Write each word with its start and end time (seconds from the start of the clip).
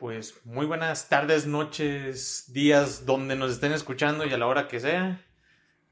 Pues 0.00 0.40
muy 0.46 0.64
buenas 0.64 1.10
tardes, 1.10 1.46
noches, 1.46 2.50
días, 2.54 3.04
donde 3.04 3.36
nos 3.36 3.52
estén 3.52 3.72
escuchando 3.72 4.24
y 4.24 4.32
a 4.32 4.38
la 4.38 4.46
hora 4.46 4.66
que 4.66 4.80
sea. 4.80 5.22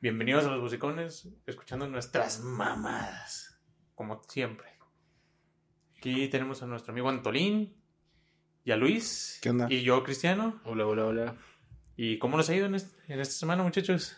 Bienvenidos 0.00 0.46
a 0.46 0.50
los 0.50 0.62
musicones, 0.62 1.28
escuchando 1.44 1.86
nuestras 1.86 2.40
mamadas, 2.40 3.60
como 3.94 4.22
siempre. 4.26 4.66
Aquí 5.98 6.26
tenemos 6.28 6.62
a 6.62 6.66
nuestro 6.66 6.92
amigo 6.92 7.10
Antolín 7.10 7.76
y 8.64 8.70
a 8.70 8.76
Luis. 8.78 9.40
¿Qué 9.42 9.50
onda? 9.50 9.66
Y 9.68 9.82
yo, 9.82 10.02
Cristiano. 10.02 10.58
Hola, 10.64 10.86
hola, 10.86 11.04
hola. 11.04 11.36
¿Y 11.94 12.18
cómo 12.18 12.38
nos 12.38 12.48
ha 12.48 12.54
ido 12.54 12.64
en, 12.64 12.76
en 12.76 13.20
esta 13.20 13.34
semana, 13.34 13.62
muchachos? 13.62 14.16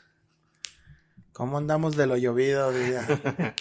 ¿Cómo 1.32 1.58
andamos 1.58 1.96
de 1.96 2.06
lo 2.06 2.16
llovido, 2.16 2.70
día? 2.70 3.04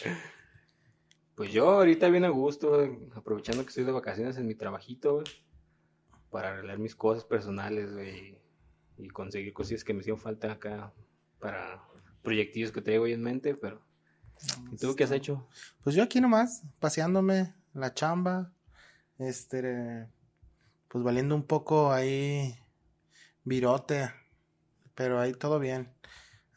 Pues 1.34 1.54
yo 1.54 1.70
ahorita 1.70 2.10
bien 2.10 2.26
a 2.26 2.30
gusto, 2.30 2.86
aprovechando 3.16 3.64
que 3.64 3.70
estoy 3.70 3.86
de 3.86 3.94
vacaciones 3.94 4.36
en 4.36 4.46
mi 4.46 4.56
trabajito, 4.56 5.14
güey, 5.14 5.26
para 6.30 6.52
arreglar 6.54 6.80
mis 6.80 6.96
cosas 6.96 7.24
personales, 7.26 7.94
güey, 7.94 8.38
y 8.98 9.08
conseguir 9.10 9.54
cosillas 9.54 9.84
que 9.84 9.94
me 9.94 10.02
hicieron 10.02 10.20
falta 10.20 10.52
acá 10.52 10.94
para 11.40 11.82
proyectillos 12.22 12.72
que 12.72 12.82
traigo 12.82 13.06
ahí 13.06 13.14
en 13.14 13.24
mente, 13.24 13.56
pero... 13.56 13.82
¿Y 14.72 14.78
tú 14.78 14.96
qué 14.96 15.04
has 15.04 15.12
hecho? 15.12 15.48
Pues 15.84 15.96
yo 15.96 16.04
aquí 16.04 16.22
nomás, 16.22 16.64
paseándome 16.80 17.54
la 17.74 17.94
chamba, 17.94 18.54
este, 19.18 20.08
pues 20.88 21.04
valiendo 21.04 21.36
un 21.36 21.44
poco 21.44 21.92
ahí 21.92 22.58
virote, 23.44 24.12
pero 24.96 25.20
ahí 25.20 25.34
todo 25.34 25.60
bien. 25.60 25.94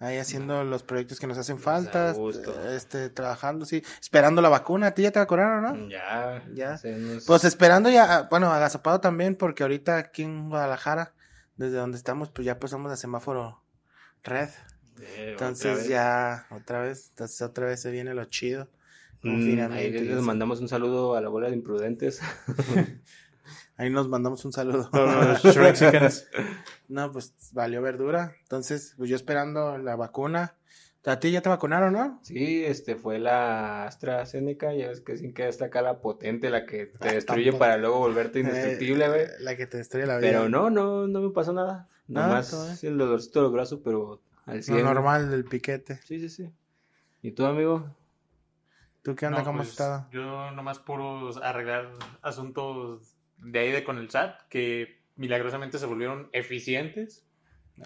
Ahí 0.02 0.18
haciendo 0.18 0.64
los 0.64 0.82
proyectos 0.82 1.20
que 1.20 1.28
nos 1.28 1.38
hacen 1.38 1.58
falta, 1.60 2.12
gusto. 2.12 2.68
este, 2.70 3.08
trabajando, 3.08 3.64
sí, 3.64 3.84
esperando 4.00 4.42
la 4.42 4.48
vacuna. 4.48 4.88
¿A 4.88 4.90
ti 4.94 5.02
ya 5.02 5.12
te 5.12 5.20
vacunaron, 5.20 5.62
no? 5.62 5.88
Ya, 5.88 6.42
Ya. 6.52 6.80
unos- 6.84 7.24
Pues 7.24 7.44
esperando 7.44 7.88
ya, 7.88 8.26
bueno, 8.28 8.50
agazapado 8.52 9.00
también, 9.00 9.36
porque 9.36 9.62
ahorita 9.62 9.98
aquí 9.98 10.24
en 10.24 10.48
Guadalajara, 10.50 11.14
desde 11.56 11.76
donde 11.76 11.96
estamos, 11.98 12.30
pues 12.30 12.44
ya 12.44 12.58
pasamos 12.58 12.90
a 12.90 12.96
semáforo 12.96 13.62
red. 14.24 14.48
eh, 15.00 15.28
Entonces 15.32 15.86
ya, 15.88 16.46
otra 16.50 16.80
vez, 16.82 17.10
entonces 17.10 17.40
otra 17.42 17.66
vez 17.66 17.80
se 17.80 17.90
viene 17.92 18.12
lo 18.12 18.24
chido. 18.24 18.68
Mm, 19.22 19.72
ahí 19.72 19.92
les 19.92 20.20
mandamos 20.22 20.60
un 20.60 20.68
saludo 20.68 21.14
a 21.14 21.20
la 21.20 21.28
bola 21.28 21.48
de 21.48 21.54
imprudentes. 21.54 22.20
Ahí 23.82 23.90
nos 23.90 24.08
mandamos 24.08 24.44
un 24.44 24.52
saludo. 24.52 24.88
No, 26.88 27.10
pues 27.10 27.34
valió 27.52 27.82
verdura. 27.82 28.36
Entonces, 28.42 28.94
pues 28.96 29.10
yo 29.10 29.16
esperando 29.16 29.76
la 29.78 29.96
vacuna. 29.96 30.54
A 31.04 31.18
ti 31.18 31.32
ya 31.32 31.40
te 31.40 31.48
vacunaron, 31.48 31.92
¿no? 31.94 32.20
Sí, 32.22 32.64
este 32.64 32.94
fue 32.94 33.18
la 33.18 33.86
AstraZeneca, 33.86 34.72
ya 34.72 34.86
ves 34.88 35.00
que 35.00 35.16
sin 35.16 35.34
que 35.34 35.48
está 35.48 35.64
acá 35.64 35.82
la 35.82 36.00
potente, 36.00 36.48
la 36.48 36.64
que 36.64 36.86
te 36.86 37.08
Ah, 37.08 37.12
destruye 37.14 37.46
tampoco. 37.46 37.58
para 37.58 37.76
luego 37.76 37.98
volverte 37.98 38.38
indestructible, 38.38 39.08
güey. 39.08 39.22
Eh, 39.22 39.28
la 39.40 39.56
que 39.56 39.66
te 39.66 39.78
destruye 39.78 40.06
la 40.06 40.18
vida. 40.18 40.28
Pero 40.30 40.48
no, 40.48 40.70
no, 40.70 41.08
no 41.08 41.20
me 41.20 41.30
pasó 41.30 41.52
nada. 41.52 41.88
Nada, 42.06 42.28
Nomás 42.28 42.50
todo 42.50 42.64
bien. 42.66 42.78
el 42.92 42.98
dolorcito 42.98 43.40
de 43.40 43.42
los 43.42 43.52
brazos, 43.52 43.80
pero 43.82 44.22
al 44.46 44.58
Lo 44.58 44.62
100. 44.62 44.84
normal 44.84 45.28
del 45.30 45.44
piquete. 45.44 45.96
Sí, 46.04 46.20
sí, 46.20 46.28
sí. 46.28 46.52
¿Y 47.20 47.32
tú, 47.32 47.46
amigo? 47.46 47.84
¿Tú 49.02 49.16
qué 49.16 49.26
onda? 49.26 49.40
No, 49.40 49.44
¿Cómo 49.44 49.58
pues, 49.58 49.68
has 49.70 49.72
estado? 49.72 50.06
Yo 50.12 50.52
nomás 50.52 50.78
puros 50.78 51.36
arreglar 51.42 51.90
asuntos 52.20 53.16
de 53.42 53.58
ahí 53.58 53.72
de 53.72 53.84
con 53.84 53.98
el 53.98 54.10
SAT 54.10 54.42
que 54.48 55.02
milagrosamente 55.16 55.78
se 55.78 55.86
volvieron 55.86 56.28
eficientes. 56.32 57.26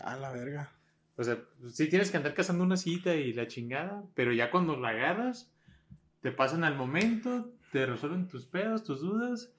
A 0.04 0.16
la 0.16 0.30
verga. 0.32 0.72
O 1.16 1.24
sea, 1.24 1.38
sí 1.72 1.88
tienes 1.88 2.10
que 2.10 2.18
andar 2.18 2.34
cazando 2.34 2.62
una 2.62 2.76
cita 2.76 3.14
y 3.14 3.32
la 3.32 3.46
chingada, 3.46 4.04
pero 4.14 4.32
ya 4.32 4.50
cuando 4.50 4.76
la 4.76 4.90
agarras, 4.90 5.50
te 6.20 6.30
pasan 6.30 6.64
al 6.64 6.76
momento, 6.76 7.52
te 7.72 7.86
resuelven 7.86 8.28
tus 8.28 8.46
pedos, 8.46 8.84
tus 8.84 9.00
dudas, 9.00 9.52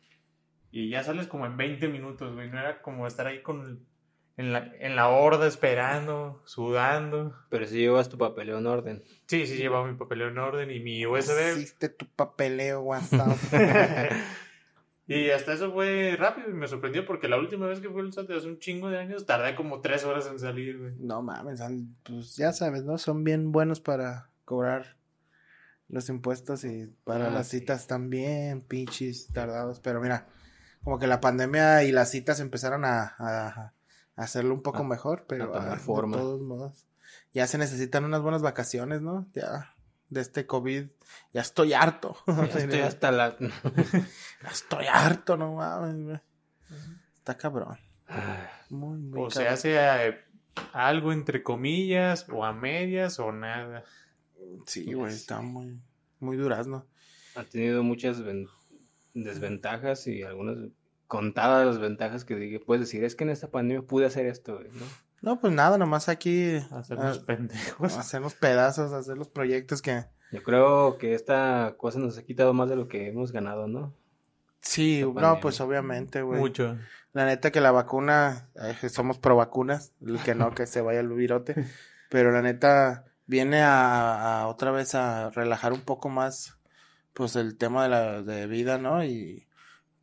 y 0.72 0.90
ya 0.90 1.03
sales 1.03 1.28
como 1.28 1.45
en 1.45 1.58
20 1.58 1.88
minutos, 1.88 2.36
güey. 2.36 2.50
No 2.50 2.59
era 2.59 2.81
como 2.81 3.08
estar 3.08 3.25
ahí 3.25 3.42
con 3.42 3.88
en 4.38 4.53
la, 4.53 4.72
en 4.80 4.95
la 4.95 5.09
horda 5.09 5.48
esperando, 5.48 6.44
sudando. 6.45 7.36
Pero 7.50 7.66
si 7.66 7.78
llevas 7.78 8.08
tu 8.08 8.19
papeleo 8.19 8.59
en 8.59 8.68
orden. 8.68 9.03
Sí, 9.25 9.47
sí, 9.47 9.58
llevaba 9.58 9.88
mi 9.88 9.97
papeleo 9.97 10.28
en 10.28 10.38
orden 10.38 10.69
y 10.69 10.79
mi 10.79 11.06
USB. 11.08 11.58
Hiciste 11.58 11.90
tu 11.90 12.06
papeleo, 12.06 12.81
WhatsApp. 12.81 13.35
y 15.07 15.29
hasta 15.31 15.53
eso 15.53 15.72
fue 15.72 16.16
rápido 16.18 16.50
y 16.50 16.53
me 16.53 16.68
sorprendió 16.68 17.06
porque 17.06 17.28
la 17.28 17.38
última 17.38 17.66
vez 17.68 17.79
que 17.79 17.90
fue 17.90 18.01
el 18.01 18.12
SAT 18.13 18.29
hace 18.31 18.47
un 18.47 18.59
chingo 18.59 18.90
de 18.90 19.00
años, 19.00 19.25
tardé 19.25 19.56
como 19.56 19.79
tres 19.81 20.03
horas 20.03 20.28
en 20.28 20.38
salir, 20.40 20.78
güey. 20.79 20.94
no 21.00 21.22
mames, 21.22 21.59
son- 21.59 21.95
pues 22.03 22.35
ya 22.35 22.51
sabes, 22.53 22.84
¿no? 22.84 22.97
Son 22.97 23.23
bien 23.23 23.51
buenos 23.51 23.79
para 23.79 24.29
cobrar 24.46 24.97
los 25.90 26.09
impuestos 26.09 26.66
y 26.66 26.88
para 27.06 27.28
Ah, 27.28 27.31
las 27.31 27.47
sí. 27.47 27.59
citas 27.59 27.88
también, 27.88 28.62
pinches 28.62 29.28
tardados. 29.31 29.79
Pero 29.79 30.01
mira, 30.01 30.28
como 30.84 31.00
que 31.00 31.07
la 31.07 31.22
pandemia 31.22 31.84
y 31.84 31.91
las 31.94 32.12
citas 32.12 32.40
empezaron 32.41 32.84
a, 32.84 33.16
a- 33.17 33.47
a 33.57 33.73
hacerlo 34.16 34.53
un 34.53 34.62
poco 34.62 34.79
A- 34.79 34.88
mejor, 34.88 35.25
pero 35.29 35.51
tomar 35.51 35.69
ah, 35.69 35.73
de 35.75 35.79
forma. 35.79 36.17
todos 36.17 36.41
modos. 36.41 36.85
Ya 37.34 37.47
se 37.47 37.57
necesitan 37.57 38.03
unas 38.03 38.22
buenas 38.22 38.41
vacaciones, 38.41 39.01
¿no? 39.01 39.29
Ya 39.34 39.73
de 40.09 40.22
este 40.22 40.45
COVID, 40.45 40.88
ya 41.34 41.41
estoy 41.41 41.73
harto. 41.73 42.18
Ya 42.28 42.44
estoy 42.59 42.79
hasta 42.79 43.12
la... 43.12 43.35
Ya 44.44 44.50
estoy 44.51 44.85
harto, 44.88 45.35
no 45.38 45.53
mames, 45.56 46.03
güey. 46.03 46.19
Está 47.18 47.38
cabrón. 47.38 47.78
Muy, 48.69 49.00
muy 49.00 49.19
O 49.22 49.29
se 49.29 49.40
cabrón. 49.40 49.53
hace 49.53 49.75
eh, 49.78 50.17
algo 50.73 51.12
entre 51.12 51.44
comillas, 51.44 52.28
o 52.29 52.46
a 52.46 52.53
medias, 52.53 53.19
o 53.19 53.31
nada. 53.31 53.84
Sí, 54.66 54.94
güey, 54.94 55.13
está 55.13 55.41
muy, 55.41 55.79
muy 56.19 56.38
durazno. 56.38 56.85
ha 57.35 57.44
tenido 57.44 57.84
muchas 57.84 58.22
ven- 58.23 58.47
desventajas 59.13 60.07
y 60.07 60.23
algunas 60.23 60.57
contadas 61.07 61.66
las 61.66 61.79
ventajas 61.79 62.23
que 62.25 62.35
dije, 62.35 62.59
puedes 62.59 62.81
decir, 62.81 63.03
es 63.03 63.16
que 63.16 63.23
en 63.23 63.31
esta 63.31 63.50
pandemia 63.50 63.81
pude 63.85 64.06
hacer 64.06 64.25
esto, 64.28 64.56
güey, 64.57 64.69
¿no? 64.73 64.85
No, 65.22 65.39
pues 65.39 65.53
nada, 65.53 65.78
nomás 65.78 66.09
aquí 66.09 66.55
Hacernos 66.72 67.19
ah, 67.19 67.25
pendejos. 67.25 67.97
hacer 67.97 68.22
los 68.22 68.35
pedazos, 68.35 68.94
hacer 68.94 69.17
los 69.17 69.29
proyectos 69.29 69.81
que... 69.81 70.05
Yo 70.31 70.44
creo 70.44 70.97
que 70.97 71.13
esta 71.13 71.75
cosa 71.78 72.00
nos 72.00 72.17
ha 72.17 72.23
quitado 72.23 72.53
más 72.53 72.69
de 72.69 72.75
lo 72.75 72.88
que 72.88 73.07
hemos 73.07 73.31
ganado, 73.31 73.67
¿no? 73.67 73.94
Sí, 74.59 75.01
no, 75.01 75.13
pandemia. 75.13 75.39
pues 75.39 75.61
obviamente, 75.61 76.22
güey. 76.22 76.39
Mucho. 76.39 76.78
La 77.13 77.25
neta 77.25 77.51
que 77.51 77.61
la 77.61 77.72
vacuna, 77.72 78.50
eh, 78.55 78.89
somos 78.89 79.17
pro 79.17 79.38
vacunas, 79.38 79.94
el 80.05 80.19
que 80.19 80.35
no, 80.35 80.53
que 80.53 80.67
se 80.67 80.81
vaya 80.81 81.00
el 81.00 81.07
virote, 81.07 81.55
pero 82.09 82.31
la 82.31 82.41
neta 82.41 83.05
viene 83.25 83.61
a, 83.61 84.41
a 84.41 84.47
otra 84.47 84.72
vez 84.72 84.95
a 84.95 85.29
relajar 85.29 85.72
un 85.72 85.81
poco 85.81 86.09
más, 86.09 86.59
pues 87.13 87.38
el 87.38 87.57
tema 87.57 87.84
de 87.84 87.89
la 87.89 88.22
de 88.22 88.47
vida, 88.47 88.78
¿no? 88.78 89.05
Y 89.05 89.47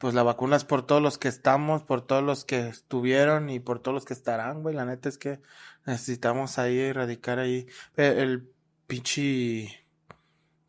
pues 0.04 0.12
la 0.12 0.22
vacuna 0.22 0.56
es 0.56 0.64
por 0.66 0.84
todos 0.84 1.00
los 1.00 1.16
que 1.16 1.28
estamos, 1.28 1.82
por 1.82 2.06
todos 2.06 2.22
los 2.22 2.44
que 2.44 2.68
estuvieron 2.68 3.48
y 3.48 3.58
por 3.58 3.78
todos 3.80 3.94
los 3.94 4.04
que 4.04 4.12
estarán, 4.12 4.60
güey. 4.62 4.74
La 4.74 4.84
neta 4.84 5.08
es 5.08 5.16
que 5.16 5.40
necesitamos 5.86 6.58
ahí 6.58 6.78
erradicar 6.78 7.38
ahí 7.38 7.66
el, 7.96 8.18
el 8.18 8.50
pinche 8.86 9.86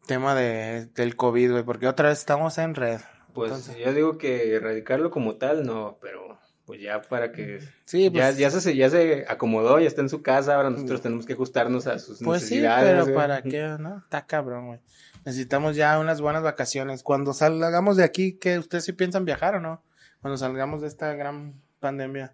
tema 0.07 0.35
de, 0.35 0.85
del 0.95 1.17
COVID, 1.17 1.51
güey, 1.51 1.63
porque 1.63 1.85
otra 1.89 2.07
vez 2.07 2.19
estamos 2.19 2.57
en 2.59 2.75
red. 2.75 3.01
Pues 3.33 3.51
Entonces- 3.51 3.75
yo 3.85 3.93
digo 3.93 4.17
que 4.17 4.55
erradicarlo 4.55 5.11
como 5.11 5.35
tal, 5.35 5.65
no, 5.65 5.97
pero 5.99 6.39
pues 6.65 6.79
ya 6.81 7.01
para 7.01 7.33
que... 7.33 7.59
Sí, 7.83 8.05
ya, 8.05 8.11
pues, 8.11 8.37
ya, 8.37 8.49
se, 8.49 8.73
ya 8.73 8.89
se 8.89 9.25
acomodó, 9.27 9.81
ya 9.81 9.87
está 9.87 9.99
en 9.99 10.07
su 10.07 10.21
casa, 10.21 10.55
ahora 10.55 10.69
nosotros 10.69 11.01
tenemos 11.01 11.25
que 11.25 11.33
ajustarnos 11.33 11.87
a 11.87 11.99
sus 11.99 12.19
Pues 12.23 12.43
sí, 12.43 12.55
necesidades. 12.55 12.89
pero 12.89 13.03
güey. 13.03 13.15
¿para 13.15 13.41
qué? 13.43 13.75
¿No? 13.81 13.97
Está 13.97 14.25
cabrón, 14.25 14.67
güey. 14.67 14.79
Necesitamos 15.25 15.75
ya 15.75 15.99
unas 15.99 16.21
buenas 16.21 16.43
vacaciones. 16.43 17.01
Cuando 17.01 17.33
salgamos 17.33 17.97
de 17.97 18.03
aquí, 18.03 18.37
¿qué 18.37 18.59
ustedes 18.59 18.85
sí 18.85 18.93
piensan 18.93 19.25
viajar 19.25 19.55
o 19.55 19.59
no? 19.59 19.83
Cuando 20.21 20.37
salgamos 20.37 20.81
de 20.81 20.87
esta 20.87 21.13
gran 21.15 21.61
pandemia. 21.79 22.33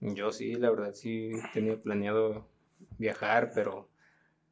Yo 0.00 0.30
sí, 0.30 0.54
la 0.54 0.70
verdad, 0.70 0.92
sí 0.94 1.30
tenía 1.54 1.80
planeado 1.80 2.46
viajar, 2.98 3.52
pero 3.54 3.88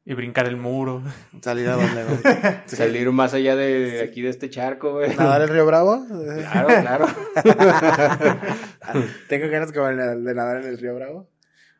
Y 0.03 0.15
brincar 0.15 0.47
el 0.47 0.57
muro. 0.57 1.03
¿Salir 1.41 1.69
a 1.69 1.73
dónde, 1.77 2.03
güey? 2.03 2.19
salir 2.65 3.11
más 3.11 3.35
allá 3.35 3.55
de 3.55 4.01
aquí 4.01 4.23
de 4.23 4.29
este 4.29 4.49
charco, 4.49 4.93
güey. 4.93 5.15
¿Nadar 5.15 5.43
el 5.43 5.49
Río 5.49 5.65
Bravo? 5.67 6.05
Claro, 6.07 6.67
claro. 6.67 7.05
Tengo 9.29 9.47
ganas 9.49 9.71
como 9.71 9.85
de 9.87 9.95
de 9.95 10.35
nadar 10.35 10.63
en 10.63 10.69
el 10.69 10.77
Río 10.79 10.95
Bravo. 10.95 11.29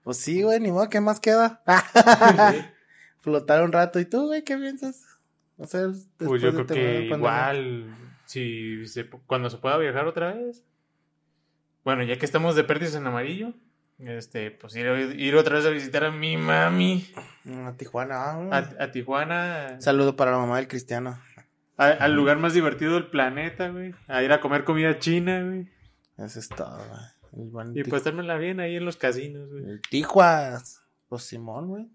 Pues 0.04 0.18
sí, 0.18 0.44
güey, 0.44 0.60
ni 0.60 0.72
modo, 0.72 0.88
¿qué 0.88 1.02
más 1.02 1.20
queda? 1.20 1.64
Flotar 3.22 3.64
un 3.64 3.72
rato. 3.72 4.00
¿Y 4.00 4.06
tú, 4.06 4.28
güey, 4.28 4.44
qué 4.44 4.56
piensas? 4.56 5.02
Hacer 5.62 5.90
Pues 6.18 6.42
yo 6.42 6.52
creo 6.54 6.66
que 6.68 7.06
igual, 7.06 7.86
si 8.26 8.86
se, 8.88 9.08
cuando 9.10 9.50
se 9.50 9.58
pueda 9.58 9.78
viajar 9.78 10.06
otra 10.08 10.34
vez. 10.34 10.64
Bueno, 11.84 12.04
ya 12.04 12.18
que 12.18 12.26
estamos 12.26 12.56
de 12.56 12.64
pérdidas 12.64 12.96
en 12.96 13.06
amarillo, 13.08 13.54
este, 14.00 14.52
pues 14.52 14.76
ir, 14.76 14.86
ir 15.20 15.36
otra 15.36 15.56
vez 15.58 15.66
a 15.66 15.70
visitar 15.70 16.04
a 16.04 16.12
mi 16.12 16.36
mami, 16.36 17.06
A 17.66 17.74
Tijuana. 17.78 18.16
ah, 18.18 18.70
a, 18.80 18.84
a 18.86 18.92
Tijuana, 18.92 19.80
Saludo 19.80 20.16
para 20.16 20.32
la 20.32 20.38
mamá 20.40 20.58
del 20.58 20.68
cristiano. 20.68 21.20
a- 21.78 21.88
al 21.90 22.16
lugar 22.16 22.38
más 22.38 22.54
divertido 22.54 22.96
del 22.96 23.08
planeta, 23.08 23.70
güey, 23.70 23.94
a 24.08 24.24
ir 24.24 24.32
a 24.34 24.42
comer 24.42 24.64
comida 24.64 24.98
china, 25.00 25.44
güey, 25.44 25.68
Eso 26.18 26.40
es 26.40 26.50
todo, 26.50 26.78
güey. 27.32 27.68
Y 27.76 27.84
pues 27.84 28.02
pasármela 28.02 28.38
bien 28.38 28.60
ahí 28.62 28.76
en 28.78 28.86
los 28.86 28.98
casinos, 28.98 29.50
güey. 29.52 29.64
El 29.66 29.82
Tijuas. 29.82 30.82
Pues 31.10 31.24
Simón, 31.24 31.68
güey. 31.68 31.88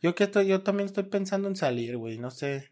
Yo 0.00 0.14
que 0.14 0.24
estoy, 0.24 0.46
yo 0.48 0.62
también 0.62 0.86
estoy 0.86 1.04
pensando 1.04 1.48
en 1.48 1.56
salir, 1.56 1.96
güey. 1.96 2.18
No 2.18 2.30
sé 2.30 2.70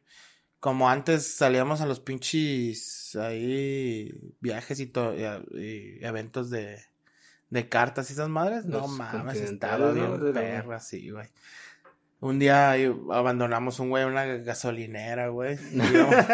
como 0.60 0.88
antes 0.90 1.26
salíamos 1.36 1.80
a 1.80 1.86
los 1.86 2.00
pinches 2.00 3.16
ahí 3.16 4.12
viajes 4.40 4.80
y, 4.80 4.86
to- 4.86 5.14
y 5.16 6.04
eventos 6.04 6.50
de, 6.50 6.80
de 7.50 7.68
cartas 7.68 8.10
y 8.10 8.14
esas 8.14 8.28
madres, 8.28 8.66
no 8.66 8.78
Los 8.80 8.88
mames, 8.90 9.40
estaba 9.40 9.92
bien 9.92 10.32
perra, 10.32 10.80
sí, 10.80 11.10
güey. 11.10 11.28
Un 12.24 12.38
día 12.38 12.72
abandonamos 13.12 13.80
un 13.80 13.90
güey 13.90 14.02
en 14.04 14.08
una 14.08 14.24
gasolinera, 14.24 15.28
güey. 15.28 15.58
Íbamos- 15.72 16.24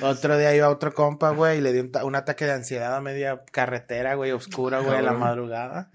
Otro 0.00 0.38
día 0.38 0.54
iba 0.54 0.70
otro 0.70 0.94
compa, 0.94 1.28
güey, 1.30 1.58
y 1.58 1.60
le 1.60 1.74
dio 1.74 1.82
un, 1.82 1.92
ta- 1.92 2.06
un 2.06 2.14
ataque 2.14 2.46
de 2.46 2.52
ansiedad 2.52 2.96
a 2.96 3.02
media 3.02 3.42
carretera, 3.52 4.14
güey, 4.14 4.30
oscura, 4.32 4.80
güey, 4.80 4.96
a 4.96 5.02
la 5.02 5.12
madrugada. 5.12 5.90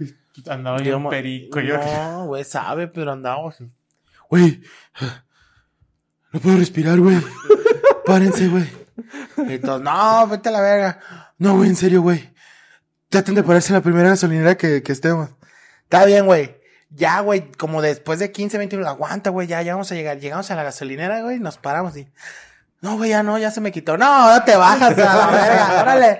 Andaba 0.47 0.79
Y 0.79 0.85
yo 0.85 0.99
mo- 0.99 1.09
perico. 1.09 1.59
Yo. 1.59 1.77
No, 1.79 2.27
güey, 2.27 2.43
sabe, 2.43 2.87
pero 2.87 3.13
andábamos. 3.13 3.55
Güey, 4.29 4.61
no 6.31 6.39
puedo 6.39 6.57
respirar, 6.57 6.99
güey. 6.99 7.17
Párense, 8.05 8.47
güey. 8.47 8.69
Y 9.49 9.57
todos, 9.57 9.81
no, 9.81 10.27
vete 10.27 10.49
a 10.49 10.51
la 10.51 10.61
verga. 10.61 10.99
No, 11.39 11.55
güey, 11.55 11.69
en 11.69 11.75
serio, 11.75 12.03
güey. 12.03 12.31
Traten 13.09 13.33
de 13.33 13.41
pararse 13.41 13.69
en 13.69 13.75
la 13.77 13.81
primera 13.81 14.09
gasolinera 14.09 14.55
que, 14.55 14.83
que 14.83 14.91
estemos. 14.91 15.29
Está 15.83 16.05
bien, 16.05 16.27
güey. 16.27 16.55
Ya, 16.89 17.19
güey, 17.19 17.51
como 17.57 17.81
después 17.81 18.19
de 18.19 18.31
15, 18.31 18.57
20 18.57 18.77
minutos, 18.77 18.93
aguanta, 18.95 19.29
güey, 19.29 19.47
ya, 19.47 19.61
ya 19.61 19.73
vamos 19.73 19.91
a 19.91 19.95
llegar. 19.95 20.19
Llegamos 20.19 20.49
a 20.51 20.55
la 20.55 20.63
gasolinera, 20.63 21.21
güey, 21.21 21.39
nos 21.39 21.57
paramos 21.57 21.95
y. 21.97 22.07
No, 22.79 22.95
güey, 22.95 23.09
ya 23.09 23.23
no, 23.23 23.39
ya 23.39 23.49
se 23.49 23.59
me 23.59 23.71
quitó. 23.71 23.97
No, 23.97 24.31
no 24.31 24.43
te 24.43 24.55
bajas 24.55 24.95
a 24.97 25.15
la 25.15 25.27
verga, 25.31 25.81
órale. 25.81 26.19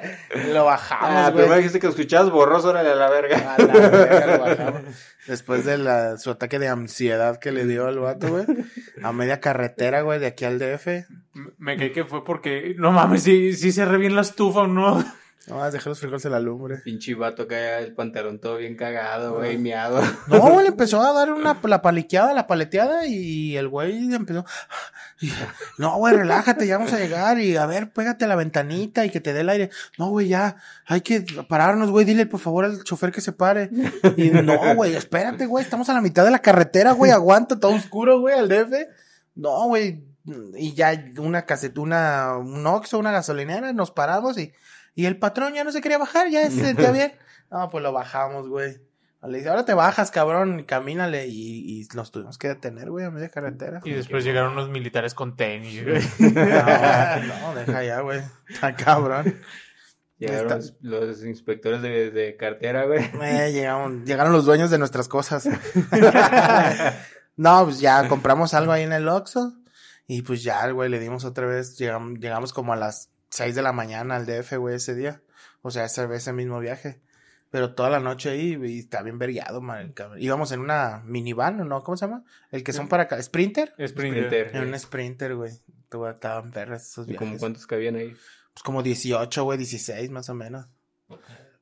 Lo 0.51 0.65
bajamos, 0.65 1.09
Ah, 1.09 1.29
güey. 1.29 1.43
primero 1.43 1.57
dijiste 1.57 1.79
que 1.79 1.87
escuchabas 1.87 2.31
borroso, 2.31 2.69
órale 2.69 2.89
a 2.89 2.95
la 2.95 3.09
verga. 3.09 3.55
A 3.55 3.61
la 3.61 3.73
verga 3.73 4.25
lo 4.37 4.39
bajamos. 4.45 4.81
Después 5.27 5.65
de 5.65 5.77
la, 5.77 6.17
su 6.17 6.31
ataque 6.31 6.57
de 6.57 6.67
ansiedad 6.67 7.37
que 7.37 7.51
le 7.51 7.65
dio 7.65 7.85
al 7.85 7.99
vato, 7.99 8.27
güey. 8.29 8.45
A 9.03 9.11
media 9.13 9.39
carretera, 9.39 10.01
güey, 10.01 10.19
de 10.19 10.27
aquí 10.27 10.45
al 10.45 10.57
DF. 10.57 10.87
Me 11.59 11.77
caí 11.77 11.91
que 11.91 12.05
fue 12.05 12.25
porque, 12.25 12.73
no 12.77 12.91
mames, 12.91 13.21
si, 13.23 13.53
si 13.53 13.71
se 13.71 13.85
re 13.85 13.97
bien 13.99 14.15
la 14.15 14.21
estufa 14.21 14.61
o 14.61 14.67
no. 14.67 15.05
No, 15.47 15.55
vas 15.55 15.67
a 15.67 15.71
dejar 15.71 15.87
los 15.87 15.99
frijoles 15.99 16.25
en 16.25 16.33
la 16.33 16.41
lumbre. 16.41 16.79
Pinche 16.83 17.15
vato 17.15 17.47
que 17.47 17.77
el 17.77 17.93
pantalón 17.93 18.39
todo 18.39 18.57
bien 18.57 18.75
cagado, 18.75 19.35
güey, 19.35 19.57
miado. 19.57 20.01
No, 20.27 20.39
güey, 20.51 20.63
le 20.63 20.67
empezó 20.67 21.01
a 21.01 21.13
dar 21.13 21.31
una, 21.31 21.57
la 21.63 21.81
paliqueada, 21.81 22.33
la 22.33 22.47
paleteada 22.47 23.05
y 23.05 23.55
el 23.55 23.69
güey 23.69 24.13
empezó. 24.13 24.45
No, 25.79 25.97
güey, 25.97 26.15
relájate, 26.15 26.67
ya 26.67 26.77
vamos 26.77 26.93
a 26.93 26.99
llegar 26.99 27.39
y 27.39 27.55
a 27.55 27.65
ver, 27.65 27.91
pégate 27.91 28.25
a 28.25 28.27
la 28.27 28.35
ventanita 28.35 29.03
y 29.03 29.09
que 29.09 29.19
te 29.19 29.33
dé 29.33 29.41
el 29.41 29.49
aire. 29.49 29.71
No, 29.97 30.09
güey, 30.09 30.27
ya, 30.27 30.57
hay 30.85 31.01
que 31.01 31.25
pararnos, 31.47 31.89
güey, 31.89 32.05
dile 32.05 32.27
por 32.27 32.39
favor 32.39 32.65
al 32.65 32.83
chofer 32.83 33.11
que 33.11 33.21
se 33.21 33.31
pare. 33.31 33.71
Y 34.15 34.29
no, 34.29 34.75
güey, 34.75 34.95
espérate, 34.95 35.47
güey, 35.47 35.63
estamos 35.63 35.89
a 35.89 35.93
la 35.93 36.01
mitad 36.01 36.23
de 36.23 36.31
la 36.31 36.39
carretera, 36.39 36.91
güey, 36.91 37.11
aguanta, 37.11 37.59
todo 37.59 37.73
oscuro, 37.73 38.19
güey, 38.19 38.37
al 38.37 38.47
DF. 38.47 38.73
No, 39.33 39.67
güey, 39.67 40.03
y 40.55 40.73
ya 40.73 41.05
una 41.17 41.45
casetuna, 41.45 42.37
un 42.37 42.67
Oxxo, 42.67 42.99
una 42.99 43.11
gasolinera, 43.11 43.73
nos 43.73 43.91
paramos 43.91 44.37
y, 44.37 44.53
y 44.97 45.05
el 45.05 45.19
patrón 45.19 45.53
ya 45.53 45.63
no 45.63 45.71
se 45.71 45.79
quería 45.79 45.99
bajar, 45.99 46.27
ya 46.31 46.49
se 46.49 46.59
sentía 46.59 46.89
bien. 46.91 47.13
No, 47.51 47.69
pues 47.69 47.83
lo 47.83 47.93
bajamos, 47.93 48.49
güey. 48.49 48.81
Le 49.21 49.37
dice, 49.37 49.49
ahora 49.49 49.63
te 49.63 49.75
bajas, 49.75 50.09
cabrón, 50.09 50.61
y 50.61 50.63
camínale. 50.63 51.27
Y, 51.27 51.81
y 51.81 51.87
nos 51.95 52.11
tuvimos 52.11 52.39
que 52.39 52.47
detener, 52.47 52.89
güey, 52.89 53.05
a 53.05 53.11
media 53.11 53.29
carretera. 53.29 53.79
Y 53.83 53.91
después 53.91 54.23
llegaron 54.23 54.53
unos 54.53 54.69
militares 54.69 55.13
con 55.13 55.35
tenis. 55.35 55.83
güey. 55.83 56.01
No, 56.33 56.33
no, 57.41 57.55
deja 57.55 57.83
ya, 57.83 57.99
güey. 57.99 58.21
Está 58.49 58.75
cabrón. 58.75 59.39
Llegaron 60.17 60.49
los, 60.49 60.73
los 60.81 61.23
inspectores 61.23 61.83
de, 61.83 62.09
de 62.09 62.35
cartera, 62.35 62.85
güey. 62.85 63.03
Eh, 63.21 63.51
llegaron, 63.53 64.03
llegaron 64.03 64.33
los 64.33 64.45
dueños 64.45 64.71
de 64.71 64.79
nuestras 64.79 65.07
cosas. 65.07 65.47
no, 67.35 67.65
pues 67.65 67.79
ya 67.79 68.07
compramos 68.07 68.55
algo 68.55 68.71
ahí 68.71 68.81
en 68.81 68.93
el 68.93 69.07
Oxxo. 69.07 69.53
Y 70.07 70.23
pues 70.23 70.41
ya, 70.41 70.67
güey, 70.71 70.89
le 70.89 70.99
dimos 70.99 71.23
otra 71.23 71.45
vez. 71.45 71.77
Llegamos, 71.77 72.17
llegamos 72.17 72.51
como 72.51 72.73
a 72.73 72.77
las 72.77 73.11
6 73.29 73.55
de 73.55 73.61
la 73.61 73.71
mañana 73.73 74.15
al 74.15 74.25
DF, 74.25 74.57
güey, 74.57 74.75
ese 74.75 74.95
día. 74.95 75.21
O 75.61 75.71
sea, 75.71 75.85
ese, 75.85 76.07
ese 76.13 76.33
mismo 76.33 76.59
viaje. 76.59 77.01
Pero 77.49 77.73
toda 77.75 77.89
la 77.89 77.99
noche 78.01 78.29
ahí, 78.29 78.59
y 78.61 78.79
está 78.79 79.01
bien 79.03 79.17
vergueado, 79.19 79.61
man. 79.61 79.93
Íbamos 80.17 80.51
en 80.51 80.59
una 80.59 81.01
minivan, 81.05 81.61
¿o 81.61 81.65
¿no? 81.65 81.81
¿Cómo 81.83 81.95
se 81.95 82.05
llama? 82.05 82.23
El 82.51 82.63
que 82.63 82.73
son 82.73 82.87
para 82.89 83.03
acá. 83.03 83.21
¿Sprinter? 83.23 83.73
Sprinter. 83.87 84.51
En 84.55 84.67
un 84.67 84.77
Sprinter, 84.79 85.35
güey. 85.35 85.53
Tú- 85.89 86.05
Estaban 86.05 86.51
perras 86.51 86.89
esos 86.89 87.07
¿Y 87.07 87.13
como 87.15 87.27
viajes. 87.31 87.39
cuántos 87.39 87.65
cabían 87.67 87.95
ahí? 87.95 88.09
Pues 88.53 88.63
como 88.63 88.83
18, 88.83 89.43
güey, 89.45 89.57
16 89.57 90.09
más 90.11 90.29
o 90.29 90.33
menos. 90.33 90.67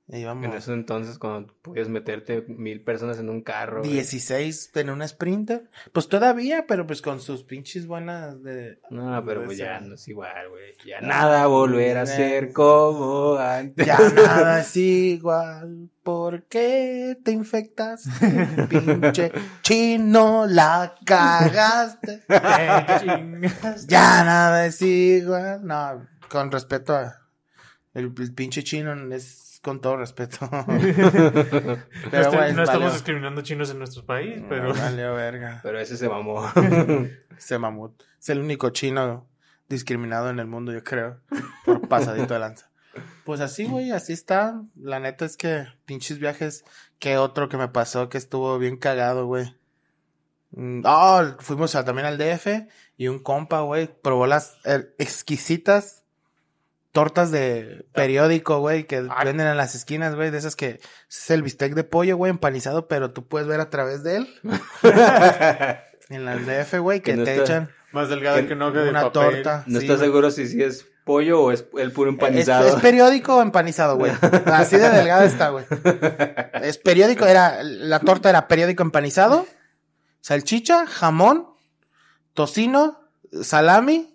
Y 0.07 0.21
En 0.21 0.43
ese 0.53 0.71
entonces, 0.71 1.17
cuando 1.17 1.51
podías 1.63 1.89
meterte 1.89 2.45
mil 2.47 2.81
personas 2.81 3.17
en 3.17 3.27
un 3.27 3.41
carro. 3.41 3.79
güey. 3.79 3.91
16 3.93 4.71
en 4.75 4.91
un 4.91 5.07
Sprinter. 5.07 5.67
Pues 5.93 6.07
todavía, 6.07 6.65
pero 6.67 6.85
pues 6.85 7.01
con 7.01 7.19
sus 7.19 7.43
pinches 7.43 7.87
buenas 7.87 8.43
de... 8.43 8.79
No, 8.91 9.23
pero 9.25 9.43
pues 9.45 9.57
ya 9.57 9.79
no 9.79 9.95
es 9.95 10.07
igual, 10.07 10.49
güey. 10.49 10.73
Ya 10.85 11.01
nada 11.01 11.47
volverá 11.47 12.03
a 12.03 12.05
ser 12.05 12.53
como 12.53 13.35
antes. 13.37 13.83
Ya 13.83 13.97
nada 13.97 14.59
es 14.61 14.77
igual. 14.77 15.89
¿Por 16.03 16.43
qué 16.43 17.17
te 17.23 17.31
infectas? 17.31 18.07
Pinche 18.69 19.31
chino, 19.63 20.45
la 20.45 20.93
cagaste. 21.03 22.23
Eh. 22.29 23.49
Ya 23.87 24.23
nada 24.23 24.67
es 24.67 24.79
igual. 24.83 25.65
No, 25.65 26.05
con 26.29 26.51
respeto 26.51 26.93
a... 26.95 27.21
El, 27.95 28.13
el 28.19 28.33
pinche 28.33 28.61
chino 28.61 28.93
es 29.15 29.44
con 29.65 29.81
todo 29.81 29.97
respeto. 29.97 30.37
no 30.51 30.67
pero, 32.11 32.53
no 32.53 32.63
estamos 32.63 32.93
discriminando 32.93 33.41
chinos 33.41 33.71
en 33.71 33.79
nuestro 33.79 34.05
país, 34.05 34.43
pero. 34.47 34.71
Valió 34.75 35.15
verga. 35.15 35.59
Pero 35.63 35.79
ese 35.79 35.97
se 35.97 36.07
mamó. 36.07 36.47
Ese 37.35 37.57
mamut. 37.57 37.99
Es 38.19 38.29
el 38.29 38.39
único 38.39 38.69
chino 38.69 39.27
discriminado 39.67 40.29
en 40.29 40.37
el 40.37 40.45
mundo, 40.45 40.71
yo 40.71 40.83
creo. 40.83 41.19
Por 41.65 41.87
pasadito 41.87 42.35
de 42.35 42.39
lanza. 42.39 42.69
Pues 43.23 43.41
así, 43.41 43.65
güey, 43.65 43.91
así 43.91 44.13
está. 44.13 44.61
La 44.75 44.99
neta 44.99 45.25
es 45.25 45.35
que 45.35 45.65
pinches 45.85 46.19
viajes. 46.19 46.63
¿Qué 46.99 47.17
otro 47.17 47.49
que 47.49 47.57
me 47.57 47.67
pasó 47.67 48.07
que 48.07 48.19
estuvo 48.19 48.59
bien 48.59 48.77
cagado, 48.77 49.25
güey? 49.25 49.57
Oh, 50.85 51.23
fuimos 51.39 51.73
a- 51.75 51.83
también 51.83 52.05
al 52.05 52.19
DF 52.19 52.67
y 52.97 53.07
un 53.07 53.17
compa, 53.17 53.61
güey, 53.61 53.87
probó 53.87 54.27
las 54.27 54.57
eh, 54.63 54.93
exquisitas 54.99 56.04
tortas 56.95 57.29
de 57.29 57.85
periódico, 57.93 58.59
güey, 58.61 58.85
que 58.85 59.05
Ay. 59.09 59.25
venden 59.25 59.47
en 59.47 59.57
las 59.57 59.75
esquinas, 59.75 60.15
güey, 60.15 60.31
de 60.31 60.37
esas 60.37 60.55
que 60.55 60.79
es 61.09 61.29
el 61.29 61.43
bistec 61.43 61.73
de 61.75 61.83
pollo, 61.83 62.15
güey, 62.15 62.29
empanizado, 62.29 62.87
pero 62.87 63.11
tú 63.11 63.27
puedes 63.27 63.49
ver 63.49 63.59
a 63.59 63.69
través 63.69 64.01
de 64.01 64.15
él. 64.15 64.29
en 66.09 66.25
las 66.25 66.45
DF, 66.45 66.79
güey, 66.79 67.01
que 67.01 67.11
Que 67.11 67.17
no 67.17 67.23
te 67.25 67.31
está- 67.31 67.43
echan 67.43 67.69
Más 67.91 68.07
delgada 68.09 68.37
Que 68.41 68.47
que 68.47 68.55
no 68.55 68.71
que 68.71 68.79
de 68.79 68.89
una 68.89 69.01
papel. 69.11 69.43
torta. 69.43 69.63
No 69.67 69.79
sí, 69.79 69.85
estás 69.85 69.99
seguro 69.99 70.31
si, 70.31 70.47
si 70.47 70.63
es 70.63 70.85
pollo 71.03 71.41
o 71.43 71.51
es 71.51 71.65
el 71.77 71.91
puro 71.91 72.09
Es, 72.09 72.13
empanizado. 72.15 72.67
es 72.67 72.75
periódico 72.75 73.35
o 73.37 73.41
empanizado, 73.41 73.97
güey. 73.97 74.11
Así 74.45 74.77
de 74.77 74.89
delgada 74.89 75.25
está, 75.25 75.49
güey. 75.49 75.65
Es 76.63 76.77
periódico, 76.77 77.25
era, 77.25 77.61
la 77.61 77.99
torta 77.99 78.29
era 78.29 78.47
periódico 78.47 78.83
empanizado, 78.83 79.45
salchicha, 80.21 80.87
jamón, 80.87 81.47
tocino, 82.33 83.01
salami 83.43 84.14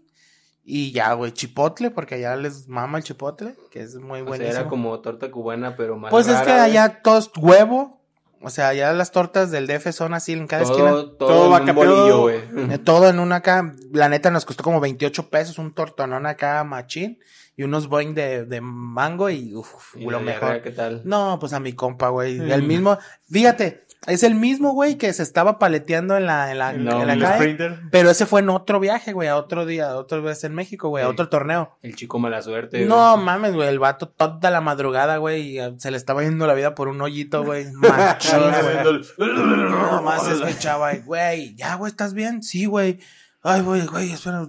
y 0.65 0.93
ya, 0.93 1.13
güey, 1.15 1.33
chipotle, 1.33 1.91
porque 1.91 2.17
allá 2.17 2.37
les 2.37 2.69
mama 2.69 2.99
el 2.99 3.05
chipotle, 3.05 3.55
que 3.71 3.81
es 3.81 3.97
muy 3.97 4.21
O 4.21 4.25
sea, 4.25 4.29
buenísimo. 4.29 4.59
era 4.61 4.69
como 4.69 5.01
torta 5.01 5.31
cubana, 5.31 5.75
pero 5.77 5.97
más 5.97 6.11
Pues 6.11 6.29
es 6.29 6.41
que 6.43 6.53
allá 6.53 7.01
todo 7.03 7.19
es 7.19 7.31
huevo, 7.37 8.01
o 8.43 8.49
sea, 8.51 8.69
allá 8.69 8.93
las 8.93 9.11
tortas 9.11 9.51
del 9.51 9.67
DF 9.67 9.93
son 9.93 10.15
así 10.15 10.33
en 10.33 10.47
cada 10.47 10.63
esquina. 10.63 10.91
todo, 10.91 11.11
todo, 11.13 11.29
todo 11.29 11.45
en 11.47 11.51
vaca- 11.53 11.71
un 11.73 11.77
bolillo, 11.77 12.09
todo- 12.09 12.21
güey. 12.23 12.41
Eh, 12.75 12.79
Todo 12.79 13.09
en 13.09 13.19
una 13.21 13.37
acá, 13.37 13.75
la 13.93 14.09
neta 14.09 14.31
nos 14.31 14.45
costó 14.45 14.63
como 14.63 14.81
28 14.81 15.29
pesos, 15.29 15.59
un 15.59 15.75
tortonón 15.75 16.25
acá 16.27 16.63
machín 16.65 17.19
y 17.57 17.65
unos 17.65 17.89
boing 17.89 18.15
de, 18.15 18.45
de 18.47 18.61
mango 18.63 19.29
y 19.29 19.55
uf, 19.55 19.95
Y 19.97 20.07
lo 20.09 20.21
mejor. 20.21 20.63
¿Qué 20.63 20.71
tal? 20.71 21.03
No, 21.05 21.37
pues 21.39 21.53
a 21.53 21.61
mi 21.61 21.75
compa, 21.75 22.09
güey. 22.09 22.39
Mm. 22.39 22.51
El 22.53 22.63
mismo, 22.63 22.97
fíjate, 23.31 23.85
es 24.07 24.23
el 24.23 24.35
mismo 24.35 24.73
güey 24.73 24.97
que 24.97 25.13
se 25.13 25.23
estaba 25.23 25.59
paleteando 25.59 26.17
en 26.17 26.25
la, 26.25 26.51
en 26.51 26.59
la, 26.59 26.73
No, 26.73 27.03
en 27.03 27.07
la 27.07 27.19
calle. 27.19 27.37
Sprinter. 27.37 27.81
Pero 27.91 28.11
ese 28.11 28.25
fue 28.25 28.41
en 28.41 28.49
otro 28.49 28.81
viaje, 28.81 29.13
güey, 29.13 29.29
a 29.29 29.37
otro 29.37 29.67
día, 29.67 29.95
otra 29.97 30.21
vez 30.21 30.43
en 30.45 30.55
México, 30.55 30.89
güey, 30.89 31.05
a 31.05 31.09
otro 31.09 31.29
torneo. 31.29 31.77
El 31.83 31.95
chico 31.97 32.19
mala 32.19 32.41
suerte. 32.41 32.87
No 32.87 33.19
mames, 33.19 33.53
güey, 33.53 33.69
el 33.69 33.79
vato 33.79 34.09
toda 34.09 34.51
la 34.51 34.63
madrugada, 34.63 35.19
güey, 35.19 35.43
y, 35.43 35.61
eh, 35.61 35.75
se 35.77 35.91
le 35.91 35.99
estaba 35.99 36.23
yendo 36.23 36.47
la 36.47 36.55
vida 36.55 36.75
por 36.75 36.89
un 36.89 37.01
hoyito, 37.03 37.45
güey. 37.45 37.71
Machín, 37.73 38.39
güey. 38.39 39.03
No 39.19 40.03
más 40.03 40.27
escuchaba, 40.29 40.95
güey, 41.05 41.55
ya, 41.57 41.75
güey, 41.75 41.91
¿estás 41.91 42.15
bien? 42.15 42.43
Sí, 42.43 42.65
güey. 42.65 43.01
Ay, 43.43 43.63
güey, 43.63 43.87
güey, 43.87 44.13
espera. 44.13 44.49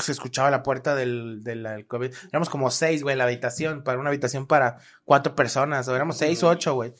Se 0.00 0.12
escuchaba 0.12 0.50
la 0.50 0.62
puerta 0.62 0.94
del, 0.96 1.44
del, 1.44 1.62
del 1.62 1.86
COVID. 1.86 2.12
Éramos 2.28 2.50
como 2.50 2.70
seis, 2.70 3.02
güey, 3.02 3.16
la 3.16 3.24
habitación, 3.24 3.82
para 3.82 3.98
una 3.98 4.08
habitación 4.08 4.46
para 4.46 4.78
cuatro 5.04 5.34
personas, 5.36 5.86
o 5.88 5.94
éramos 5.94 6.18
seis 6.18 6.42
o 6.42 6.48
ocho, 6.48 6.74
güey. 6.74 6.92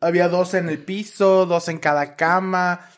Había 0.00 0.28
dos 0.28 0.54
en 0.54 0.68
el 0.68 0.78
piso, 0.78 1.46
dos 1.46 1.68
en 1.68 1.78
cada 1.78 2.16
cama. 2.16 2.88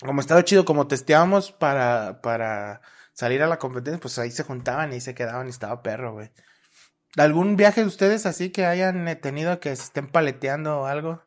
Como 0.00 0.20
estaba 0.20 0.44
chido, 0.44 0.64
como 0.64 0.86
testeábamos 0.86 1.52
para, 1.52 2.20
para 2.22 2.80
salir 3.12 3.42
a 3.42 3.46
la 3.46 3.58
competencia, 3.58 4.00
pues 4.00 4.18
ahí 4.18 4.30
se 4.30 4.44
juntaban 4.44 4.92
y 4.92 5.00
se 5.00 5.14
quedaban 5.14 5.46
y 5.46 5.50
estaba 5.50 5.82
perro, 5.82 6.12
güey. 6.12 6.30
¿Algún 7.16 7.56
viaje 7.56 7.80
de 7.80 7.86
ustedes 7.88 8.26
así 8.26 8.50
que 8.50 8.64
hayan 8.66 9.18
tenido 9.20 9.58
que 9.60 9.74
se 9.74 9.82
estén 9.84 10.06
paleteando 10.08 10.80
o 10.82 10.86
algo? 10.86 11.22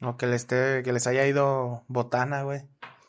O 0.00 0.16
que 0.16 0.26
les, 0.26 0.42
esté, 0.42 0.82
que 0.82 0.92
les 0.92 1.06
haya 1.06 1.26
ido 1.26 1.84
botana, 1.88 2.42
güey. 2.42 2.62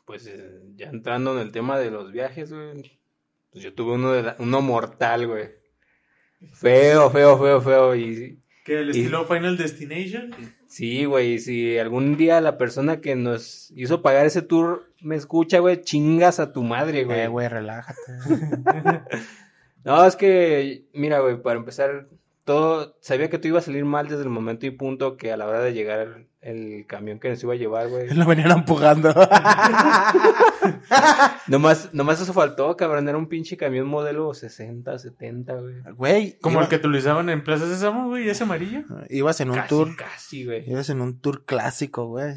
Pues 0.06 0.28
eh, 0.28 0.62
ya 0.76 0.88
entrando 0.90 1.34
en 1.34 1.40
el 1.40 1.52
tema 1.52 1.80
de 1.80 1.90
los 1.90 2.12
viajes, 2.12 2.54
güey. 2.54 3.00
Pues 3.52 3.64
yo 3.64 3.74
tuve 3.74 3.94
uno, 3.94 4.12
de 4.12 4.22
la- 4.24 4.36
uno 4.40 4.62
mortal, 4.62 5.26
güey. 5.28 5.50
Feo, 6.54 7.10
feo, 7.10 7.38
feo, 7.40 7.62
feo. 7.62 7.96
Y 7.96 8.44
¿Qué? 8.64 8.82
¿El 8.82 8.88
Y- 8.96 9.00
estilo 9.00 9.26
Final 9.26 9.58
Destination? 9.58 10.32
Sí, 10.76 11.06
güey, 11.06 11.40
si 11.40 11.78
algún 11.78 12.18
día 12.18 12.42
la 12.42 12.58
persona 12.58 13.00
que 13.00 13.16
nos 13.16 13.72
hizo 13.78 14.02
pagar 14.02 14.26
ese 14.26 14.42
tour 14.42 14.92
me 15.00 15.16
escucha, 15.16 15.60
güey, 15.60 15.80
chingas 15.82 16.42
a 16.42 16.52
tu 16.52 16.64
madre, 16.64 17.06
güey. 17.06 17.22
Eh, 17.22 17.28
güey, 17.30 17.48
relájate. 17.48 18.02
No, 19.86 20.04
es 20.04 20.16
que, 20.16 20.88
mira, 20.94 21.20
güey, 21.20 21.40
para 21.40 21.60
empezar, 21.60 22.08
todo, 22.44 22.98
sabía 23.02 23.30
que 23.30 23.38
tú 23.38 23.50
ibas 23.50 23.66
a 23.66 23.66
salir 23.68 23.86
mal 23.86 24.08
desde 24.08 24.24
el 24.24 24.30
momento 24.30 24.66
y 24.66 24.72
punto 24.72 25.16
que 25.16 25.32
a 25.32 25.38
la 25.38 25.46
hora 25.46 25.62
de 25.62 25.74
llegar 25.74 26.26
el 26.46 26.86
camión 26.88 27.20
que 27.20 27.30
nos 27.30 27.44
iba 27.44 27.54
a 27.54 27.58
llevar, 27.58 27.90
güey. 27.90 28.10
Lo 28.16 28.26
venían 28.26 28.52
empujando. 28.52 29.14
Nomás, 31.48 31.94
nomás 31.94 32.20
eso 32.22 32.34
faltó, 32.34 32.76
cabrón, 32.76 33.08
era 33.08 33.18
un 33.18 33.28
pinche 33.28 33.58
camión 33.58 33.88
modelo 33.88 34.34
60, 34.34 34.98
70, 34.98 35.54
güey. 35.56 35.76
Güey, 35.96 36.40
Como 36.40 36.56
iba- 36.56 36.64
el 36.64 36.70
que 36.70 36.76
utilizaban 36.78 37.30
en 37.30 37.44
Plaza 37.44 37.68
Sésamo, 37.68 38.08
güey, 38.08 38.28
ese 38.30 38.44
amarillo. 38.44 38.84
ibas 39.10 39.40
en 39.42 39.50
un 39.52 39.56
Casi, 39.58 39.70
tour. 39.70 39.96
casi, 39.96 40.46
güey. 40.46 40.70
Ibas 40.70 40.90
en 40.90 41.02
un 41.02 41.20
tour 41.20 41.46
clásico, 41.46 42.08
güey. 42.08 42.36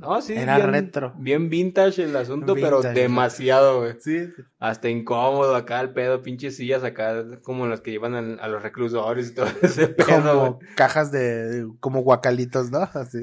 No, 0.00 0.20
sí, 0.22 0.32
Era 0.34 0.56
bien, 0.56 0.72
retro. 0.72 1.12
Bien 1.18 1.50
vintage 1.50 2.04
el 2.04 2.16
asunto, 2.16 2.54
pero 2.54 2.80
demasiado, 2.80 3.80
güey. 3.80 3.94
Sí. 4.00 4.28
Hasta 4.58 4.88
incómodo 4.88 5.54
acá 5.54 5.80
el 5.80 5.90
pedo, 5.90 6.22
pinches 6.22 6.56
sillas 6.56 6.82
acá, 6.84 7.24
como 7.42 7.66
las 7.66 7.80
que 7.82 7.90
llevan 7.90 8.14
al- 8.14 8.40
a, 8.40 8.48
los 8.48 8.62
reclusores 8.62 9.28
y 9.30 9.34
todo 9.34 9.46
ese 9.62 9.88
pedo. 9.88 10.06
Como 10.06 10.58
cajas 10.74 11.12
de, 11.12 11.66
como 11.80 12.00
guacalitos, 12.00 12.70
¿no? 12.70 12.78
Así. 12.80 13.18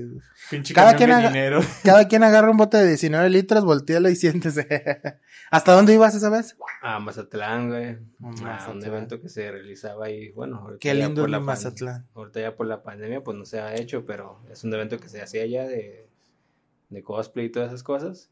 Pinche 0.52 0.74
Cada 0.74 0.96
quien 0.96 1.12
haga- 1.12 1.30
venidero. 1.30 1.62
Cada 1.84 2.08
quien 2.08 2.24
agarra 2.24 2.52
un 2.52 2.58
bote 2.58 2.78
de 2.78 2.88
19 2.88 3.30
litros, 3.30 3.66
voltealo 3.66 4.10
y 4.10 4.16
siéntese. 4.16 4.68
¿Hasta 5.52 5.72
dónde 5.74 5.94
ibas 5.94 6.14
esa 6.14 6.30
vez? 6.30 6.58
A 6.82 7.00
Mazatlán, 7.00 7.70
güey. 7.70 7.98
A 8.46 8.66
A 8.66 8.70
un 8.72 8.84
evento 8.84 9.20
que 9.22 9.30
se 9.30 9.50
realizaba 9.52 10.06
ahí, 10.06 10.32
bueno, 10.32 10.58
ahorita 10.58 10.80
Qué 10.80 10.90
ya 10.90 11.06
lindo 11.06 11.22
por 11.24 11.30
la 11.30 11.40
Mazatlán. 11.40 12.08
Ahorita 12.14 12.40
ya 12.42 12.56
por 12.56 12.68
la 12.68 12.84
pandemia, 12.84 13.24
pues 13.24 13.38
no 13.38 13.46
se 13.46 13.60
ha 13.60 13.76
hecho, 13.76 14.06
pero 14.06 14.42
es 14.52 14.64
un 14.64 14.74
evento 14.74 14.98
que 15.00 15.10
se 15.10 15.22
hacía 15.22 15.46
ya 15.46 15.66
de, 15.66 16.07
de 16.90 17.04
cosplay 17.04 17.48
y 17.48 17.52
todas 17.52 17.70
esas 17.70 17.84
cosas. 17.84 18.32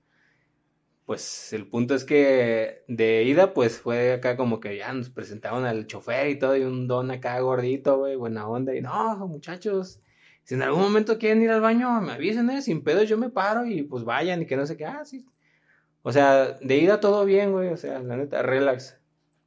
Pues 1.06 1.54
el 1.54 1.68
punto 1.68 1.94
es 1.94 2.04
que 2.04 2.84
de 2.88 3.24
ida, 3.24 3.54
pues 3.54 3.80
fue 3.80 4.14
acá 4.14 4.38
como 4.38 4.60
que 4.60 4.76
ya 4.78 4.92
nos 4.92 5.10
presentaron 5.12 5.66
al 5.66 5.86
chofer 5.86 6.30
y 6.30 6.40
todo, 6.40 6.58
y 6.58 6.64
un 6.64 6.88
don 6.88 7.12
acá 7.12 7.40
gordito, 7.40 7.98
güey, 8.00 8.16
buena 8.16 8.48
onda. 8.48 8.76
Y 8.76 8.82
no, 8.82 9.16
muchachos, 9.28 10.02
si 10.44 10.56
en 10.56 10.64
algún 10.64 10.82
momento 10.82 11.20
quieren 11.20 11.44
ir 11.44 11.52
al 11.52 11.62
baño, 11.62 12.02
me 12.02 12.14
avisen, 12.14 12.50
eh, 12.50 12.62
sin 12.62 12.84
pedo, 12.84 13.04
yo 13.04 13.18
me 13.18 13.30
paro 13.30 13.66
y 13.66 13.84
pues 13.84 14.04
vayan 14.04 14.42
y 14.42 14.46
que 14.48 14.58
no 14.58 14.66
sé 14.66 14.78
qué, 14.78 14.86
ah, 14.86 15.06
sí. 15.06 15.26
O 16.02 16.12
sea, 16.12 16.54
de 16.54 16.78
ida 16.78 17.00
todo 17.00 17.26
bien, 17.26 17.52
güey, 17.52 17.70
o 17.70 17.78
sea, 17.78 18.00
la 18.00 18.18
neta, 18.18 18.42
relax. 18.42 19.00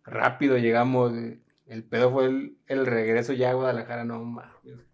Rápido 0.04 0.58
llegamos, 0.58 1.12
el 1.66 1.84
pedo 1.84 2.10
fue 2.12 2.26
el, 2.26 2.58
el 2.66 2.86
regreso 2.86 3.32
ya 3.32 3.50
a 3.50 3.54
Guadalajara, 3.54 4.04
no 4.04 4.24
mames. 4.24 4.87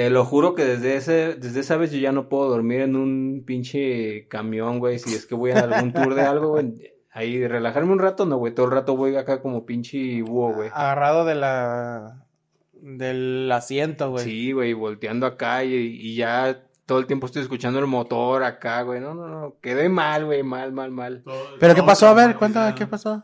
Te 0.00 0.08
lo 0.08 0.24
juro 0.24 0.54
que 0.54 0.64
desde 0.64 0.96
ese, 0.96 1.34
desde 1.34 1.60
esa 1.60 1.76
vez 1.76 1.92
yo 1.92 1.98
ya 1.98 2.10
no 2.10 2.30
puedo 2.30 2.48
dormir 2.48 2.80
en 2.80 2.96
un 2.96 3.42
pinche 3.44 4.26
camión, 4.28 4.78
güey. 4.78 4.98
Si 4.98 5.14
es 5.14 5.26
que 5.26 5.34
voy 5.34 5.50
a 5.50 5.58
algún 5.58 5.92
tour 5.92 6.14
de 6.14 6.22
algo, 6.22 6.48
güey. 6.52 6.72
Ahí 7.12 7.46
relajarme 7.46 7.92
un 7.92 7.98
rato, 7.98 8.24
no, 8.24 8.38
güey. 8.38 8.54
Todo 8.54 8.64
el 8.64 8.72
rato 8.72 8.96
voy 8.96 9.14
acá 9.16 9.42
como 9.42 9.66
pinche 9.66 10.22
búho, 10.22 10.54
güey. 10.54 10.70
Agarrado 10.72 11.26
de 11.26 11.34
la. 11.34 12.24
del 12.72 13.52
asiento, 13.52 14.10
güey. 14.10 14.24
Sí, 14.24 14.52
güey, 14.52 14.72
volteando 14.72 15.26
acá 15.26 15.64
y, 15.64 15.74
y 15.74 16.16
ya 16.16 16.62
todo 16.86 16.98
el 16.98 17.06
tiempo 17.06 17.26
estoy 17.26 17.42
escuchando 17.42 17.78
el 17.78 17.86
motor 17.86 18.42
acá, 18.42 18.80
güey. 18.80 19.00
No, 19.00 19.12
no, 19.12 19.28
no. 19.28 19.56
Quedé 19.60 19.90
mal, 19.90 20.24
güey. 20.24 20.42
Mal, 20.42 20.72
mal, 20.72 20.92
mal. 20.92 21.22
¿Pero 21.58 21.74
qué 21.74 21.82
pasó? 21.82 22.08
A 22.08 22.14
ver, 22.14 22.36
cuéntame, 22.36 22.74
¿qué 22.74 22.86
pasó? 22.86 23.22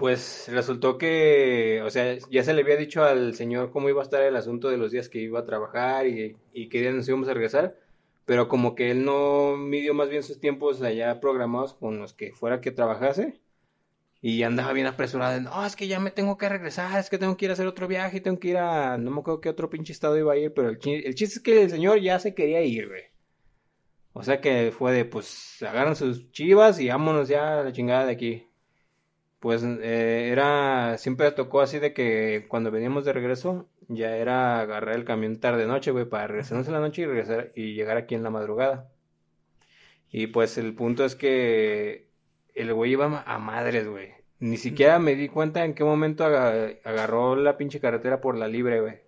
Pues 0.00 0.48
resultó 0.48 0.96
que, 0.96 1.82
o 1.84 1.90
sea, 1.90 2.16
ya 2.30 2.42
se 2.42 2.54
le 2.54 2.62
había 2.62 2.76
dicho 2.76 3.04
al 3.04 3.34
señor 3.34 3.70
cómo 3.70 3.90
iba 3.90 4.00
a 4.00 4.04
estar 4.04 4.22
el 4.22 4.34
asunto 4.34 4.70
de 4.70 4.78
los 4.78 4.90
días 4.92 5.10
que 5.10 5.18
iba 5.20 5.40
a 5.40 5.44
trabajar 5.44 6.06
y, 6.06 6.36
qué 6.70 6.80
día 6.80 6.90
nos 6.90 7.06
íbamos 7.06 7.28
a 7.28 7.34
regresar, 7.34 7.76
pero 8.24 8.48
como 8.48 8.74
que 8.74 8.90
él 8.92 9.04
no 9.04 9.58
midió 9.58 9.92
más 9.92 10.08
bien 10.08 10.22
sus 10.22 10.40
tiempos 10.40 10.80
allá 10.80 11.20
programados 11.20 11.74
con 11.74 11.98
los 11.98 12.14
que 12.14 12.32
fuera 12.32 12.62
que 12.62 12.70
trabajase 12.70 13.42
y 14.22 14.42
andaba 14.42 14.72
bien 14.72 14.86
apresurado, 14.86 15.34
de, 15.34 15.42
no, 15.42 15.66
es 15.66 15.76
que 15.76 15.86
ya 15.86 16.00
me 16.00 16.10
tengo 16.10 16.38
que 16.38 16.48
regresar, 16.48 16.98
es 16.98 17.10
que 17.10 17.18
tengo 17.18 17.36
que 17.36 17.44
ir 17.46 17.50
a 17.50 17.54
hacer 17.54 17.66
otro 17.66 17.86
viaje 17.86 18.22
tengo 18.22 18.40
que 18.40 18.48
ir 18.48 18.56
a, 18.58 18.96
no 18.96 19.10
me 19.10 19.20
acuerdo 19.20 19.42
qué 19.42 19.50
otro 19.50 19.68
pinche 19.70 19.92
estado 19.92 20.16
iba 20.18 20.32
a 20.32 20.36
ir, 20.38 20.54
pero 20.54 20.70
el, 20.70 20.78
chi- 20.78 21.02
el 21.04 21.14
chiste 21.14 21.36
es 21.36 21.40
que 21.42 21.62
el 21.64 21.70
señor 21.70 22.00
ya 22.00 22.18
se 22.18 22.34
quería 22.34 22.62
ir, 22.62 22.88
güey. 22.88 23.02
O 24.12 24.22
sea 24.22 24.40
que 24.40 24.72
fue 24.76 24.92
de, 24.92 25.04
pues, 25.04 25.62
agarran 25.62 25.96
sus 25.96 26.30
chivas 26.32 26.80
y 26.80 26.88
vámonos 26.88 27.28
ya 27.28 27.60
a 27.60 27.64
la 27.64 27.72
chingada 27.72 28.06
de 28.06 28.12
aquí. 28.12 28.49
Pues 29.40 29.62
eh, 29.64 30.28
era, 30.30 30.98
siempre 30.98 31.30
tocó 31.32 31.62
así 31.62 31.78
de 31.78 31.94
que 31.94 32.46
cuando 32.48 32.70
veníamos 32.70 33.04
de 33.06 33.14
regreso, 33.14 33.68
ya 33.88 34.16
era 34.16 34.60
agarrar 34.60 34.94
el 34.94 35.04
camión 35.06 35.40
tarde 35.40 35.66
noche, 35.66 35.90
güey, 35.90 36.04
para 36.04 36.26
regresarnos 36.26 36.66
en 36.66 36.74
la 36.74 36.80
noche 36.80 37.02
y 37.02 37.06
regresar 37.06 37.50
y 37.54 37.74
llegar 37.74 37.96
aquí 37.96 38.14
en 38.14 38.22
la 38.22 38.30
madrugada. 38.30 38.90
Y 40.10 40.26
pues 40.26 40.58
el 40.58 40.74
punto 40.74 41.04
es 41.04 41.14
que 41.16 42.08
el 42.54 42.74
güey 42.74 42.92
iba 42.92 43.22
a 43.26 43.38
madres, 43.38 43.88
güey. 43.88 44.12
Ni 44.40 44.56
siquiera 44.58 44.98
me 44.98 45.14
di 45.14 45.28
cuenta 45.28 45.64
en 45.64 45.74
qué 45.74 45.84
momento 45.84 46.24
aga- 46.24 46.74
agarró 46.84 47.36
la 47.36 47.56
pinche 47.56 47.80
carretera 47.80 48.20
por 48.20 48.36
la 48.36 48.48
libre, 48.48 48.80
güey. 48.80 49.00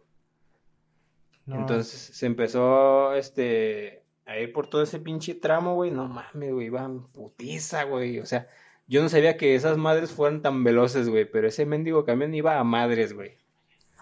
No. 1.45 1.57
Entonces 1.61 1.91
se 2.17 2.27
empezó, 2.27 3.15
este, 3.15 4.05
a 4.27 4.39
ir 4.39 4.53
por 4.53 4.69
todo 4.69 4.83
ese 4.83 4.99
pinche 5.01 5.35
tramo, 5.35 5.75
güey. 5.75 5.91
No 5.91 6.07
mames, 6.09 6.53
güey, 6.53 6.67
iban 6.67 7.09
putiza, 7.09 7.85
güey. 7.85 8.21
O 8.21 8.27
sea, 8.27 8.49
yo 8.93 9.03
no 9.03 9.09
sabía 9.09 9.37
que 9.37 9.55
esas 9.55 9.77
madres 9.79 10.11
fueran 10.13 10.43
tan 10.43 10.63
veloces, 10.65 11.09
güey. 11.09 11.25
Pero 11.25 11.49
ese 11.49 11.67
mendigo 11.67 12.05
camión 12.05 12.35
iba 12.35 12.59
a 12.59 12.65
madres, 12.65 13.13
güey. 13.15 13.39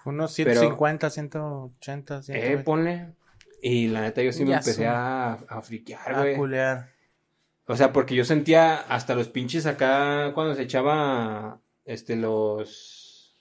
Unos 0.04 0.34
Pero- 0.36 0.50
150, 0.60 1.08
180, 1.10 2.18
Eh, 2.18 2.22
120. 2.22 2.64
ponle. 2.64 3.08
Y 3.62 3.88
la 3.88 4.00
neta, 4.02 4.22
yo 4.22 4.32
sí 4.32 4.44
me 4.44 4.50
Ya 4.50 4.56
empecé 4.58 4.86
a, 4.86 5.34
a 5.34 5.62
friquear, 5.62 6.14
a 6.14 6.20
güey. 6.22 6.36
culear. 6.36 6.90
O 7.66 7.76
sea, 7.76 7.92
porque 7.92 8.14
yo 8.14 8.24
sentía 8.24 8.74
hasta 8.76 9.14
los 9.14 9.28
pinches 9.28 9.66
acá 9.66 10.32
cuando 10.34 10.54
se 10.54 10.62
echaba, 10.62 11.60
este, 11.84 12.16
los... 12.16 13.36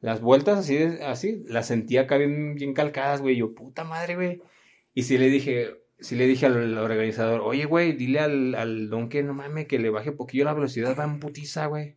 Las 0.00 0.20
vueltas 0.20 0.58
así, 0.60 0.76
de- 0.76 1.04
así, 1.04 1.42
las 1.48 1.66
sentía 1.66 2.02
acá 2.02 2.16
bien, 2.16 2.54
bien 2.54 2.72
calcadas, 2.74 3.20
güey. 3.22 3.36
Yo, 3.36 3.54
puta 3.54 3.84
madre, 3.84 4.14
güey. 4.14 4.42
Y 4.94 5.02
sí 5.02 5.18
le 5.18 5.28
dije, 5.28 5.74
sí 6.00 6.16
le 6.16 6.26
dije 6.26 6.46
al, 6.46 6.78
organizador, 6.78 7.40
oye, 7.42 7.64
güey, 7.64 7.92
dile 7.92 8.20
al, 8.20 8.54
al 8.54 8.90
don 8.90 9.08
que 9.08 9.22
no 9.22 9.34
mames, 9.34 9.66
que 9.66 9.78
le 9.78 9.90
baje 9.90 10.12
poquillo 10.12 10.44
la 10.44 10.54
velocidad, 10.54 10.96
va 10.98 11.04
en 11.04 11.20
putiza, 11.20 11.66
güey. 11.66 11.96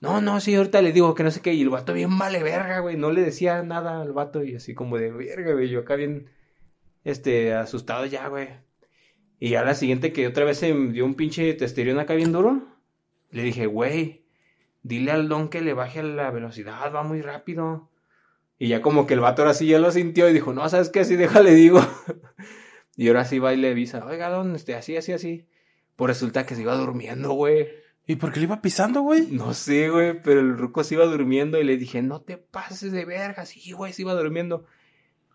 No, 0.00 0.20
no, 0.20 0.40
sí, 0.40 0.54
ahorita 0.54 0.82
le 0.82 0.92
digo 0.92 1.14
que 1.14 1.22
no 1.22 1.30
sé 1.30 1.40
qué. 1.40 1.54
Y 1.54 1.62
el 1.62 1.70
vato 1.70 1.92
bien 1.94 2.18
vale 2.18 2.42
verga, 2.42 2.80
güey. 2.80 2.96
No 2.96 3.10
le 3.12 3.22
decía 3.22 3.62
nada 3.62 4.02
al 4.02 4.12
vato 4.12 4.44
y 4.44 4.54
así 4.54 4.74
como 4.74 4.98
de 4.98 5.10
verga, 5.10 5.52
güey. 5.52 5.68
Yo 5.68 5.80
acá 5.80 5.96
bien, 5.96 6.30
este, 7.04 7.54
asustado 7.54 8.04
ya, 8.06 8.28
güey. 8.28 8.48
Y 9.38 9.54
a 9.54 9.64
la 9.64 9.74
siguiente 9.74 10.12
que 10.12 10.26
otra 10.26 10.44
vez 10.44 10.58
se 10.58 10.72
dio 10.72 11.04
un 11.04 11.14
pinche 11.14 11.52
testerión 11.54 11.98
acá 11.98 12.14
bien 12.14 12.32
duro, 12.32 12.62
le 13.30 13.42
dije, 13.42 13.66
güey, 13.66 14.24
dile 14.82 15.12
al 15.12 15.28
don 15.28 15.48
que 15.48 15.60
le 15.60 15.74
baje 15.74 16.02
la 16.02 16.30
velocidad, 16.30 16.92
va 16.94 17.02
muy 17.02 17.22
rápido. 17.22 17.90
Y 18.58 18.68
ya 18.68 18.80
como 18.82 19.06
que 19.06 19.14
el 19.14 19.20
vato 19.20 19.42
ahora 19.42 19.54
sí 19.54 19.66
ya 19.66 19.78
lo 19.78 19.90
sintió 19.90 20.28
y 20.28 20.32
dijo, 20.32 20.52
no, 20.54 20.68
¿sabes 20.68 20.88
qué? 20.90 21.00
Así 21.00 21.16
déjale, 21.16 21.54
digo. 21.54 21.80
y 22.96 23.08
ahora 23.08 23.24
sí 23.26 23.38
va 23.38 23.52
y 23.52 23.58
le 23.58 23.70
avisa, 23.70 24.04
oiga, 24.06 24.30
don, 24.30 24.56
este, 24.56 24.74
así, 24.74 24.96
así, 24.96 25.12
así. 25.12 25.46
Pues 25.96 26.08
resulta 26.08 26.46
que 26.46 26.54
se 26.54 26.62
iba 26.62 26.74
durmiendo, 26.74 27.32
güey. 27.32 27.68
¿Y 28.06 28.16
por 28.16 28.32
qué 28.32 28.40
le 28.40 28.44
iba 28.44 28.62
pisando, 28.62 29.02
güey? 29.02 29.26
No 29.30 29.52
sé, 29.52 29.90
güey, 29.90 30.20
pero 30.22 30.40
el 30.40 30.56
ruco 30.56 30.82
se 30.84 30.94
iba 30.94 31.04
durmiendo 31.04 31.60
y 31.60 31.64
le 31.64 31.76
dije, 31.76 32.02
no 32.02 32.22
te 32.22 32.38
pases 32.38 32.92
de 32.92 33.04
verga. 33.04 33.44
Sí, 33.44 33.72
güey, 33.72 33.92
se 33.92 34.02
iba 34.02 34.14
durmiendo. 34.14 34.64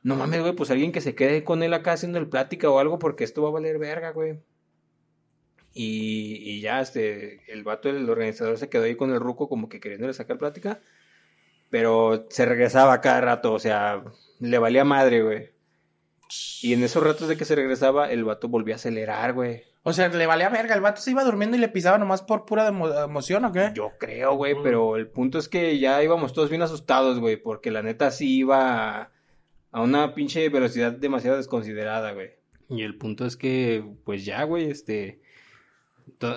No 0.03 0.15
mames, 0.15 0.41
güey, 0.41 0.55
pues 0.55 0.71
alguien 0.71 0.91
que 0.91 1.01
se 1.01 1.13
quede 1.13 1.43
con 1.43 1.61
él 1.61 1.73
acá 1.73 1.93
haciendo 1.93 2.17
el 2.17 2.29
plática 2.29 2.69
o 2.69 2.79
algo 2.79 2.97
porque 2.97 3.23
esto 3.23 3.43
va 3.43 3.49
a 3.49 3.51
valer 3.51 3.77
verga, 3.77 4.11
güey. 4.11 4.39
Y, 5.73 6.37
y 6.41 6.61
ya, 6.61 6.81
este, 6.81 7.51
el 7.51 7.63
vato, 7.63 7.89
el 7.89 8.09
organizador 8.09 8.57
se 8.57 8.69
quedó 8.69 8.83
ahí 8.85 8.95
con 8.95 9.11
el 9.11 9.19
ruco 9.19 9.47
como 9.47 9.69
que 9.69 9.79
queriéndole 9.79 10.13
sacar 10.13 10.37
plática. 10.37 10.81
Pero 11.69 12.27
se 12.29 12.45
regresaba 12.45 13.01
cada 13.01 13.21
rato, 13.21 13.53
o 13.53 13.59
sea, 13.59 14.03
le 14.39 14.57
valía 14.57 14.83
madre, 14.83 15.21
güey. 15.21 15.60
Y 16.61 16.73
en 16.73 16.83
esos 16.83 17.03
ratos 17.03 17.27
de 17.27 17.37
que 17.37 17.45
se 17.45 17.55
regresaba, 17.55 18.11
el 18.11 18.23
vato 18.23 18.47
volvía 18.47 18.75
a 18.75 18.77
acelerar, 18.77 19.33
güey. 19.33 19.63
O 19.83 19.93
sea, 19.93 20.07
le 20.09 20.27
valía 20.27 20.49
verga. 20.49 20.75
El 20.75 20.81
vato 20.81 21.01
se 21.01 21.11
iba 21.11 21.23
durmiendo 21.23 21.57
y 21.57 21.59
le 21.59 21.67
pisaba 21.67 21.97
nomás 21.97 22.21
por 22.21 22.45
pura 22.45 22.69
emo- 22.69 23.03
emoción, 23.03 23.45
¿o 23.45 23.51
qué? 23.51 23.71
Yo 23.73 23.91
creo, 23.99 24.35
güey, 24.35 24.55
pero 24.61 24.95
el 24.95 25.07
punto 25.07 25.39
es 25.39 25.49
que 25.49 25.79
ya 25.79 26.03
íbamos 26.03 26.33
todos 26.33 26.49
bien 26.49 26.61
asustados, 26.61 27.19
güey, 27.19 27.37
porque 27.37 27.71
la 27.71 27.81
neta 27.81 28.11
sí 28.11 28.37
iba 28.37 28.99
a, 29.01 29.11
a 29.71 29.81
una 29.81 30.13
pinche 30.13 30.47
velocidad 30.49 30.91
demasiado 30.91 31.37
desconsiderada, 31.37 32.11
güey. 32.11 32.29
Y 32.69 32.83
el 32.83 32.97
punto 32.97 33.25
es 33.25 33.35
que, 33.37 33.83
pues 34.05 34.23
ya, 34.23 34.43
güey, 34.43 34.69
este, 34.69 35.19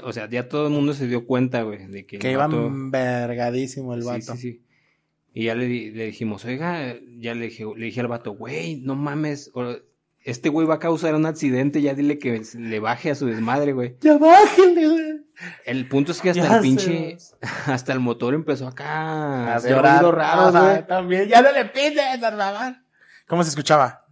o 0.03 0.13
sea, 0.13 0.29
ya 0.29 0.49
todo 0.49 0.67
el 0.69 0.73
mundo 0.73 0.95
se 0.95 1.07
dio 1.07 1.27
cuenta, 1.27 1.63
güey, 1.63 1.87
de 1.87 2.07
que 2.07 2.17
el 2.17 2.23
Que 2.23 2.33
iba 2.33 2.49
vergadísimo 2.51 3.95
el 3.95 4.03
Sí, 4.03 4.09
vato. 4.09 4.21
sí, 4.33 4.39
sí. 4.39 4.64
Y 5.37 5.47
ya 5.47 5.55
le, 5.57 5.67
di- 5.67 5.91
le 5.91 6.07
dijimos, 6.07 6.45
oiga, 6.45 6.95
ya 7.19 7.35
le 7.35 7.47
dije, 7.47 7.65
le 7.77 7.87
dije 7.87 8.01
al 8.01 8.07
vato, 8.09 8.33
güey, 8.33 8.77
no 8.83 8.95
mames, 8.95 9.51
o- 9.55 9.77
este 10.23 10.49
güey 10.49 10.67
va 10.67 10.77
a 10.77 10.79
causar 10.79 11.15
un 11.17 11.27
accidente, 11.27 11.83
ya 11.83 11.93
dile 11.93 12.19
que 12.19 12.41
le 12.57 12.81
baje 12.81 13.11
a 13.11 13.15
su 13.15 13.27
desmadre, 13.27 13.73
güey. 13.73 13.97
Ya 14.01 14.17
bájale, 14.17 14.89
güey. 14.89 15.21
El 15.67 15.89
punto 15.89 16.13
es 16.13 16.21
que 16.21 16.31
hasta 16.31 16.43
Ya 16.49 16.57
el 16.57 16.63
pinche, 16.63 17.19
hasta 17.67 17.93
el 17.93 17.99
motor 18.01 18.33
empezó 18.35 18.69
acá 18.69 18.87
a 18.89 19.53
A 19.53 19.57
hacer 19.57 19.77
raros, 20.15 20.53
güey. 20.57 20.87
También, 20.87 21.29
ya 21.29 21.43
no 21.43 21.51
le 21.53 21.65
pides, 21.67 22.21
favor. 22.21 22.77
¿Cómo 23.27 23.43
se 23.43 23.51
escuchaba? 23.51 24.04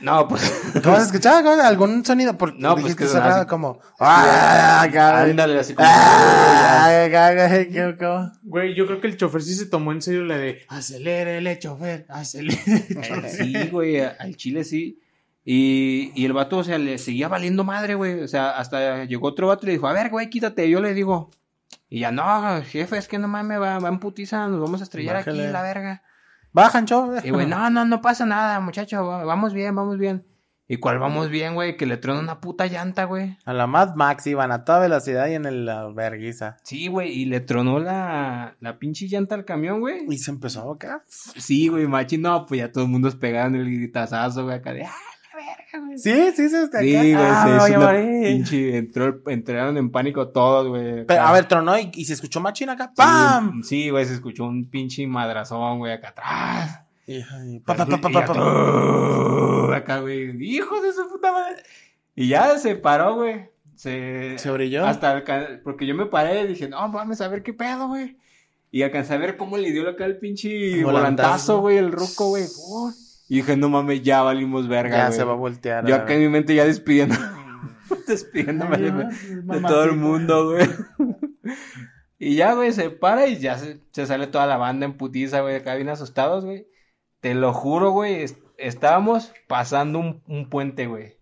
No, 0.00 0.28
pues, 0.28 0.42
¿Cómo 0.84 0.96
escuchaba? 0.98 1.42
¿Cómo? 1.42 1.62
¿Algún 1.62 2.04
sonido? 2.04 2.36
Por, 2.36 2.54
No, 2.58 2.72
pues 2.72 2.84
dijiste 2.84 3.04
que 3.04 3.10
cerrado, 3.10 3.40
así- 3.42 3.48
como. 3.48 3.78
¡Ah! 3.98 4.86
cabrón. 4.92 5.30
ándale, 5.30 5.58
así 5.58 5.74
como. 5.74 5.88
¡Ah! 5.90 7.06
cabrón, 7.10 7.66
¿qué- 7.72 7.96
cómo? 7.98 8.32
Güey, 8.42 8.74
yo 8.74 8.86
creo 8.86 9.00
que 9.00 9.06
el 9.06 9.16
chofer 9.16 9.42
sí 9.42 9.54
se 9.54 9.66
tomó 9.66 9.92
en 9.92 10.02
serio 10.02 10.24
la 10.24 10.36
de 10.36 10.60
acelérele, 10.68 11.58
chofer, 11.58 12.06
acelérele. 12.08 13.28
Sí, 13.30 13.68
güey, 13.70 14.00
al 14.00 14.36
chile 14.36 14.64
sí. 14.64 15.00
Y, 15.44 16.10
y 16.14 16.24
el 16.26 16.32
vato, 16.32 16.58
o 16.58 16.64
sea, 16.64 16.76
le 16.76 16.98
seguía 16.98 17.28
valiendo 17.28 17.62
madre, 17.64 17.94
güey. 17.94 18.20
O 18.20 18.28
sea, 18.28 18.50
hasta 18.58 19.04
llegó 19.04 19.28
otro 19.28 19.46
vato 19.46 19.64
y 19.64 19.66
le 19.68 19.72
dijo, 19.74 19.86
a 19.86 19.92
ver, 19.92 20.10
güey, 20.10 20.28
quítate. 20.28 20.68
Yo 20.68 20.80
le 20.80 20.92
digo, 20.92 21.30
y 21.88 22.00
ya, 22.00 22.10
no, 22.10 22.60
jefe, 22.64 22.98
es 22.98 23.06
que 23.08 23.18
no 23.18 23.28
mames, 23.28 23.60
va, 23.60 23.78
va 23.78 23.88
en 23.88 24.00
putiza, 24.00 24.48
nos 24.48 24.60
vamos 24.60 24.80
a 24.80 24.84
estrellar 24.84 25.14
Bájale. 25.16 25.44
aquí, 25.44 25.52
la 25.52 25.62
verga. 25.62 26.02
Bajan, 26.56 26.86
show. 26.86 27.12
Y 27.22 27.30
güey, 27.30 27.46
no, 27.46 27.68
no, 27.68 27.84
no 27.84 28.00
pasa 28.00 28.24
nada, 28.24 28.58
muchacho, 28.60 29.04
va- 29.06 29.24
vamos 29.24 29.52
bien, 29.52 29.74
vamos 29.74 29.98
bien. 29.98 30.24
¿Y 30.68 30.78
cuál 30.78 30.98
vamos 30.98 31.28
bien, 31.28 31.54
güey? 31.54 31.76
Que 31.76 31.84
le 31.86 31.96
truena 31.98 32.18
una 32.18 32.40
puta 32.40 32.66
llanta, 32.66 33.04
güey. 33.04 33.36
A 33.44 33.52
la 33.52 33.66
Mad 33.66 33.94
Max 33.94 34.26
iban 34.26 34.50
a 34.50 34.64
toda 34.64 34.80
velocidad 34.80 35.28
y 35.28 35.34
en 35.34 35.44
el- 35.44 35.66
la 35.66 35.86
verguiza. 35.88 36.56
Sí, 36.64 36.88
güey, 36.88 37.10
y 37.12 37.26
le 37.26 37.40
tronó 37.40 37.78
la, 37.78 38.56
la 38.60 38.78
pinche 38.78 39.06
llanta 39.06 39.34
al 39.34 39.44
camión, 39.44 39.80
güey. 39.80 40.06
Y 40.08 40.16
se 40.18 40.30
empezó 40.30 40.62
a 40.62 40.64
bocar. 40.64 41.02
Sí, 41.06 41.68
güey, 41.68 41.86
machi, 41.86 42.16
no, 42.18 42.46
pues 42.46 42.58
ya 42.62 42.72
todo 42.72 42.84
el 42.84 42.90
mundo 42.90 43.06
es 43.08 43.14
pegando 43.16 43.58
el 43.58 43.66
gritazazo, 43.66 44.44
güey, 44.44 44.56
acá 44.56 44.72
de, 44.72 44.84
ah, 44.86 44.92
verga, 45.56 45.86
güey. 45.86 45.98
Sí, 45.98 46.12
sí, 46.34 46.48
sí. 46.48 46.56
está 46.56 46.80
Sí, 46.80 46.94
acá. 46.96 47.02
güey, 47.02 47.14
Ah, 47.18 47.60
se 47.66 47.78
morir. 47.78 48.22
pinche, 48.22 48.76
entró, 48.76 49.22
entraron 49.26 49.76
en 49.76 49.90
pánico 49.90 50.28
todos, 50.28 50.68
güey. 50.68 51.04
Pero, 51.06 51.22
a 51.22 51.32
ver, 51.32 51.46
tronó 51.48 51.78
y, 51.78 51.90
y 51.94 52.04
se 52.04 52.12
escuchó 52.14 52.40
machín 52.40 52.68
acá. 52.68 52.86
Sí, 52.88 52.92
¡Pam! 52.96 53.62
Sí, 53.62 53.90
güey, 53.90 54.04
se 54.04 54.14
escuchó 54.14 54.44
un 54.44 54.68
pinche 54.70 55.06
madrazón, 55.06 55.78
güey, 55.78 55.92
acá 55.92 56.08
atrás. 56.08 56.80
Pa, 57.64 57.74
pa, 57.74 57.86
pa, 57.86 59.76
acá, 59.76 60.00
güey, 60.00 60.36
hijo 60.44 60.80
de 60.80 60.92
su 60.92 61.08
puta 61.08 61.32
madre. 61.32 61.62
Y 62.14 62.28
ya 62.28 62.58
se 62.58 62.74
paró, 62.76 63.14
güey. 63.16 63.50
Se, 63.74 64.38
¿Se 64.38 64.50
brilló? 64.50 64.86
Hasta 64.86 65.10
alca- 65.10 65.60
porque 65.62 65.86
yo 65.86 65.94
me 65.94 66.06
paré 66.06 66.42
y 66.42 66.46
dije, 66.48 66.66
no, 66.68 66.90
vamos 66.90 67.20
a 67.20 67.28
ver 67.28 67.42
qué 67.42 67.52
pedo, 67.52 67.88
güey. 67.88 68.16
Y 68.72 68.82
alcancé 68.82 69.14
a 69.14 69.18
ver 69.18 69.36
cómo 69.36 69.56
le 69.58 69.70
dio 69.70 69.88
acá 69.88 70.04
el 70.06 70.16
pinche 70.18 70.82
Volantazo. 70.82 70.84
volantazo, 70.84 71.60
güey, 71.60 71.76
el 71.76 71.92
ruco, 71.92 72.28
güey. 72.30 72.44
Y 73.28 73.36
dije, 73.36 73.56
no 73.56 73.68
mames, 73.68 74.02
ya 74.02 74.22
valimos 74.22 74.68
verga, 74.68 74.96
Ya 74.96 75.12
se 75.12 75.24
va 75.24 75.32
a 75.32 75.36
voltear. 75.36 75.84
Yo 75.86 75.94
acá 75.96 76.14
en 76.14 76.20
mi 76.20 76.28
mente 76.28 76.54
ya 76.54 76.64
despidiendo. 76.64 77.16
despidiéndome 78.06 78.78
de, 78.78 78.92
de 78.92 79.60
todo 79.62 79.84
el 79.84 79.96
mundo, 79.96 80.50
güey. 80.52 80.68
y 82.18 82.36
ya, 82.36 82.54
güey, 82.54 82.72
se 82.72 82.90
para 82.90 83.26
y 83.26 83.38
ya 83.38 83.58
se, 83.58 83.80
se 83.92 84.06
sale 84.06 84.26
toda 84.26 84.46
la 84.46 84.56
banda 84.56 84.86
en 84.86 84.96
putiza, 84.96 85.40
güey, 85.40 85.56
acá 85.56 85.74
bien 85.74 85.88
asustados, 85.88 86.44
güey. 86.44 86.66
Te 87.20 87.34
lo 87.34 87.52
juro, 87.52 87.90
güey, 87.90 88.22
es- 88.22 88.38
estábamos 88.58 89.32
pasando 89.48 89.98
un, 89.98 90.22
un 90.26 90.48
puente, 90.48 90.86
güey. 90.86 91.16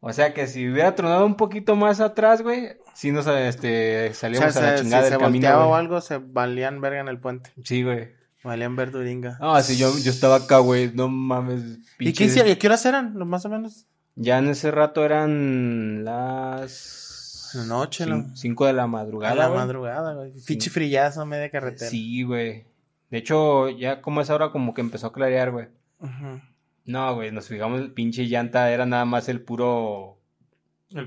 O 0.00 0.12
sea 0.12 0.34
que 0.34 0.46
si 0.46 0.68
hubiera 0.68 0.94
tronado 0.94 1.24
un 1.26 1.36
poquito 1.36 1.74
más 1.74 2.00
atrás, 2.00 2.42
güey, 2.42 2.76
sí 2.94 3.10
nos 3.10 3.26
este, 3.26 4.10
O 4.10 4.14
sea, 4.14 4.14
salíamos 4.14 4.56
a 4.56 4.60
la 4.60 4.76
se- 4.76 4.82
chingada 4.82 5.02
si 5.04 5.10
del 5.10 5.18
se 5.18 5.24
camino, 5.24 5.46
volteaba 5.48 5.66
o 5.66 5.74
algo, 5.74 6.00
se 6.00 6.18
valían 6.18 6.80
verga 6.80 7.00
en 7.00 7.08
el 7.08 7.18
puente. 7.18 7.50
Sí, 7.64 7.82
güey. 7.82 8.14
Valían 8.46 8.76
verduringa. 8.76 9.36
No, 9.40 9.54
así 9.54 9.76
yo, 9.76 9.92
yo 9.98 10.10
estaba 10.10 10.36
acá, 10.36 10.58
güey, 10.58 10.92
no 10.94 11.08
mames. 11.08 11.62
¿Y 11.98 12.12
qué 12.12 12.24
pinches- 12.24 12.26
hicieron? 12.26 12.48
¿Y 12.48 12.52
a 12.52 12.58
qué 12.58 12.66
horas 12.68 12.86
eran? 12.86 13.16
Más 13.28 13.44
o 13.44 13.48
menos. 13.48 13.86
Ya 14.14 14.38
en 14.38 14.48
ese 14.48 14.70
rato 14.70 15.04
eran 15.04 16.04
las... 16.04 17.50
La 17.54 17.64
noche, 17.64 18.04
cin- 18.04 18.08
¿no? 18.28 18.36
Cinco 18.36 18.66
de 18.66 18.72
la 18.72 18.84
A 18.84 18.86
madrugada, 18.86 19.34
la 19.34 19.48
güey. 19.48 19.58
madrugada, 19.60 20.14
güey. 20.14 20.32
Fichi 20.40 20.70
frillazo, 20.70 21.24
media 21.26 21.50
carretera. 21.50 21.90
Sí, 21.90 22.22
güey. 22.22 22.66
De 23.10 23.18
hecho, 23.18 23.68
ya 23.68 24.00
como 24.00 24.20
es 24.20 24.30
ahora 24.30 24.50
como 24.50 24.74
que 24.74 24.80
empezó 24.80 25.08
a 25.08 25.12
clarear, 25.12 25.50
güey. 25.52 25.66
Ujú. 26.00 26.40
No, 26.84 27.14
güey, 27.14 27.32
nos 27.32 27.48
fijamos, 27.48 27.80
el 27.80 27.92
pinche 27.92 28.26
llanta 28.26 28.70
era 28.70 28.86
nada 28.86 29.04
más 29.04 29.28
el 29.28 29.40
puro... 29.42 30.18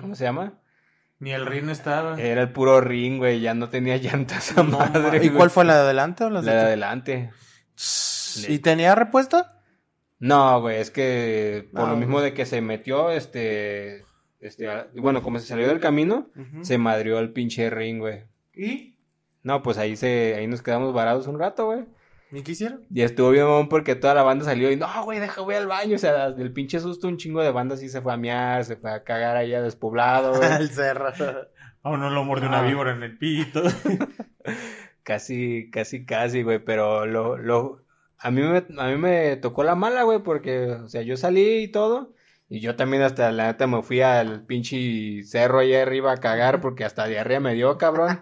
¿Cómo 0.02 0.13
se 0.15 0.25
llama? 0.25 0.54
Ni 1.19 1.32
el 1.34 1.45
rin 1.45 1.69
estaba. 1.69 2.19
Era 2.19 2.41
el 2.41 2.51
puro 2.51 2.79
ring, 2.82 3.17
güey, 3.17 3.41
ya 3.41 3.53
no 3.53 3.69
tenía 3.69 3.97
llantas 4.01 4.51
esa 4.51 4.63
No, 4.63 4.77
madre, 4.79 5.17
¿Y 5.17 5.27
güey. 5.27 5.32
cuál 5.32 5.49
fue 5.49 5.65
la 5.65 5.75
de 5.75 5.82
adelante 5.82 6.23
o 6.23 6.29
las 6.29 6.45
La 6.45 6.51
de 6.53 6.58
de 6.60 6.63
adelante. 6.65 7.29
¿Y 8.47 8.60
tenía 8.60 8.95
repuesto? 8.95 9.45
No, 10.19 10.62
güey, 10.62 10.77
es 10.77 10.91
que 10.91 11.69
por 11.73 11.82
No, 11.84 11.89
lo 11.91 11.95
mismo 11.97 12.13
güey. 12.19 12.25
de 12.25 12.34
que 12.34 12.45
se 12.45 12.62
metió, 12.62 13.10
este... 13.12 14.05
este 14.39 14.67
a- 14.69 14.88
bueno, 14.95 15.21
como 15.23 15.39
se 15.39 15.47
salió 15.47 15.67
del 15.67 15.79
camino, 15.79 16.29
se 16.62 16.77
madrió 16.77 17.19
el 17.19 17.32
pinche 17.32 17.69
ring, 17.69 17.99
güey. 17.99 18.23
¿Y? 18.53 18.97
No, 19.43 19.62
pues 19.62 19.77
ahí 19.77 19.95
se, 19.95 20.36
ahí 20.38 20.47
nos 20.47 20.62
quedamos 20.62 20.93
varados 20.93 21.27
un 21.27 21.39
rato, 21.39 21.65
güey. 21.67 21.86
¿Y 22.32 22.44
qué 22.44 22.52
hicieron? 22.52 22.86
Y 22.94 23.02
estuvo 23.02 23.32
bien, 23.32 23.46
mamón, 23.46 23.70
porque 23.70 23.96
toda 23.96 24.13
la 24.13 24.22
banda 24.24 24.46
salió 24.46 24.72
y 24.72 24.76
no, 24.76 24.88
güey, 25.04 25.20
deja, 25.20 25.42
voy 25.42 25.56
al 25.56 25.65
baño. 25.68 25.96
O 25.96 26.00
sea, 26.00 26.32
del 26.32 26.54
pinche 26.54 26.80
susto, 26.80 27.08
un 27.08 27.18
chingo 27.18 27.42
de 27.42 27.52
banda 27.52 27.76
sí 27.76 27.89
se 27.89 28.02
fue 28.02 28.13
a 28.13 28.18
mear, 28.18 28.63
se 28.65 28.76
fue 28.76 28.92
a 28.92 29.04
cagar 29.04 29.36
ahí 29.36 29.54
a 29.54 29.62
despoblado, 29.62 30.36
güey. 30.36 30.50
El 30.60 30.70
cerro. 30.70 31.08
A 31.82 31.89
uno 31.89 32.10
lo 32.10 32.24
mordió 32.24 32.46
Ah. 32.48 32.60
una 32.60 32.62
víbora 32.62 32.92
en 32.92 33.04
el 33.04 33.18
pito. 33.18 33.63
Casi, 35.04 35.72
casi, 35.72 36.06
casi, 36.06 36.44
güey, 36.44 36.60
pero 36.60 37.08
lo, 37.08 37.36
lo, 37.38 37.82
a 38.20 38.30
mí 38.30 38.42
me, 38.44 38.58
a 38.78 38.88
mí 38.89 38.96
me 38.98 39.38
tocó 39.38 39.63
la 39.63 39.74
mala, 39.74 40.04
güey, 40.04 40.20
porque, 40.20 40.72
o 40.74 40.88
sea, 40.88 41.02
yo 41.02 41.18
salí 41.18 41.63
y 41.63 41.68
todo. 41.72 42.13
Y 42.48 42.60
yo 42.60 42.76
también 42.76 43.02
hasta 43.04 43.32
la 43.32 43.48
neta 43.48 43.65
me 43.65 43.82
fui 43.82 44.02
al 44.02 44.46
pinche 44.46 45.24
cerro 45.24 45.60
allá 45.60 45.82
arriba 45.82 46.12
a 46.12 46.18
cagar 46.18 46.62
porque 46.62 46.84
hasta 46.86 47.06
diarrea 47.08 47.39
me 47.39 47.54
dio, 47.56 47.78
cabrón. 47.80 48.22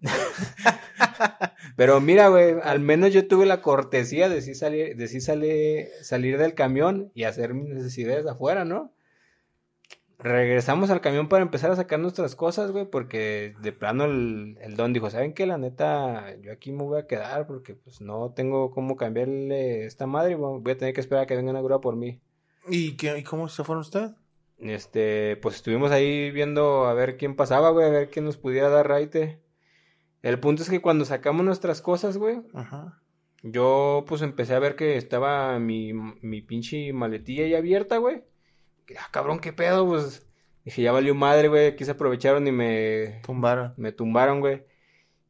Pero 1.76 2.00
mira, 2.00 2.28
güey, 2.28 2.56
al 2.62 2.80
menos 2.80 3.12
yo 3.12 3.26
tuve 3.26 3.46
la 3.46 3.62
cortesía 3.62 4.28
de 4.28 4.42
sí 4.42 4.54
salir, 4.54 4.96
de 4.96 5.08
sí 5.08 5.20
salir, 5.20 5.88
salir 6.02 6.38
del 6.38 6.54
camión 6.54 7.10
y 7.14 7.24
hacer 7.24 7.54
mis 7.54 7.68
necesidades 7.68 8.26
afuera, 8.26 8.64
¿no? 8.64 8.92
Regresamos 10.18 10.90
al 10.90 11.00
camión 11.00 11.28
para 11.28 11.42
empezar 11.42 11.72
a 11.72 11.76
sacar 11.76 11.98
nuestras 11.98 12.36
cosas, 12.36 12.70
güey, 12.70 12.84
porque 12.84 13.54
de 13.60 13.72
plano 13.72 14.04
el, 14.04 14.56
el 14.60 14.76
don 14.76 14.92
dijo, 14.92 15.10
¿saben 15.10 15.32
qué? 15.32 15.46
La 15.46 15.58
neta, 15.58 16.36
yo 16.40 16.52
aquí 16.52 16.70
me 16.70 16.84
voy 16.84 17.00
a 17.00 17.08
quedar 17.08 17.46
porque 17.48 17.74
pues 17.74 18.00
no 18.00 18.32
tengo 18.32 18.70
cómo 18.70 18.96
cambiarle 18.96 19.84
esta 19.84 20.06
madre 20.06 20.32
y 20.32 20.34
voy 20.36 20.72
a 20.72 20.78
tener 20.78 20.94
que 20.94 21.00
esperar 21.00 21.24
a 21.24 21.26
que 21.26 21.34
venga 21.34 21.50
una 21.50 21.60
grúa 21.60 21.80
por 21.80 21.96
mí. 21.96 22.20
¿Y, 22.68 22.96
qué, 22.96 23.18
¿Y 23.18 23.24
cómo 23.24 23.48
se 23.48 23.64
fueron 23.64 23.80
ustedes? 23.80 24.12
Este, 24.60 25.36
pues 25.38 25.56
estuvimos 25.56 25.90
ahí 25.90 26.30
viendo 26.30 26.86
a 26.86 26.94
ver 26.94 27.16
quién 27.16 27.34
pasaba, 27.34 27.70
güey, 27.70 27.86
a 27.86 27.90
ver 27.90 28.10
quién 28.10 28.24
nos 28.24 28.36
pudiera 28.36 28.68
dar 28.68 28.88
raite. 28.88 29.41
El 30.22 30.38
punto 30.38 30.62
es 30.62 30.70
que 30.70 30.80
cuando 30.80 31.04
sacamos 31.04 31.44
nuestras 31.44 31.82
cosas, 31.82 32.16
güey, 32.16 32.40
Ajá. 32.54 33.00
yo 33.42 34.04
pues 34.06 34.22
empecé 34.22 34.54
a 34.54 34.58
ver 34.60 34.76
que 34.76 34.96
estaba 34.96 35.58
mi, 35.58 35.92
mi 35.92 36.40
pinche 36.42 36.92
maletilla 36.92 37.44
ahí 37.44 37.54
abierta, 37.54 37.96
güey. 37.98 38.22
Ah, 38.98 39.08
cabrón, 39.10 39.38
qué 39.40 39.52
pedo, 39.52 39.86
pues. 39.86 40.26
Dije, 40.64 40.82
ya 40.82 40.92
valió 40.92 41.14
madre, 41.14 41.48
güey. 41.48 41.66
Aquí 41.68 41.84
se 41.84 41.90
aprovecharon 41.92 42.46
y 42.46 42.52
me, 42.52 43.20
Tumbaron. 43.24 43.74
me 43.76 43.90
tumbaron, 43.90 44.40
güey. 44.40 44.62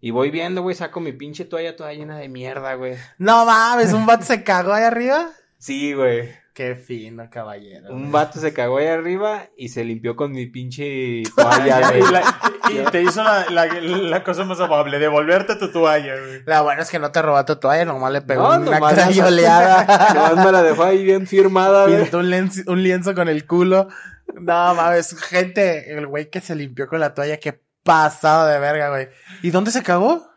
Y 0.00 0.11
voy 0.11 0.31
viendo, 0.31 0.62
güey, 0.62 0.74
saco 0.74 1.00
mi 1.00 1.12
pinche 1.12 1.44
toalla 1.44 1.76
toda 1.76 1.94
llena 1.94 2.18
de 2.18 2.28
mierda, 2.28 2.74
güey. 2.74 2.96
No 3.18 3.46
mames, 3.46 3.92
un 3.92 4.05
vato 4.05 4.24
se 4.24 4.42
cagó 4.42 4.72
ahí 4.72 4.83
arriba. 4.83 5.31
Sí, 5.59 5.94
güey. 5.94 6.28
Qué 6.54 6.74
fino, 6.74 7.28
caballero. 7.30 7.94
Un 7.94 8.12
vato 8.12 8.38
se 8.38 8.52
cagó 8.52 8.76
ahí 8.76 8.86
arriba 8.86 9.48
y 9.56 9.70
se 9.70 9.84
limpió 9.84 10.16
con 10.16 10.32
mi 10.32 10.46
pinche 10.46 11.22
toalla, 11.36 11.88
güey. 11.88 12.00
y, 12.02 12.12
la- 12.12 12.40
y 12.70 12.90
te 12.90 13.02
hizo 13.02 13.22
la, 13.24 13.46
la- 13.50 13.66
la 13.66 14.22
cosa 14.22 14.44
más 14.44 14.60
amable, 14.60 14.98
devolverte 14.98 15.56
tu 15.56 15.72
toalla, 15.72 16.14
güey. 16.20 16.42
La 16.44 16.60
buena 16.60 16.82
es 16.82 16.90
que 16.90 16.98
no 16.98 17.10
te 17.10 17.22
robó 17.22 17.42
tu 17.46 17.56
toalla, 17.56 17.86
nomás 17.86 18.12
le 18.12 18.20
pegó 18.20 18.58
No, 18.58 18.68
una 18.68 18.80
crayoleada. 18.80 20.12
Nomás 20.14 20.44
me 20.44 20.52
la 20.52 20.62
dejó 20.62 20.84
ahí 20.84 21.02
bien 21.04 21.26
firmada, 21.26 21.86
güey. 21.86 22.02
Pintó 22.02 22.18
un 22.18 22.28
lienzo, 22.30 22.60
un 22.70 22.82
lienzo 22.82 23.14
con 23.14 23.28
el 23.28 23.46
culo. 23.46 23.88
No 24.34 24.74
mames, 24.74 25.18
gente, 25.20 25.92
el 25.96 26.06
güey 26.06 26.28
que 26.30 26.40
se 26.40 26.54
limpió 26.54 26.86
con 26.86 27.00
la 27.00 27.14
toalla, 27.14 27.38
qué 27.38 27.60
pasado 27.82 28.46
de 28.46 28.58
verga, 28.58 28.90
güey. 28.90 29.08
¿Y 29.42 29.50
dónde 29.50 29.70
se 29.70 29.82
cagó? 29.82 30.30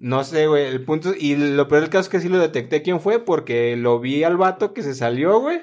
No 0.00 0.24
sé, 0.24 0.46
güey, 0.46 0.66
el 0.66 0.82
punto, 0.82 1.12
y 1.16 1.36
lo 1.36 1.68
peor 1.68 1.82
del 1.82 1.90
caso 1.90 2.04
es 2.04 2.08
que 2.08 2.20
sí 2.20 2.30
lo 2.30 2.38
detecté 2.38 2.80
quién 2.80 3.00
fue, 3.00 3.22
porque 3.22 3.76
lo 3.76 4.00
vi 4.00 4.24
al 4.24 4.38
vato 4.38 4.72
que 4.72 4.82
se 4.82 4.94
salió, 4.94 5.40
güey, 5.40 5.60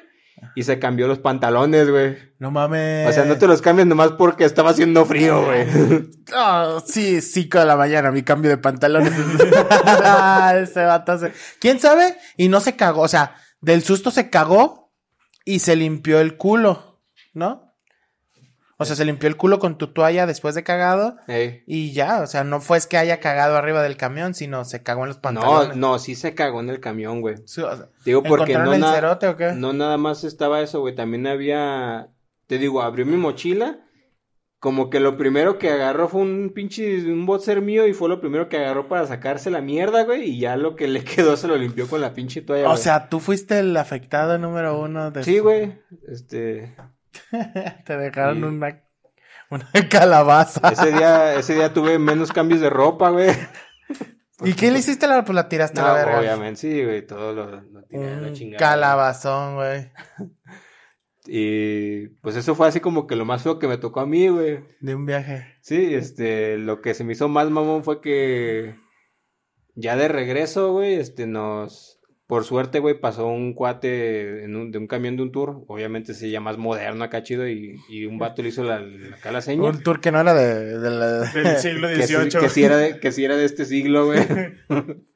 y 0.56 0.62
se 0.62 0.78
cambió 0.78 1.08
los 1.08 1.18
pantalones, 1.18 1.90
güey. 1.90 2.18
No 2.38 2.52
mames. 2.52 3.10
O 3.10 3.12
sea, 3.12 3.26
no 3.26 3.38
te 3.38 3.48
los 3.48 3.64
cambias 3.64 3.88
nomás 3.88 4.12
porque 4.12 4.46
estaba 4.46 4.70
haciendo 4.70 5.06
frío, 5.06 5.44
güey. 5.44 5.66
Oh, 6.36 6.80
sí, 6.86 7.20
cinco 7.22 7.58
de 7.58 7.66
la 7.66 7.76
mañana, 7.76 8.12
mi 8.12 8.22
cambio 8.22 8.52
de 8.52 8.58
pantalones. 8.58 9.14
Ese 10.62 10.84
vato 10.86 11.18
se... 11.18 11.34
¿Quién 11.60 11.80
sabe? 11.80 12.16
Y 12.38 12.48
no 12.50 12.60
se 12.60 12.76
cagó, 12.76 13.02
o 13.02 13.08
sea, 13.08 13.36
del 13.60 13.82
susto 13.82 14.12
se 14.12 14.30
cagó 14.30 14.94
y 15.46 15.60
se 15.60 15.76
limpió 15.76 16.20
el 16.20 16.38
culo, 16.38 17.02
¿no? 17.34 17.67
O 18.80 18.86
sea, 18.86 18.96
se 18.96 19.06
limpió 19.06 19.28
el 19.28 19.38
culo 19.38 19.58
con 19.60 19.78
tu 19.78 19.88
toalla 19.88 20.28
después 20.28 20.54
de 20.54 20.64
cagado 20.64 21.18
Ey. 21.28 21.64
y 21.66 21.94
ya, 21.94 22.22
o 22.22 22.28
sea, 22.28 22.44
no 22.44 22.62
fue 22.62 22.78
es 22.78 22.86
que 22.86 22.98
haya 22.98 23.20
cagado 23.20 23.58
arriba 23.58 23.82
del 23.82 23.98
camión, 23.98 24.36
sino 24.36 24.66
se 24.66 24.84
cagó 24.84 25.02
en 25.02 25.08
los 25.08 25.18
No, 25.18 25.22
pantalones. 25.22 25.76
no, 25.78 25.98
sí 25.98 26.14
se 26.16 26.36
cagó 26.36 26.60
en 26.60 26.70
el 26.70 26.80
camión, 26.80 27.22
güey. 27.22 27.38
Sí, 27.46 27.62
o 27.62 27.76
sea, 27.76 27.90
digo 28.06 28.22
porque 28.24 28.52
¿Encontraron 28.54 28.80
no, 28.80 28.88
el 28.90 28.94
cerote 28.96 29.28
o 29.30 29.36
qué? 29.36 29.54
no 29.54 29.74
nada 29.74 29.98
más 29.98 30.24
estaba 30.24 30.62
eso, 30.62 30.80
güey, 30.82 30.94
también 30.94 31.26
había, 31.26 32.08
te 32.46 32.60
digo, 32.60 32.84
abrió 32.84 33.06
mi 33.08 33.18
mochila, 33.18 33.80
como 34.60 34.90
que 34.92 35.00
lo 35.00 35.18
primero 35.18 35.58
que 35.60 35.70
agarró 35.72 36.08
fue 36.10 36.22
un 36.22 36.52
pinche, 36.54 37.04
un 37.12 37.26
boxer 37.26 37.62
mío 37.62 37.88
y 37.88 37.94
fue 37.94 38.10
lo 38.10 38.20
primero 38.20 38.48
que 38.50 38.58
agarró 38.58 38.88
para 38.88 39.06
sacarse 39.08 39.50
la 39.52 39.62
mierda, 39.62 40.04
güey, 40.04 40.24
y 40.32 40.40
ya 40.40 40.56
lo 40.56 40.76
que 40.76 40.88
le 40.88 41.04
quedó 41.04 41.36
se 41.36 41.48
lo 41.48 41.56
limpió 41.58 41.88
con 41.88 42.02
la 42.02 42.14
pinche 42.14 42.42
toalla, 42.44 42.66
O 42.68 42.72
güey. 42.72 42.82
sea, 42.84 43.10
tú 43.10 43.20
fuiste 43.20 43.58
el 43.60 43.76
afectado 43.76 44.38
número 44.38 44.80
uno 44.80 45.10
de... 45.12 45.24
Sí, 45.24 45.40
güey, 45.40 45.80
este, 46.08 46.76
Te 47.86 47.98
dejaron 47.98 48.38
Sí. 48.38 48.44
una, 48.44 48.84
una 49.50 49.70
calabaza. 49.90 50.70
ese 50.70 50.92
día, 50.92 51.36
ese 51.36 51.56
día 51.56 51.74
tuve 51.74 52.00
menos 52.00 52.32
cambios 52.32 52.62
de 52.62 52.70
ropa, 52.70 53.10
güey. 53.12 53.30
¿Y 54.44 54.54
qué 54.54 54.70
le 54.70 54.80
hiciste? 54.80 55.08
La, 55.08 55.24
pues 55.26 55.36
la 55.36 55.50
tiraste 55.50 55.80
a 55.80 55.84
No, 55.84 55.88
la 55.90 55.94
verga. 55.96 56.20
obviamente, 56.20 56.60
sí, 56.62 56.84
güey, 56.84 57.06
todo 57.08 57.34
lo, 57.34 57.62
lo 57.62 57.84
tiré 57.86 58.08
a 58.14 58.18
la 58.22 58.28
Un 58.28 58.34
chingada. 58.34 58.60
calabazón, 58.60 59.56
güey. 59.56 59.92
Y 61.26 62.08
pues 62.22 62.36
eso 62.38 62.56
fue 62.56 62.68
así 62.68 62.80
como 62.80 63.06
que 63.08 63.16
lo 63.16 63.26
más 63.26 63.42
feo 63.44 63.60
que 63.60 63.68
me 63.68 63.78
tocó 63.78 64.00
a 64.00 64.06
mí, 64.06 64.30
güey. 64.30 64.64
De 64.80 64.96
un 64.96 65.06
viaje. 65.06 65.56
Sí, 65.62 65.94
este, 65.94 66.58
lo 66.58 66.82
que 66.82 66.94
se 66.94 67.04
me 67.04 67.14
hizo 67.14 67.28
más 67.28 67.50
mamón 67.50 67.84
fue 67.84 68.00
que 68.00 68.76
ya 69.76 69.96
de 69.98 70.08
regreso, 70.08 70.72
güey, 70.72 70.94
este, 70.96 71.28
nos, 71.28 71.97
por 72.28 72.44
suerte, 72.44 72.80
güey, 72.80 73.00
pasó 73.00 73.26
un 73.28 73.54
cuate 73.54 74.44
en 74.44 74.56
un, 74.58 74.70
de 74.72 74.78
un 74.78 74.88
camión 74.88 75.16
de 75.16 75.24
un 75.24 75.32
tour, 75.32 75.64
obviamente 75.68 76.14
se 76.14 76.30
llama 76.30 76.52
más 76.52 76.58
moderno 76.58 77.04
acá 77.06 77.24
chido, 77.24 77.48
y, 77.48 77.78
y 77.90 78.06
un 78.06 78.20
vato 78.20 78.42
le 78.44 78.50
hizo 78.50 78.64
la, 78.64 78.80
la- 78.82 79.16
acá 79.16 79.32
la 79.32 79.42
seña. 79.42 79.64
Un 79.64 79.82
tour 79.82 80.02
que 80.02 80.12
no 80.12 80.20
era 80.20 80.34
de, 80.34 80.78
de 80.78 80.90
la... 80.92 81.08
Del 81.34 81.58
siglo 81.58 81.88
Que 81.88 82.06
XVIII. 82.06 82.30
que 82.42 82.50
sí 82.50 82.64
era 82.64 82.76
de, 82.78 83.00
que 83.00 83.12
sí 83.14 83.24
era 83.26 83.38
de 83.38 83.46
este 83.46 83.64
siglo, 83.66 84.06
güey. 84.08 84.20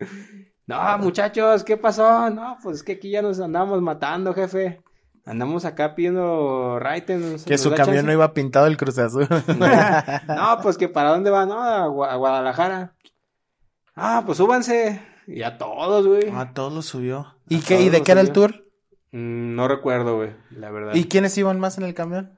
no, 0.68 0.98
muchachos, 1.00 1.64
¿qué 1.64 1.78
pasó? 1.78 2.30
No, 2.30 2.58
pues 2.64 2.78
es 2.78 2.84
que 2.84 2.94
aquí 2.94 3.12
ya 3.12 3.22
nos 3.22 3.40
andamos 3.40 3.82
matando, 3.82 4.34
jefe. 4.34 4.82
Andamos 5.26 5.66
acá 5.66 5.94
pidiendo 5.94 6.80
raiten. 6.80 7.36
Que 7.46 7.58
su 7.60 7.72
camión 7.74 8.06
no 8.08 8.12
iba 8.12 8.34
pintado 8.34 8.66
el 8.68 8.78
Cruz 8.78 8.98
Azul. 8.98 9.28
No, 10.28 10.60
pues 10.64 10.78
que 10.78 10.88
para 10.90 11.10
dónde 11.10 11.30
va, 11.30 11.46
no, 11.46 11.62
a, 11.62 11.84
a 11.84 12.16
Guadalajara. 12.16 12.96
Ah, 13.96 14.24
pues 14.26 14.38
súbanse. 14.40 15.00
Y 15.28 15.44
a 15.44 15.58
todos, 15.58 16.08
güey. 16.08 16.30
A 16.34 16.54
todos 16.54 16.74
lo 16.74 16.82
subió. 16.82 17.36
¿Y, 17.48 17.60
A 17.60 17.62
qué, 17.62 17.82
¿y 17.82 17.90
de 17.90 18.02
qué 18.04 18.12
era 18.12 18.22
el 18.22 18.32
tour? 18.32 18.66
Mm, 19.12 19.56
no 19.56 19.68
recuerdo, 19.68 20.18
güey, 20.18 20.32
la 20.52 20.72
verdad. 20.72 20.96
¿Y 20.96 21.06
quiénes 21.06 21.38
iban 21.38 21.60
más 21.60 21.78
en 21.78 21.84
el 21.84 21.94
camión? 21.94 22.38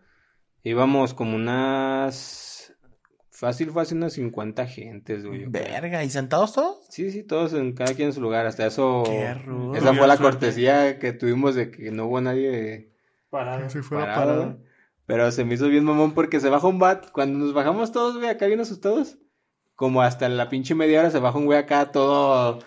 Íbamos 0.64 1.14
como 1.14 1.36
unas. 1.36 2.74
Fácil, 3.30 3.72
fácil, 3.72 3.98
unas 3.98 4.14
50 4.14 4.66
gentes, 4.68 5.26
güey. 5.26 5.46
Verga, 5.48 6.04
¿y 6.04 6.10
sentados 6.10 6.54
todos? 6.54 6.86
Sí, 6.90 7.12
sí, 7.12 7.24
todos 7.24 7.54
en 7.54 7.74
cada 7.74 7.94
quien 7.94 8.08
en 8.10 8.14
su 8.14 8.22
lugar. 8.22 8.46
Hasta 8.46 8.66
eso. 8.66 9.04
Qué 9.06 9.34
rudo. 9.34 9.76
Esa 9.76 9.94
fue 9.94 10.08
la 10.08 10.16
suerte. 10.18 10.22
cortesía 10.40 11.00
que 11.00 11.12
tuvimos 11.14 11.56
de 11.56 11.70
que 11.70 11.92
no 11.92 12.06
hubo 12.06 12.22
nadie 12.22 12.94
Parado. 13.30 13.70
Si 13.70 13.82
parado. 13.82 14.44
güey. 14.44 14.58
Pero 15.06 15.32
se 15.32 15.44
me 15.44 15.56
hizo 15.56 15.68
bien 15.68 15.84
mamón 15.84 16.14
porque 16.14 16.40
se 16.40 16.50
baja 16.50 16.68
un 16.68 16.80
bat. 16.80 17.12
Cuando 17.12 17.40
nos 17.40 17.54
bajamos 17.54 17.92
todos, 17.92 18.18
güey, 18.18 18.30
acá 18.30 18.46
bien 18.46 18.62
asustados. 18.62 19.18
Como 19.76 20.02
hasta 20.02 20.30
la 20.30 20.50
pinche 20.50 20.76
media 20.76 21.00
hora 21.00 21.12
se 21.12 21.20
baja 21.20 21.38
un 21.38 21.46
güey 21.46 21.58
acá 21.58 21.92
todo. 21.92 22.60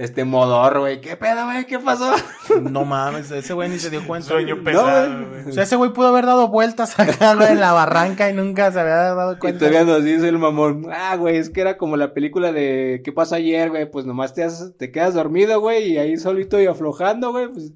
Este 0.00 0.24
modor, 0.24 0.78
güey. 0.80 1.02
¿Qué 1.02 1.14
pedo, 1.14 1.44
güey? 1.44 1.66
¿Qué 1.66 1.78
pasó? 1.78 2.10
No 2.62 2.84
mames, 2.84 3.30
ese 3.30 3.52
güey 3.54 3.68
ni 3.68 3.78
se 3.78 3.90
dio 3.90 4.04
cuenta. 4.04 4.26
Sueño 4.28 4.64
pesado, 4.64 5.28
güey. 5.28 5.48
O 5.48 5.52
sea, 5.52 5.62
ese 5.62 5.76
güey 5.76 5.92
pudo 5.92 6.08
haber 6.08 6.26
dado 6.26 6.48
vueltas 6.48 6.98
acá 6.98 7.32
en 7.48 7.60
la 7.60 7.72
barranca 7.72 8.28
y 8.28 8.32
nunca 8.34 8.72
se 8.72 8.80
había 8.80 8.96
dado 8.96 9.34
Y 9.34 9.36
cuenta. 9.36 9.58
todavía 9.60 9.84
nos 9.84 10.02
dice 10.02 10.28
el 10.28 10.38
mamón, 10.38 10.86
ah, 10.92 11.14
güey, 11.16 11.36
es 11.36 11.48
que 11.50 11.60
era 11.60 11.76
como 11.76 11.96
la 11.96 12.12
película 12.12 12.50
de 12.50 13.02
¿Qué 13.04 13.12
pasó 13.12 13.36
ayer, 13.36 13.70
güey? 13.70 13.88
Pues 13.88 14.04
nomás 14.04 14.34
te, 14.34 14.42
has- 14.42 14.72
te 14.78 14.90
quedas 14.90 15.14
dormido, 15.14 15.60
güey, 15.60 15.92
y 15.92 15.98
ahí 15.98 16.16
solito 16.16 16.60
y 16.60 16.66
aflojando, 16.66 17.30
güey, 17.30 17.48
pues 17.48 17.72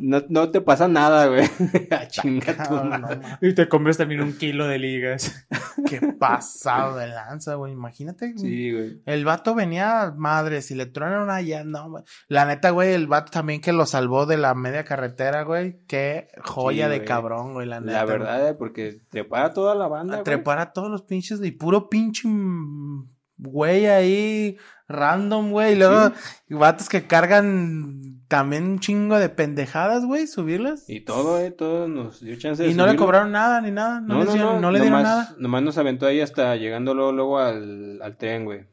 no, 0.00 0.24
no 0.28 0.50
te 0.50 0.60
pasa 0.60 0.88
nada, 0.88 1.26
güey. 1.26 1.44
A 1.90 2.08
chinga 2.08 2.66
tu 2.68 2.74
no. 2.84 3.08
Y 3.42 3.54
te 3.54 3.68
comes 3.68 3.96
también 3.96 4.22
un 4.22 4.32
kilo 4.36 4.66
de 4.66 4.78
ligas. 4.80 5.46
Qué 5.88 6.00
pasado 6.00 6.96
de 6.96 7.06
lanza, 7.08 7.54
güey. 7.54 7.72
Imagínate. 7.72 8.32
Sí, 8.36 8.72
güey. 8.72 9.02
El 9.06 9.24
vato 9.24 9.54
venía 9.54 10.12
madre, 10.16 10.62
si 10.62 10.74
le 10.74 10.90
una 10.96 11.40
ya, 11.42 11.62
no, 11.66 11.90
güey. 11.90 12.04
La 12.28 12.44
neta, 12.46 12.70
güey, 12.70 12.92
el 12.94 13.06
vato 13.06 13.30
también 13.30 13.60
que 13.60 13.72
lo 13.72 13.86
salvó 13.86 14.26
de 14.26 14.36
la 14.36 14.54
media 14.54 14.84
carretera, 14.84 15.42
güey. 15.42 15.80
Qué 15.86 16.28
joya 16.44 16.86
Sí, 16.86 16.90
de 16.90 16.96
güey. 16.98 17.08
cabrón, 17.08 17.52
güey, 17.54 17.66
la 17.66 17.80
neta. 17.80 17.92
La 17.92 18.04
verdad, 18.04 18.48
eh, 18.48 18.54
porque 18.54 19.00
te 19.10 19.24
para 19.24 19.52
toda 19.52 19.74
la 19.74 19.88
banda, 19.88 20.14
A 20.14 20.16
güey. 20.18 20.24
trepar 20.24 20.58
a 20.58 20.72
todos 20.72 20.90
los 20.90 21.02
pinches 21.02 21.42
y 21.44 21.50
puro 21.52 21.88
pinche 21.88 22.28
güey 23.38 23.86
ahí 23.86 24.56
random, 24.88 25.50
güey. 25.50 25.72
Y 25.72 25.76
luego 25.76 26.12
vatos 26.48 26.88
que 26.88 27.06
cargan 27.06 28.22
también 28.28 28.64
un 28.64 28.78
chingo 28.80 29.18
de 29.18 29.28
pendejadas, 29.28 30.04
güey, 30.04 30.26
subirlas. 30.26 30.88
Y 30.88 31.00
todo, 31.00 31.38
eh, 31.40 31.50
todo 31.50 31.86
nos 31.86 32.20
dio 32.20 32.36
chance 32.38 32.62
de 32.62 32.70
Y 32.70 32.74
no 32.74 32.86
le 32.86 32.96
cobraron 32.96 33.32
nada 33.32 33.60
ni 33.60 33.70
nada. 33.70 34.00
No, 34.00 34.24
le, 34.24 34.32
dieron- 34.32 34.60
no 34.60 34.70
le 34.70 34.80
dieron 34.80 35.02
nomás, 35.02 35.16
nada. 35.28 35.34
Nomás 35.38 35.62
nos 35.62 35.78
aventó 35.78 36.06
ahí 36.06 36.20
hasta 36.20 36.56
llegando 36.56 36.94
luego, 36.94 37.12
luego 37.12 37.38
al, 37.38 38.00
al 38.02 38.16
tren, 38.16 38.44
güey. 38.44 38.64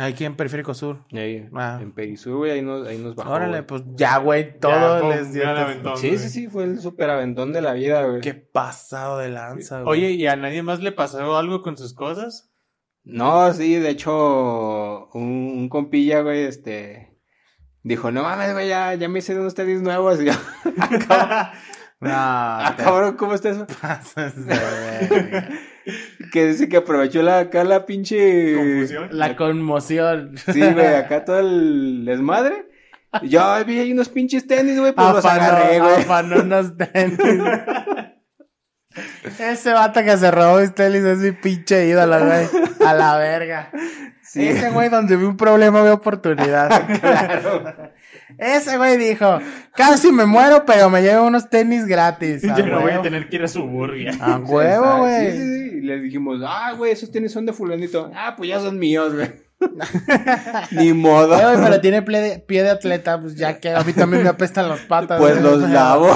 Aquí 0.00 0.24
en 0.24 0.36
Periférico 0.36 0.74
Sur. 0.74 1.04
Ahí, 1.12 1.48
Ah. 1.54 1.78
en 1.82 1.92
Perisur, 1.92 2.36
güey, 2.36 2.52
ahí 2.52 2.62
nos, 2.62 2.86
ahí 2.86 2.98
nos 2.98 3.14
bajó. 3.16 3.30
Órale, 3.32 3.52
güey. 3.62 3.66
pues 3.66 3.82
ya, 3.96 4.18
güey, 4.18 4.58
todo 4.58 5.10
Ya, 5.10 5.16
les 5.16 5.32
dio. 5.32 5.42
gran 5.42 5.56
aventón, 5.56 5.96
Sí, 5.96 6.08
güey. 6.08 6.18
sí, 6.18 6.28
sí, 6.28 6.46
fue 6.48 6.64
el 6.64 6.80
super 6.80 7.10
aventón 7.10 7.52
de 7.52 7.60
la 7.62 7.72
vida, 7.72 8.04
güey. 8.06 8.20
Qué 8.20 8.34
pasado 8.34 9.18
de 9.18 9.28
lanza, 9.30 9.82
güey. 9.82 9.98
Oye, 10.06 10.10
¿y 10.12 10.26
a 10.26 10.36
nadie 10.36 10.62
más 10.62 10.80
le 10.80 10.92
pasó 10.92 11.36
algo 11.36 11.62
con 11.62 11.76
sus 11.76 11.94
cosas? 11.94 12.50
No, 13.04 13.52
sí, 13.54 13.76
de 13.76 13.90
hecho, 13.90 15.08
un, 15.14 15.22
un 15.56 15.68
compilla, 15.68 16.20
güey, 16.20 16.42
este, 16.44 17.18
dijo, 17.82 18.10
no 18.12 18.22
mames, 18.22 18.52
güey, 18.52 18.68
ya, 18.68 18.94
ya 18.94 19.08
me 19.08 19.20
hice 19.20 19.38
unos 19.38 19.54
tenis 19.54 19.80
nuevos. 19.82 20.20
Y 20.22 20.26
yo, 20.26 20.32
No, 22.00 22.10
ah, 22.12 22.74
te 22.76 22.84
cabrón, 22.84 23.16
¿cómo 23.16 23.34
está 23.34 23.48
eso? 23.50 23.66
pasas 23.80 24.36
de 24.46 24.54
verga. 24.54 25.48
Que 26.32 26.46
dice 26.46 26.68
que 26.68 26.76
aprovechó 26.78 27.22
la, 27.22 27.38
acá 27.40 27.64
la 27.64 27.86
pinche... 27.86 28.54
Confusión. 28.54 29.08
La 29.12 29.36
conmoción. 29.36 30.34
Sí, 30.52 30.60
güey, 30.60 30.94
acá 30.94 31.24
todo 31.24 31.38
el 31.40 32.04
desmadre. 32.04 32.66
Yo 33.22 33.42
"Ay, 33.44 33.64
vi 33.64 33.78
ahí 33.78 33.92
unos 33.92 34.08
pinches 34.10 34.46
tenis, 34.46 34.78
güey, 34.78 34.92
pues 34.92 35.06
los 35.08 35.24
Afanó, 35.24 35.42
agarré, 35.42 35.80
güey. 35.80 35.94
afanó 35.94 36.42
unos 36.42 36.76
tenis. 36.76 37.18
Ese 39.38 39.72
vato 39.72 40.02
que 40.02 40.16
se 40.16 40.30
robó 40.30 40.58
mis 40.60 40.74
tenis 40.74 41.04
es 41.04 41.18
mi 41.18 41.32
pinche 41.32 41.86
ídolo, 41.86 42.18
güey. 42.24 42.46
A 42.84 42.94
la 42.94 43.16
verga. 43.16 43.70
Sí. 44.22 44.46
Ese 44.46 44.70
güey 44.70 44.88
donde 44.90 45.16
vi 45.16 45.24
un 45.24 45.36
problema 45.36 45.82
ve 45.82 45.90
oportunidad. 45.90 46.68
Claro. 47.00 47.92
Ese 48.36 48.76
güey 48.76 48.98
dijo, 48.98 49.38
casi 49.74 50.12
me 50.12 50.26
muero, 50.26 50.64
pero 50.66 50.90
me 50.90 51.00
llevo 51.00 51.26
unos 51.26 51.48
tenis 51.48 51.86
gratis. 51.86 52.42
Yo 52.42 52.66
no 52.66 52.82
voy 52.82 52.90
a 52.90 53.00
tener 53.00 53.28
que 53.28 53.36
ir 53.36 53.44
a 53.44 53.48
Suburbia. 53.48 54.12
A 54.20 54.36
huevo, 54.38 54.98
güey. 54.98 55.32
Sí, 55.32 55.38
sí, 55.38 55.70
sí. 55.70 55.76
Y 55.78 55.80
le 55.80 56.00
dijimos, 56.00 56.40
ah, 56.46 56.72
güey, 56.76 56.92
esos 56.92 57.10
tenis 57.10 57.32
son 57.32 57.46
de 57.46 57.52
fulanito. 57.52 58.10
Ah, 58.14 58.34
pues 58.36 58.50
ya 58.50 58.60
son 58.60 58.78
míos, 58.78 59.14
güey. 59.14 59.30
Ni 60.72 60.92
modo. 60.92 61.28
Güey, 61.28 61.56
pero 61.56 61.80
tiene 61.80 62.02
pie 62.02 62.20
de, 62.20 62.38
pie 62.40 62.62
de 62.62 62.70
atleta, 62.70 63.20
pues 63.20 63.34
ya 63.34 63.58
que 63.58 63.70
a 63.70 63.82
mí 63.82 63.92
también 63.92 64.22
me 64.22 64.28
apestan 64.28 64.68
las 64.68 64.80
patas. 64.80 65.18
Pues 65.18 65.40
güey. 65.40 65.42
los 65.42 65.70
lavo. 65.70 66.10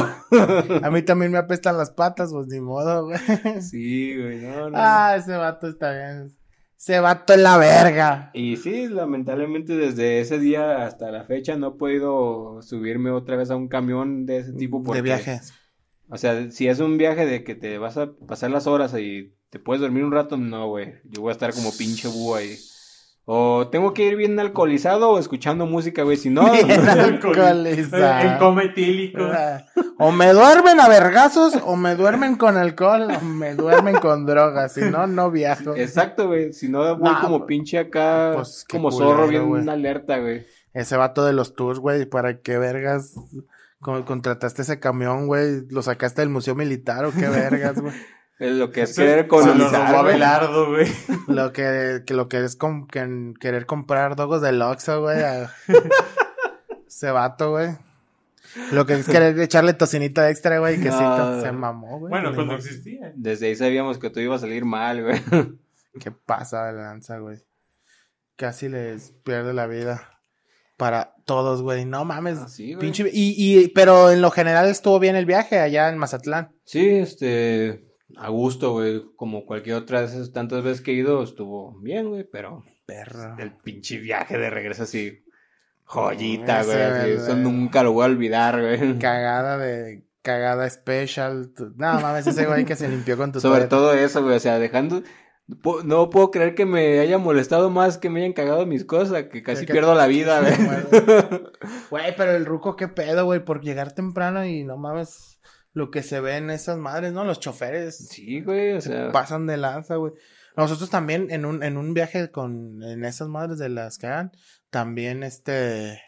A 0.82 0.90
mí 0.90 1.02
también 1.02 1.32
me 1.32 1.38
apestan 1.38 1.76
las 1.76 1.90
patas, 1.90 2.30
pues 2.32 2.46
ni 2.48 2.60
modo, 2.60 3.06
güey. 3.06 3.18
Sí, 3.60 4.16
güey, 4.16 4.38
no, 4.42 4.70
no. 4.70 4.76
Ah, 4.78 5.16
ese 5.16 5.34
vato 5.36 5.68
está 5.68 5.92
bien. 5.92 6.41
Ese 6.82 6.98
vato 6.98 7.32
es 7.32 7.38
la 7.38 7.58
verga. 7.58 8.32
Y 8.34 8.56
sí, 8.56 8.88
lamentablemente 8.88 9.76
desde 9.76 10.18
ese 10.18 10.40
día 10.40 10.84
hasta 10.84 11.12
la 11.12 11.22
fecha 11.22 11.54
no 11.54 11.68
he 11.68 11.78
podido 11.78 12.60
subirme 12.60 13.12
otra 13.12 13.36
vez 13.36 13.52
a 13.52 13.56
un 13.56 13.68
camión 13.68 14.26
de 14.26 14.38
ese 14.38 14.52
tipo. 14.52 14.82
Porque, 14.82 14.98
De 14.98 15.02
viajes. 15.02 15.52
O 16.08 16.16
sea, 16.16 16.50
si 16.50 16.66
es 16.66 16.80
un 16.80 16.98
viaje 16.98 17.24
de 17.24 17.44
que 17.44 17.54
te 17.54 17.78
vas 17.78 17.98
a 17.98 18.10
pasar 18.26 18.50
las 18.50 18.66
horas 18.66 18.92
y 18.98 19.32
te 19.50 19.60
puedes 19.60 19.80
dormir 19.80 20.02
un 20.02 20.10
rato, 20.10 20.36
no, 20.36 20.70
güey. 20.70 20.94
Yo 21.04 21.20
voy 21.22 21.28
a 21.28 21.34
estar 21.34 21.54
como 21.54 21.70
pinche 21.70 22.08
búho 22.08 22.34
ahí. 22.34 22.58
O 23.24 23.68
tengo 23.68 23.94
que 23.94 24.02
ir 24.04 24.16
bien 24.16 24.38
alcoholizado 24.40 25.10
o 25.10 25.18
escuchando 25.18 25.64
música, 25.66 26.02
güey. 26.02 26.16
Si 26.16 26.28
no, 26.28 26.50
Bien 26.50 26.68
Alcohol- 26.88 27.38
alcoholizado. 27.38 28.28
En 28.32 28.38
coma 28.38 28.64
etílico. 28.64 29.20
O 29.98 30.10
me 30.10 30.32
duermen 30.32 30.80
a 30.80 30.88
vergazos, 30.88 31.56
o 31.64 31.76
me 31.76 31.94
duermen 31.94 32.34
con 32.34 32.56
alcohol, 32.56 33.08
o 33.10 33.24
me 33.24 33.54
duermen 33.54 33.96
con 33.98 34.26
drogas. 34.26 34.72
Si 34.74 34.80
no, 34.80 35.06
no 35.06 35.30
viajo. 35.30 35.76
exacto, 35.76 36.26
güey. 36.26 36.52
Si 36.52 36.68
no, 36.68 36.96
voy 36.96 37.12
No, 37.12 37.20
como 37.20 37.38
pues- 37.38 37.48
pinche 37.48 37.78
acá, 37.78 38.32
pues, 38.34 38.64
como 38.68 38.90
zorro, 38.90 39.28
bien 39.28 39.48
güey. 39.48 39.68
alerta, 39.68 40.18
güey. 40.18 40.44
Ese 40.74 40.96
vato 40.96 41.24
de 41.24 41.32
los 41.32 41.54
tours, 41.54 41.78
güey, 41.78 42.06
¿para 42.06 42.40
qué 42.40 42.58
vergas 42.58 43.14
co- 43.80 44.04
contrataste 44.04 44.62
ese 44.62 44.80
camión, 44.80 45.26
güey? 45.28 45.62
¿Lo 45.70 45.82
sacaste 45.82 46.22
del 46.22 46.30
museo 46.30 46.54
militar 46.56 47.04
o 47.04 47.12
qué 47.12 47.28
vergas, 47.28 47.80
güey? 47.80 47.92
Es 48.38 48.52
lo 48.52 48.70
que 48.72 48.82
es 48.82 48.94
Se- 48.94 49.02
querer 49.02 49.28
colonizar, 49.28 49.94
a 49.94 50.00
güey. 50.02 50.14
Belardo, 50.14 50.68
güey. 50.70 50.86
Lo 51.28 51.52
que, 51.52 52.02
que 52.06 52.14
lo 52.14 52.28
que 52.28 52.44
es 52.44 52.56
com- 52.56 52.86
que- 52.88 53.34
querer 53.40 53.66
comprar 53.66 54.16
dogos 54.16 54.42
del 54.42 54.60
Oxxo, 54.62 55.00
güey. 55.02 55.22
a- 55.22 55.52
Ese 56.86 57.10
vato, 57.10 57.50
güey. 57.52 57.70
Lo 58.72 58.84
que 58.84 58.94
es 58.94 59.06
querer 59.06 59.38
echarle 59.40 59.72
tocinito 59.72 60.24
extra, 60.26 60.58
güey, 60.58 60.76
que 60.76 60.90
sí, 60.90 60.98
No. 61.00 61.40
se 61.40 61.52
mamó, 61.52 61.98
güey. 62.00 62.10
Bueno, 62.10 62.34
cuando 62.34 62.52
modo. 62.54 62.56
existía. 62.56 63.12
Desde 63.14 63.46
ahí 63.46 63.56
sabíamos 63.56 63.98
que 63.98 64.10
todo 64.10 64.20
iba 64.20 64.36
a 64.36 64.40
salir 64.40 64.64
mal, 64.64 65.02
güey. 65.02 65.20
¿Qué 66.00 66.10
pasa 66.10 66.66
de 66.66 66.72
lanza, 66.74 67.18
güey? 67.18 67.38
Casi 68.36 68.68
les 68.68 69.12
pierde 69.24 69.54
la 69.54 69.66
vida. 69.66 70.08
Para 70.76 71.14
todos, 71.24 71.62
güey. 71.62 71.84
No 71.84 72.04
mames. 72.04 72.38
Ah, 72.38 72.48
sí, 72.48 72.74
güey. 72.74 72.80
pinche... 72.86 73.08
Y, 73.12 73.34
y, 73.38 73.68
pero 73.68 74.10
en 74.10 74.20
lo 74.20 74.30
general 74.30 74.68
estuvo 74.68 74.98
bien 74.98 75.16
el 75.16 75.26
viaje 75.26 75.58
allá 75.60 75.88
en 75.88 75.96
Mazatlán. 75.96 76.52
Sí, 76.64 76.86
este, 76.88 77.86
a 78.16 78.28
gusto, 78.28 78.72
güey. 78.72 79.02
Como 79.16 79.44
cualquier 79.46 79.76
otra 79.76 80.00
de 80.00 80.06
esas 80.06 80.32
tantas 80.32 80.62
veces 80.62 80.80
que 80.80 80.92
he 80.92 80.94
ido, 80.94 81.22
estuvo 81.22 81.78
bien, 81.80 82.08
güey, 82.08 82.24
pero 82.24 82.64
Perro. 82.86 83.36
el 83.38 83.52
pinche 83.52 83.98
viaje 83.98 84.38
de 84.38 84.50
regreso 84.50 84.82
así, 84.84 85.24
joyita, 85.84 86.62
güey. 86.64 87.12
Eso 87.14 87.36
nunca 87.36 87.82
lo 87.82 87.92
voy 87.92 88.04
a 88.04 88.06
olvidar, 88.06 88.60
güey. 88.60 88.98
Cagada 88.98 89.58
de. 89.58 90.04
Cagada 90.22 90.70
special. 90.70 91.52
tu- 91.56 91.72
No 91.76 92.00
mames, 92.00 92.26
ese 92.28 92.46
güey 92.46 92.64
que 92.64 92.76
se 92.76 92.88
limpió 92.88 93.16
con 93.16 93.32
tu 93.32 93.40
Sobre 93.40 93.64
todo 93.66 93.92
eso, 93.92 94.22
güey, 94.22 94.36
o 94.36 94.40
sea, 94.40 94.58
dejando... 94.60 95.02
No 95.84 96.08
puedo 96.08 96.30
creer 96.30 96.54
que 96.54 96.64
me 96.64 97.00
haya 97.00 97.18
molestado 97.18 97.68
más 97.68 97.98
que 97.98 98.08
me 98.08 98.20
hayan 98.20 98.32
cagado 98.32 98.64
mis 98.64 98.84
cosas, 98.84 99.24
que 99.24 99.42
casi 99.42 99.66
que- 99.66 99.72
pierdo 99.72 99.96
la 99.96 100.06
vida, 100.06 100.40
güey. 100.40 101.40
Güey, 101.90 102.16
pero 102.16 102.30
el 102.36 102.46
ruco, 102.46 102.76
qué 102.76 102.86
pedo, 102.86 103.24
güey, 103.24 103.44
por 103.44 103.60
llegar 103.62 103.92
temprano 103.92 104.46
y 104.46 104.62
no 104.62 104.76
mames 104.76 105.31
lo 105.72 105.90
que 105.90 106.02
se 106.02 106.20
ve 106.20 106.36
en 106.36 106.50
esas 106.50 106.78
madres, 106.78 107.12
¿no? 107.12 107.24
Los 107.24 107.40
choferes 107.40 108.08
Sí, 108.08 108.40
güey, 108.42 108.72
o 108.72 108.80
sea... 108.80 109.10
pasan 109.12 109.46
de 109.46 109.56
lanza, 109.56 109.96
güey. 109.96 110.12
Nosotros 110.56 110.90
también 110.90 111.28
en 111.30 111.44
un, 111.44 111.62
en 111.62 111.76
un 111.76 111.94
viaje 111.94 112.30
con, 112.30 112.82
en 112.82 113.04
esas 113.04 113.28
madres 113.28 113.58
de 113.58 113.70
las 113.70 113.96
que 113.96 114.06
hagan, 114.06 114.32
también 114.70 115.22
este, 115.22 116.00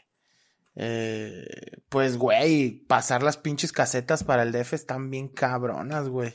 eh, 0.76 1.46
pues, 1.88 2.18
güey, 2.18 2.84
pasar 2.86 3.22
las 3.22 3.36
pinches 3.36 3.72
casetas 3.72 4.24
para 4.24 4.42
el 4.42 4.52
DF 4.52 4.74
están 4.74 5.10
bien 5.10 5.28
cabronas, 5.28 6.08
güey. 6.08 6.34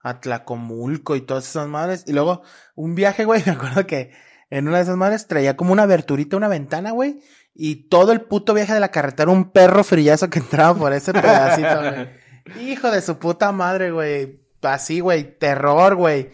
Atlacomulco 0.00 1.16
y 1.16 1.22
todas 1.22 1.48
esas 1.48 1.68
madres. 1.68 2.04
Y 2.06 2.12
luego, 2.12 2.42
un 2.74 2.94
viaje, 2.94 3.24
güey, 3.24 3.42
me 3.46 3.52
acuerdo 3.52 3.86
que 3.86 4.12
en 4.50 4.68
una 4.68 4.78
de 4.78 4.84
esas 4.84 4.96
madres 4.96 5.26
traía 5.26 5.56
como 5.56 5.72
una 5.72 5.84
aberturita, 5.84 6.36
una 6.36 6.48
ventana, 6.48 6.92
güey. 6.92 7.20
Y 7.54 7.88
todo 7.88 8.12
el 8.12 8.22
puto 8.22 8.54
viaje 8.54 8.74
de 8.74 8.80
la 8.80 8.90
carretera, 8.90 9.30
un 9.30 9.50
perro 9.50 9.84
frillazo 9.84 10.28
que 10.28 10.40
entraba 10.40 10.78
por 10.78 10.92
ese 10.92 11.12
pedacito, 11.12 11.78
güey. 11.80 12.23
Hijo 12.60 12.90
de 12.90 13.00
su 13.00 13.18
puta 13.18 13.52
madre, 13.52 13.90
güey. 13.90 14.40
Así, 14.62 15.00
güey, 15.00 15.38
terror, 15.38 15.94
güey. 15.94 16.30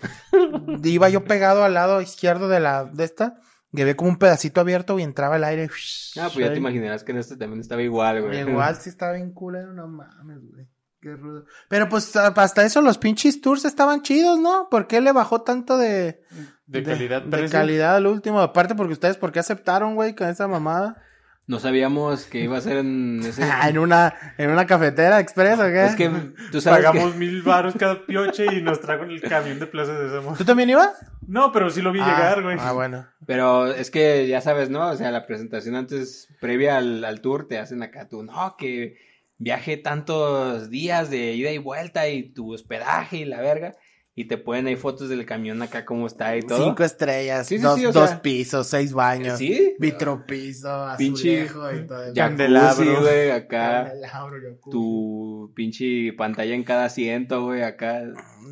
Iba 0.84 1.08
yo 1.08 1.24
pegado 1.24 1.64
al 1.64 1.74
lado 1.74 2.00
izquierdo 2.00 2.48
de 2.48 2.60
la, 2.60 2.84
de 2.84 3.04
esta, 3.04 3.40
que 3.74 3.82
había 3.82 3.96
como 3.96 4.10
un 4.10 4.18
pedacito 4.18 4.60
abierto 4.60 4.98
y 4.98 5.02
entraba 5.02 5.36
el 5.36 5.44
aire. 5.44 5.68
Ah, 6.16 6.28
pues 6.32 6.36
ya 6.36 6.52
te 6.52 6.58
imaginarás 6.58 7.02
que 7.02 7.12
en 7.12 7.18
este 7.18 7.36
también 7.36 7.60
estaba 7.60 7.82
igual, 7.82 8.22
güey. 8.22 8.40
Igual 8.40 8.76
sí 8.76 8.90
estaba 8.90 9.14
bien 9.14 9.32
culero, 9.32 9.72
no 9.72 9.88
mames, 9.88 10.38
güey. 10.48 10.66
Qué 11.00 11.16
rudo. 11.16 11.46
Pero 11.68 11.88
pues 11.88 12.14
hasta 12.14 12.64
eso 12.64 12.82
los 12.82 12.98
pinches 12.98 13.40
tours 13.40 13.64
estaban 13.64 14.02
chidos, 14.02 14.38
¿no? 14.38 14.68
¿Por 14.70 14.86
qué 14.86 15.00
le 15.00 15.12
bajó 15.12 15.40
tanto 15.40 15.78
de, 15.78 16.22
De 16.66 16.82
calidad, 16.82 17.22
de, 17.22 17.48
calidad 17.48 17.96
al 17.96 18.06
último? 18.06 18.40
Aparte 18.40 18.74
porque 18.74 18.92
ustedes, 18.92 19.16
¿por 19.16 19.32
qué 19.32 19.38
aceptaron, 19.38 19.94
güey, 19.94 20.14
con 20.14 20.28
esa 20.28 20.46
mamada? 20.46 21.02
No 21.50 21.58
sabíamos 21.58 22.26
que 22.26 22.42
iba 22.44 22.56
a 22.56 22.60
ser 22.60 22.76
en 22.76 23.24
ese... 23.24 23.42
en 23.68 23.76
una, 23.76 24.14
en 24.38 24.50
una 24.50 24.66
cafetera 24.66 25.18
express, 25.18 25.58
¿o 25.58 25.64
qué? 25.64 25.84
Es 25.84 25.96
que 25.96 26.08
tú 26.52 26.60
sabes 26.60 26.84
Pagamos 26.84 27.16
mil 27.16 27.42
baros 27.42 27.74
cada 27.76 28.06
pioche 28.06 28.46
y 28.54 28.62
nos 28.62 28.80
trajo 28.80 29.02
en 29.02 29.10
el 29.10 29.20
camión 29.20 29.58
de 29.58 29.66
Plaza 29.66 29.94
de 29.94 30.08
Sésamo. 30.08 30.36
¿Tú 30.36 30.44
también 30.44 30.70
ibas? 30.70 30.92
No, 31.26 31.50
pero 31.50 31.68
sí 31.70 31.82
lo 31.82 31.90
vi 31.90 31.98
ah, 32.00 32.06
llegar, 32.06 32.42
güey. 32.44 32.56
Ah, 32.60 32.70
bueno. 32.70 33.04
Pero 33.26 33.66
es 33.66 33.90
que 33.90 34.28
ya 34.28 34.40
sabes, 34.40 34.70
¿no? 34.70 34.90
O 34.90 34.94
sea, 34.94 35.10
la 35.10 35.26
presentación 35.26 35.74
antes, 35.74 36.28
previa 36.40 36.76
al, 36.76 37.04
al 37.04 37.20
tour, 37.20 37.48
te 37.48 37.58
hacen 37.58 37.82
acá 37.82 38.06
tú, 38.08 38.22
no, 38.22 38.54
que 38.56 38.98
viaje 39.38 39.76
tantos 39.76 40.70
días 40.70 41.10
de 41.10 41.32
ida 41.32 41.50
y 41.50 41.58
vuelta 41.58 42.08
y 42.08 42.32
tu 42.32 42.54
hospedaje 42.54 43.16
y 43.16 43.24
la 43.24 43.40
verga. 43.40 43.74
Y 44.14 44.26
te 44.26 44.36
ponen 44.36 44.66
ahí 44.66 44.76
fotos 44.76 45.08
del 45.08 45.24
camión 45.24 45.62
acá 45.62 45.84
como 45.84 46.06
está 46.06 46.36
y 46.36 46.42
todo. 46.42 46.62
Cinco 46.64 46.82
estrellas, 46.82 47.46
Sí, 47.46 47.56
sí, 47.58 47.62
dos, 47.62 47.78
sí, 47.78 47.86
o 47.86 47.92
dos 47.92 48.08
sea- 48.10 48.20
pisos, 48.22 48.66
seis 48.66 48.92
baños, 48.92 49.38
¿Sí? 49.38 49.74
vitropiso, 49.78 50.68
azulejo 50.68 51.72
y 51.72 51.86
todo. 51.86 51.98
Jacuzzi, 51.98 52.14
Candelabro. 52.14 53.00
güey, 53.02 53.30
acá. 53.30 53.84
Candelabro. 53.84 54.58
Tu 54.70 55.52
pinche 55.54 56.12
pantalla 56.14 56.54
en 56.54 56.64
cada 56.64 56.86
asiento, 56.86 57.44
güey, 57.44 57.62
acá. 57.62 58.02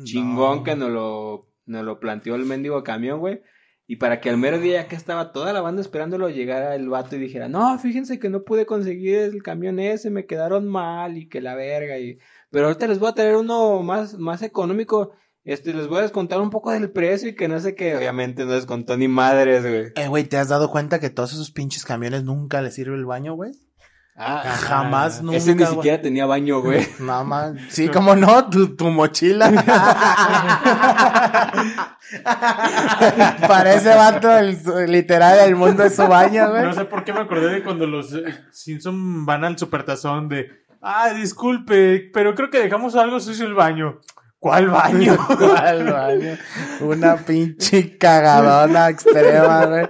Chingón 0.05 0.63
que 0.63 0.75
nos 0.75 0.89
lo, 0.89 1.49
nos 1.65 1.83
lo 1.83 1.99
planteó 1.99 2.35
el 2.35 2.45
mendigo 2.45 2.83
camión, 2.83 3.19
güey. 3.19 3.41
Y 3.85 3.95
para 3.97 4.21
que 4.21 4.29
al 4.29 4.37
mero 4.37 4.59
día 4.59 4.87
que 4.87 4.95
estaba 4.95 5.31
toda 5.31 5.51
la 5.51 5.61
banda 5.61 5.81
esperándolo, 5.81 6.29
llegara 6.29 6.75
el 6.75 6.87
vato 6.89 7.15
y 7.15 7.19
dijera, 7.19 7.49
no, 7.49 7.77
fíjense 7.79 8.19
que 8.19 8.29
no 8.29 8.43
pude 8.43 8.65
conseguir 8.67 9.15
el 9.17 9.41
camión 9.41 9.79
ese, 9.79 10.11
me 10.11 10.25
quedaron 10.27 10.67
mal 10.67 11.17
y 11.17 11.27
que 11.27 11.41
la 11.41 11.55
verga. 11.55 11.97
Y... 11.97 12.19
Pero 12.51 12.67
ahorita 12.67 12.87
les 12.87 12.99
voy 12.99 13.09
a 13.09 13.13
traer 13.13 13.35
uno 13.35 13.81
más, 13.81 14.13
más 14.17 14.41
económico. 14.43 15.11
Este, 15.45 15.73
les 15.73 15.87
voy 15.87 15.99
a 15.99 16.01
descontar 16.01 16.41
un 16.41 16.49
poco 16.49 16.71
del 16.71 16.91
precio 16.91 17.29
y 17.29 17.35
que 17.35 17.47
no 17.47 17.59
sé 17.59 17.73
qué. 17.73 17.95
Obviamente 17.95 18.45
no 18.45 18.51
descontó 18.51 18.97
ni 18.97 19.07
madres, 19.07 19.63
güey. 19.63 19.91
Eh, 19.95 20.07
güey, 20.07 20.25
¿te 20.25 20.37
has 20.37 20.49
dado 20.49 20.69
cuenta 20.69 20.99
que 20.99 21.09
todos 21.09 21.33
esos 21.33 21.51
pinches 21.51 21.85
camiones 21.85 22.23
nunca 22.23 22.61
les 22.61 22.75
sirve 22.75 22.95
el 22.95 23.05
baño, 23.05 23.33
güey? 23.33 23.53
Ah, 24.21 24.43
Jamás, 24.43 25.23
nunca. 25.23 25.37
ese 25.37 25.55
ni 25.55 25.63
güey. 25.63 25.75
siquiera 25.75 26.01
tenía 26.01 26.25
baño, 26.25 26.61
güey. 26.61 26.85
Nada 26.99 27.23
más. 27.23 27.53
Sí, 27.69 27.87
como 27.87 28.17
no, 28.17 28.49
tu, 28.49 28.75
tu 28.75 28.89
mochila. 28.89 29.49
Parece 33.47 33.95
vato 33.95 34.37
el, 34.37 34.57
literal 34.91 35.39
el 35.39 35.55
mundo 35.55 35.83
de 35.83 35.89
su 35.89 36.05
baño, 36.05 36.49
güey. 36.49 36.63
No 36.63 36.73
sé 36.73 36.83
por 36.85 37.05
qué 37.05 37.13
me 37.13 37.21
acordé 37.21 37.49
de 37.49 37.63
cuando 37.63 37.87
los 37.87 38.13
eh, 38.13 38.25
Simpson 38.51 39.25
van 39.25 39.45
al 39.45 39.57
supertazón 39.57 40.27
de. 40.27 40.49
Ah, 40.81 41.13
disculpe, 41.13 42.09
pero 42.13 42.35
creo 42.35 42.49
que 42.49 42.59
dejamos 42.59 42.95
algo 42.95 43.21
sucio 43.21 43.45
el 43.45 43.53
baño. 43.53 44.01
¿Cuál 44.39 44.69
baño? 44.69 45.17
¿Cuál 45.27 45.91
baño? 45.91 46.37
Una 46.81 47.17
pinche 47.17 47.97
cagadona 47.97 48.89
extrema, 48.89 49.65
güey. 49.65 49.89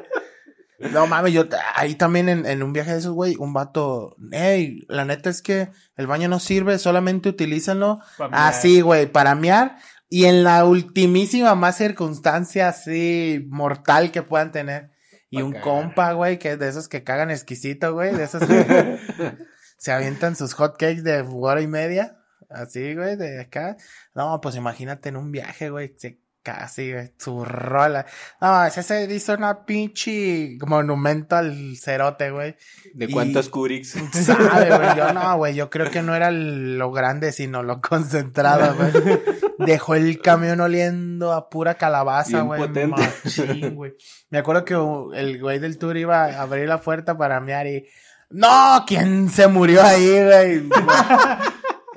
No 0.91 1.07
mames, 1.07 1.33
yo 1.33 1.43
ahí 1.75 1.95
también 1.95 2.29
en, 2.29 2.45
en 2.45 2.63
un 2.63 2.71
viaje 2.71 2.93
de 2.93 2.99
esos, 2.99 3.11
güey, 3.11 3.35
un 3.37 3.51
vato, 3.51 4.15
hey, 4.31 4.85
la 4.87 5.03
neta 5.03 5.29
es 5.29 5.41
que 5.41 5.69
el 5.97 6.07
baño 6.07 6.29
no 6.29 6.39
sirve, 6.39 6.79
solamente 6.79 7.29
mear. 7.29 7.99
así, 8.31 8.79
güey, 8.79 9.05
para 9.05 9.35
mear 9.35 9.75
y 10.09 10.25
en 10.25 10.43
la 10.43 10.65
ultimísima 10.65 11.53
más 11.53 11.77
circunstancia 11.77 12.67
así 12.69 13.45
mortal 13.49 14.11
que 14.11 14.23
puedan 14.23 14.51
tener. 14.51 14.91
Y 15.29 15.43
un 15.43 15.51
cagar. 15.51 15.63
compa, 15.63 16.13
güey, 16.13 16.39
que 16.39 16.53
es 16.53 16.59
de 16.59 16.67
esos 16.67 16.87
que 16.87 17.03
cagan 17.03 17.29
exquisito, 17.29 17.93
güey, 17.93 18.15
de 18.15 18.23
esos 18.23 18.43
que 18.43 18.97
se 19.77 19.91
avientan 19.91 20.35
sus 20.35 20.53
hot 20.53 20.77
cakes 20.77 21.03
de 21.03 21.21
hora 21.21 21.61
y 21.61 21.67
media. 21.67 22.18
Así, 22.49 22.95
güey, 22.95 23.15
de 23.15 23.41
acá. 23.41 23.77
No, 24.15 24.39
pues 24.41 24.55
imagínate 24.55 25.09
en 25.09 25.17
un 25.17 25.31
viaje, 25.31 25.69
güey, 25.69 25.93
se- 25.97 26.19
casi, 26.41 26.93
güey, 26.93 27.13
su 27.17 27.43
rola. 27.45 28.05
No, 28.41 28.65
ese 28.65 28.81
se 28.81 29.03
hizo 29.13 29.33
una 29.33 29.65
pinche 29.65 30.57
monumento 30.65 31.35
al 31.35 31.75
cerote, 31.77 32.31
güey. 32.31 32.55
¿De 32.95 33.05
Y- 33.05 33.11
cuántos 33.11 33.49
Curix? 33.49 33.91
Sabe, 34.13 34.75
güey, 34.75 34.97
yo 34.97 35.13
no, 35.13 35.37
güey, 35.37 35.53
yo 35.53 35.69
creo 35.69 35.91
que 35.91 36.01
no 36.01 36.15
era 36.15 36.31
lo 36.31 36.91
grande, 36.91 37.31
sino 37.33 37.61
lo 37.61 37.81
concentrado, 37.81 38.73
güey. 38.75 39.19
Dejó 39.59 39.93
el 39.95 40.21
camión 40.21 40.61
oliendo 40.61 41.33
a 41.33 41.49
pura 41.49 41.75
calabaza, 41.75 42.41
güey. 42.41 42.61
machín, 42.87 43.75
güey. 43.75 43.93
Me 44.29 44.39
acuerdo 44.39 44.63
que 44.65 44.73
el 45.19 45.39
güey 45.41 45.59
del 45.59 45.77
tour 45.77 45.97
iba 45.97 46.23
a 46.23 46.41
abrir 46.41 46.67
la 46.67 46.79
puerta 46.81 47.15
para 47.17 47.39
mear 47.41 47.67
y... 47.67 47.85
¡No! 48.31 48.85
¿Quién 48.87 49.27
se 49.29 49.47
murió 49.47 49.83
ahí, 49.83 50.23
güey? 50.23 50.69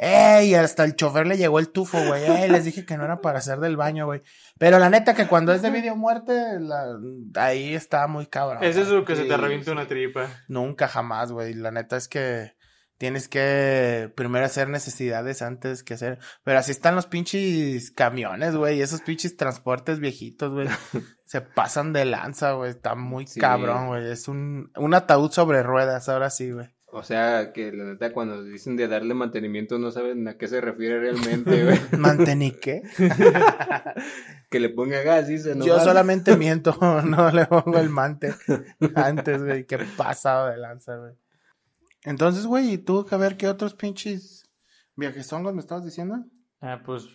¡Ey! 0.03 0.55
Hasta 0.55 0.85
el 0.85 0.97
chofer 0.97 1.27
le 1.27 1.37
llegó 1.37 1.59
el 1.61 1.69
tufo, 1.71 1.97
güey. 2.05 2.25
¡Ey! 2.25 2.51
Les 2.51 2.65
dije 2.65 2.85
que 2.85 2.97
no 2.97 3.05
era 3.05 3.21
para 3.21 3.39
hacer 3.39 3.61
del 3.61 3.77
baño, 3.77 4.07
güey. 4.07 4.23
Pero 4.59 4.79
la 4.79 4.91
neta 4.91 5.15
que 5.15 5.27
cuando 5.29 5.53
es 5.53 5.63
de 5.63 5.71
video 5.71 5.95
muerte, 5.97 6.33
la- 6.59 6.99
ahí 7.37 7.75
está 7.75 8.07
muy 8.09 8.27
cabrón. 8.27 8.65
Es 8.65 8.77
eso 8.77 9.05
que 9.05 9.15
se 9.17 9.25
te 9.25 9.37
revienta 9.37 9.71
una 9.73 9.87
tripa. 9.87 10.27
Nunca 10.49 10.89
jamás, 10.89 11.31
güey. 11.31 11.55
La 11.55 11.71
neta 11.71 11.97
es 11.97 12.09
que 12.09 12.53
tienes 12.99 13.29
que 13.29 14.13
primero 14.17 14.45
hacer 14.45 14.69
necesidades 14.69 15.41
antes 15.43 15.83
que 15.85 15.95
hacer. 15.95 16.19
Pero 16.45 16.59
así 16.59 16.71
están 16.73 16.95
los 16.97 17.07
pinches 17.07 17.91
camiones, 17.93 18.57
güey. 18.57 18.81
Esos 18.81 19.03
pinches 19.03 19.37
transportes 19.37 20.01
viejitos, 20.01 20.53
güey. 20.53 20.69
Se 21.25 21.41
pasan 21.41 21.93
de 21.93 22.05
lanza, 22.05 22.53
güey. 22.53 22.71
Está 22.71 22.95
muy 22.95 23.27
Sí. 23.27 23.41
cabrón, 23.41 23.87
güey. 23.89 24.11
Es 24.11 24.29
un, 24.29 24.71
un 24.77 24.95
ataúd 24.95 25.31
sobre 25.31 25.63
ruedas, 25.63 26.09
ahora 26.09 26.29
sí, 26.31 26.51
güey. 26.51 26.69
O 26.95 27.03
sea, 27.03 27.55
que 27.55 27.73
la 27.73 27.85
neta 27.85 28.13
cuando 28.13 28.45
dicen 28.45 28.77
de 28.77 28.87
darle 28.87 29.15
mantenimiento 29.15 29.79
no 29.79 29.91
saben 29.91 30.29
a 30.29 30.37
qué 30.37 30.47
se 30.47 30.61
refiere 30.61 31.01
realmente, 31.01 31.65
güey. 31.65 31.79
¿Mantenique? 31.99 32.83
que 34.51 34.61
le 34.61 34.69
ponga 34.69 35.01
gas, 35.01 35.27
dice, 35.27 35.55
¿no? 35.55 35.65
Yo 35.65 35.73
vale? 35.73 35.85
solamente 35.87 36.37
miento, 36.37 36.77
no 37.07 37.31
le 37.31 37.47
pongo 37.47 37.79
el 37.79 37.89
mante 37.89 38.35
antes, 38.95 39.43
güey. 39.43 39.65
Qué 39.65 39.79
pasado 39.97 40.49
de 40.49 40.59
lanza, 40.59 40.97
güey. 40.97 41.15
Entonces, 42.05 42.45
güey, 42.45 42.75
¿y 42.75 42.79
tú 42.79 43.07
a 43.11 43.17
ver 43.17 43.39
qué 43.39 43.49
otros 43.49 43.73
pinches 43.73 44.45
viajesongos 44.95 45.55
me 45.55 45.61
estabas 45.61 45.87
diciendo? 45.87 46.27
Ah, 46.61 46.83
pues 46.85 47.09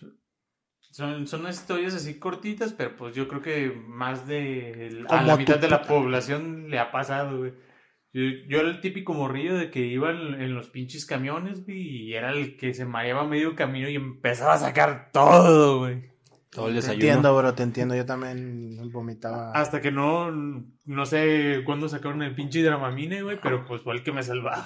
son, 0.90 1.28
son 1.28 1.46
historias 1.46 1.94
así 1.94 2.18
cortitas, 2.18 2.72
pero 2.72 2.96
pues 2.96 3.14
yo 3.14 3.28
creo 3.28 3.42
que 3.42 3.70
más 3.86 4.26
de 4.26 5.04
a 5.08 5.22
la 5.22 5.36
mitad 5.36 5.60
de 5.60 5.68
la 5.68 5.82
población 5.82 6.68
le 6.68 6.80
ha 6.80 6.90
pasado, 6.90 7.38
güey. 7.38 7.67
Yo, 8.12 8.22
yo 8.48 8.60
era 8.60 8.68
el 8.70 8.80
típico 8.80 9.12
morrillo 9.14 9.56
de 9.56 9.70
que 9.70 9.80
iba 9.80 10.10
en, 10.10 10.40
en 10.40 10.54
los 10.54 10.70
pinches 10.70 11.04
camiones, 11.06 11.64
güey, 11.64 11.78
y 12.08 12.14
era 12.14 12.32
el 12.32 12.56
que 12.56 12.72
se 12.74 12.84
mareaba 12.86 13.24
medio 13.26 13.54
camino 13.54 13.88
y 13.88 13.96
empezaba 13.96 14.54
a 14.54 14.58
sacar 14.58 15.10
todo, 15.12 15.78
güey. 15.80 16.08
Todo 16.50 16.68
el 16.68 16.72
Te 16.72 16.76
desayuno. 16.76 17.04
entiendo, 17.04 17.36
bro, 17.36 17.54
te 17.54 17.62
entiendo. 17.62 17.94
Yo 17.94 18.06
también 18.06 18.90
vomitaba. 18.90 19.52
Hasta 19.52 19.82
que 19.82 19.92
no, 19.92 20.30
no 20.30 21.06
sé 21.06 21.62
cuándo 21.66 21.88
sacaron 21.90 22.22
el 22.22 22.34
pinche 22.34 22.62
Dramamine, 22.62 23.22
güey, 23.22 23.38
pero 23.42 23.66
pues 23.66 23.82
fue 23.82 23.94
el 23.94 24.02
que 24.02 24.12
me 24.12 24.22
salvaba. 24.22 24.64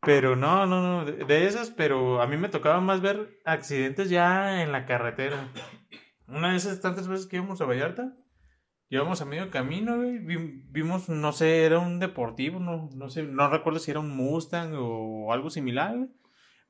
Pero 0.00 0.36
no, 0.36 0.66
no, 0.66 0.80
no, 0.82 1.04
de, 1.04 1.24
de 1.24 1.46
esas, 1.46 1.70
pero 1.70 2.22
a 2.22 2.26
mí 2.26 2.36
me 2.36 2.48
tocaba 2.48 2.80
más 2.80 3.00
ver 3.00 3.40
accidentes 3.44 4.08
ya 4.08 4.62
en 4.62 4.70
la 4.70 4.86
carretera. 4.86 5.48
Una 6.28 6.52
de 6.52 6.56
esas 6.56 6.80
tantas 6.80 7.08
veces 7.08 7.26
que 7.26 7.36
íbamos 7.36 7.60
a 7.60 7.64
Vallarta, 7.66 8.14
íbamos 8.88 9.20
a 9.20 9.24
medio 9.24 9.50
camino, 9.50 9.96
güey, 9.96 10.18
vi- 10.18 10.62
vimos, 10.70 11.08
no 11.08 11.32
sé, 11.32 11.64
era 11.64 11.78
un 11.78 11.98
deportivo, 11.98 12.60
no, 12.60 12.88
no 12.94 13.10
sé, 13.10 13.22
no 13.24 13.48
recuerdo 13.50 13.78
si 13.78 13.90
era 13.90 14.00
un 14.00 14.14
Mustang 14.16 14.72
o 14.76 15.32
algo 15.32 15.50
similar, 15.50 15.96
güey, 15.96 16.08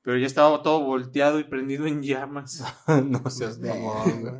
pero 0.02 0.16
ya 0.18 0.26
estaba 0.26 0.62
todo 0.62 0.80
volteado 0.80 1.38
y 1.40 1.44
prendido 1.44 1.86
en 1.86 2.02
llamas. 2.02 2.62
no 3.04 3.28
seas 3.30 3.58
mamón, 3.58 4.20
güey. 4.22 4.34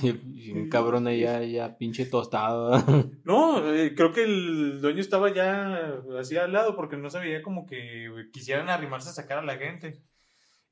Y, 0.00 0.08
y 0.48 0.52
un 0.52 0.70
cabrón 0.70 1.06
allá, 1.06 1.42
ya 1.42 1.76
pinche 1.76 2.06
tostado. 2.06 2.72
No, 3.24 3.72
eh, 3.74 3.94
creo 3.94 4.12
que 4.12 4.24
el 4.24 4.80
dueño 4.80 5.00
estaba 5.00 5.30
ya 5.32 6.00
así 6.18 6.36
al 6.38 6.52
lado 6.52 6.74
porque 6.76 6.96
no 6.96 7.10
se 7.10 7.18
veía 7.18 7.42
como 7.42 7.66
que 7.66 8.08
quisieran 8.32 8.68
arrimarse 8.70 9.10
a 9.10 9.12
sacar 9.12 9.38
a 9.38 9.42
la 9.44 9.56
gente. 9.58 10.02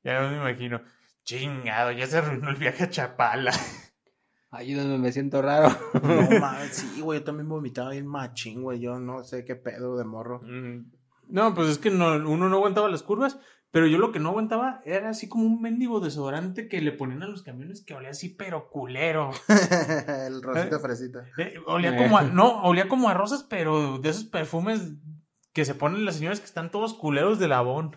Ya 0.02 0.20
me 0.22 0.36
imagino. 0.38 0.80
Chingado, 1.24 1.92
ya 1.92 2.06
se 2.06 2.16
arruinó 2.16 2.48
el 2.48 2.56
viaje 2.56 2.84
a 2.84 2.90
Chapala. 2.90 3.52
Ayúdame, 4.50 4.98
me 4.98 5.12
siento 5.12 5.40
raro. 5.42 5.68
No 6.02 6.30
mames, 6.40 6.72
sí, 6.76 7.00
güey, 7.00 7.20
yo 7.20 7.24
también 7.24 7.48
vomitaba 7.48 7.90
bien 7.90 8.06
machín, 8.06 8.62
güey. 8.62 8.80
Yo 8.80 8.98
no 8.98 9.22
sé 9.22 9.44
qué 9.44 9.54
pedo 9.56 9.96
de 9.96 10.04
morro. 10.04 10.40
Mm, 10.42 10.90
No, 11.28 11.54
pues 11.54 11.68
es 11.68 11.78
que 11.78 11.90
no, 11.90 12.14
uno 12.28 12.48
no 12.48 12.56
aguantaba 12.56 12.88
las 12.88 13.04
curvas, 13.04 13.38
pero 13.70 13.86
yo 13.86 13.98
lo 13.98 14.10
que 14.10 14.18
no 14.18 14.30
aguantaba 14.30 14.80
era 14.84 15.10
así 15.10 15.28
como 15.28 15.44
un 15.44 15.62
mendigo 15.62 16.00
desodorante 16.00 16.66
que 16.68 16.80
le 16.80 16.90
ponían 16.90 17.22
a 17.22 17.28
los 17.28 17.44
camiones 17.44 17.84
que 17.84 17.94
olía 17.94 18.10
así, 18.10 18.28
pero 18.30 18.68
culero. 18.68 19.30
el 20.26 20.42
rosita 20.42 20.80
fresita. 20.80 21.24
Eh, 21.38 21.54
olía 21.66 21.96
como 21.96 22.18
a, 22.18 22.22
no, 22.22 22.62
olía 22.64 22.88
como 22.88 23.08
a 23.08 23.14
rosas, 23.14 23.44
pero 23.44 23.98
de 23.98 24.08
esos 24.08 24.24
perfumes 24.24 24.94
que 25.52 25.64
se 25.64 25.76
ponen 25.76 26.04
las 26.04 26.16
señoras 26.16 26.40
que 26.40 26.46
están 26.46 26.72
todos 26.72 26.94
culeros 26.94 27.38
de 27.38 27.46
labón. 27.46 27.96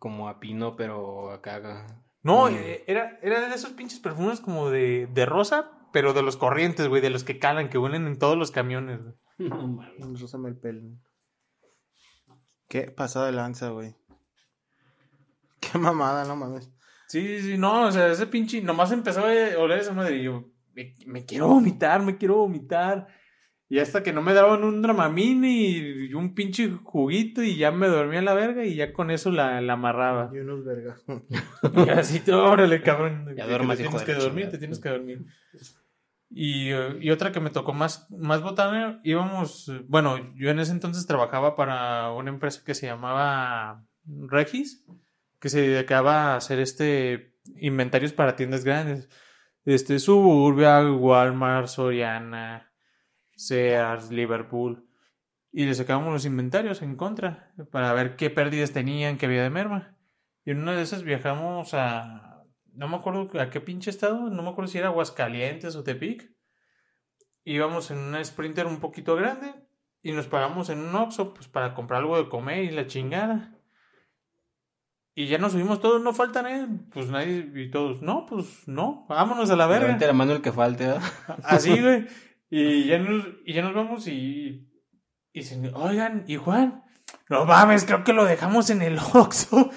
Como 0.00 0.28
a 0.28 0.40
pino, 0.40 0.74
pero 0.74 1.30
acá. 1.30 1.86
No, 2.22 2.50
Mm. 2.50 2.54
eh, 2.56 2.84
era, 2.88 3.16
era 3.22 3.48
de 3.48 3.54
esos 3.54 3.70
pinches 3.70 4.00
perfumes 4.00 4.40
como 4.40 4.68
de, 4.70 5.06
de 5.14 5.26
rosa, 5.26 5.70
pero 5.96 6.12
de 6.12 6.20
los 6.20 6.36
corrientes, 6.36 6.88
güey, 6.88 7.00
de 7.00 7.08
los 7.08 7.24
que 7.24 7.38
calan, 7.38 7.70
que 7.70 7.78
huelen 7.78 8.06
en 8.06 8.18
todos 8.18 8.36
los 8.36 8.50
camiones, 8.50 9.00
güey. 9.02 9.14
No 9.38 9.66
mames. 9.66 10.20
Rózame 10.20 10.50
el 10.50 10.56
pelo. 10.58 10.82
Qué 12.68 12.90
pasada 12.90 13.24
de 13.24 13.32
lanza, 13.32 13.70
güey. 13.70 13.96
Qué 15.58 15.78
mamada, 15.78 16.26
no 16.26 16.36
mames. 16.36 16.70
Sí, 17.08 17.40
sí, 17.40 17.56
no, 17.56 17.86
o 17.86 17.92
sea, 17.92 18.08
ese 18.08 18.26
pinche, 18.26 18.60
nomás 18.60 18.92
empezó 18.92 19.20
a 19.20 19.58
oler 19.58 19.78
esa 19.78 19.94
madre 19.94 20.16
y 20.16 20.24
yo, 20.24 20.50
me, 20.74 20.94
me 21.06 21.24
quiero 21.24 21.48
vomitar, 21.48 22.02
me 22.02 22.18
quiero 22.18 22.36
vomitar. 22.36 23.06
Y 23.70 23.78
hasta 23.78 24.02
que 24.02 24.12
no 24.12 24.20
me 24.20 24.34
daban 24.34 24.64
un 24.64 24.82
dramamine 24.82 25.50
y 25.50 26.12
un 26.12 26.34
pinche 26.34 26.70
juguito 26.70 27.42
y 27.42 27.56
ya 27.56 27.70
me 27.70 27.86
dormía 27.88 28.18
en 28.18 28.26
la 28.26 28.34
verga 28.34 28.66
y 28.66 28.74
ya 28.74 28.92
con 28.92 29.10
eso 29.10 29.30
la, 29.30 29.62
la 29.62 29.72
amarraba. 29.72 30.30
Y 30.34 30.40
unos 30.40 30.62
vergas. 30.62 31.02
Y 31.86 31.88
así, 31.88 32.20
tú, 32.20 32.34
órale, 32.34 32.82
cabrón. 32.82 33.34
Ya 33.34 33.46
duermas, 33.46 33.78
te 33.78 33.84
tienes 33.84 34.02
que 34.02 34.12
dormir, 34.12 34.32
chingada. 34.32 34.50
te 34.50 34.58
tienes 34.58 34.78
que 34.78 34.88
dormir. 34.90 35.24
Y, 36.28 36.70
eh, 36.72 36.98
y 37.00 37.10
otra 37.10 37.32
que 37.32 37.40
me 37.40 37.50
tocó 37.50 37.72
más, 37.72 38.10
más 38.10 38.42
íbamos, 39.04 39.68
eh, 39.68 39.84
bueno, 39.88 40.34
yo 40.34 40.50
en 40.50 40.58
ese 40.58 40.72
entonces 40.72 41.06
trabajaba 41.06 41.54
para 41.56 42.10
una 42.12 42.30
empresa 42.30 42.62
que 42.64 42.74
se 42.74 42.86
llamaba 42.86 43.84
Regis, 44.04 44.84
que 45.38 45.48
se 45.48 45.60
dedicaba 45.60 46.32
a 46.32 46.36
hacer 46.36 46.58
este 46.58 47.36
inventarios 47.56 48.12
para 48.12 48.36
tiendas 48.36 48.64
grandes. 48.64 49.08
Este, 49.64 49.98
Suburbia, 49.98 50.80
Walmart, 50.92 51.68
Soriana, 51.68 52.72
Sears, 53.36 54.10
Liverpool. 54.10 54.86
Y 55.52 55.64
le 55.64 55.74
sacábamos 55.74 56.12
los 56.12 56.26
inventarios 56.26 56.82
en 56.82 56.96
contra 56.96 57.52
para 57.70 57.92
ver 57.92 58.16
qué 58.16 58.30
pérdidas 58.30 58.72
tenían, 58.72 59.16
qué 59.16 59.26
había 59.26 59.42
de 59.42 59.50
merma. 59.50 59.96
Y 60.44 60.50
en 60.50 60.60
una 60.60 60.72
de 60.72 60.82
esas 60.82 61.02
viajamos 61.02 61.74
a. 61.74 62.25
No 62.76 62.88
me 62.88 62.96
acuerdo 62.96 63.30
a 63.40 63.50
qué 63.50 63.60
pinche 63.60 63.90
estado, 63.90 64.30
no 64.30 64.42
me 64.42 64.50
acuerdo 64.50 64.70
si 64.70 64.78
era 64.78 64.88
Aguascalientes 64.88 65.76
o 65.76 65.82
Tepic. 65.82 66.30
Íbamos 67.44 67.90
en 67.90 67.98
una 67.98 68.22
Sprinter 68.22 68.66
un 68.66 68.80
poquito 68.80 69.16
grande 69.16 69.54
y 70.02 70.12
nos 70.12 70.26
paramos 70.26 70.68
en 70.68 70.80
un 70.80 70.94
Oxxo 70.94 71.34
pues, 71.34 71.48
para 71.48 71.74
comprar 71.74 72.00
algo 72.00 72.18
de 72.18 72.28
comer 72.28 72.64
y 72.64 72.70
la 72.70 72.86
chingada. 72.86 73.56
Y 75.14 75.28
ya 75.28 75.38
nos 75.38 75.52
subimos 75.52 75.80
todos, 75.80 76.02
no 76.02 76.12
falta 76.12 76.42
nadie. 76.42 76.68
Pues 76.92 77.08
nadie, 77.08 77.50
y 77.54 77.70
todos, 77.70 78.02
no, 78.02 78.26
pues 78.26 78.68
no, 78.68 79.06
vámonos 79.08 79.50
a 79.50 79.56
la 79.56 79.66
verga. 79.66 79.86
Levante 79.86 80.06
la 80.06 80.12
mano 80.12 80.32
el 80.32 80.42
que 80.42 80.52
falte, 80.52 80.86
¿verdad? 80.86 81.02
Así, 81.42 81.80
güey. 81.80 82.06
Y 82.50 82.84
ya 82.84 82.98
nos, 82.98 83.24
y 83.44 83.54
ya 83.54 83.62
nos 83.62 83.74
vamos 83.74 84.06
y, 84.06 84.68
y 85.32 85.40
dicen, 85.40 85.70
oigan, 85.74 86.24
¿y 86.28 86.36
Juan? 86.36 86.84
No 87.30 87.46
mames, 87.46 87.84
creo 87.84 88.04
que 88.04 88.12
lo 88.12 88.24
dejamos 88.24 88.68
en 88.70 88.82
el 88.82 88.98
Oxxo. 88.98 89.70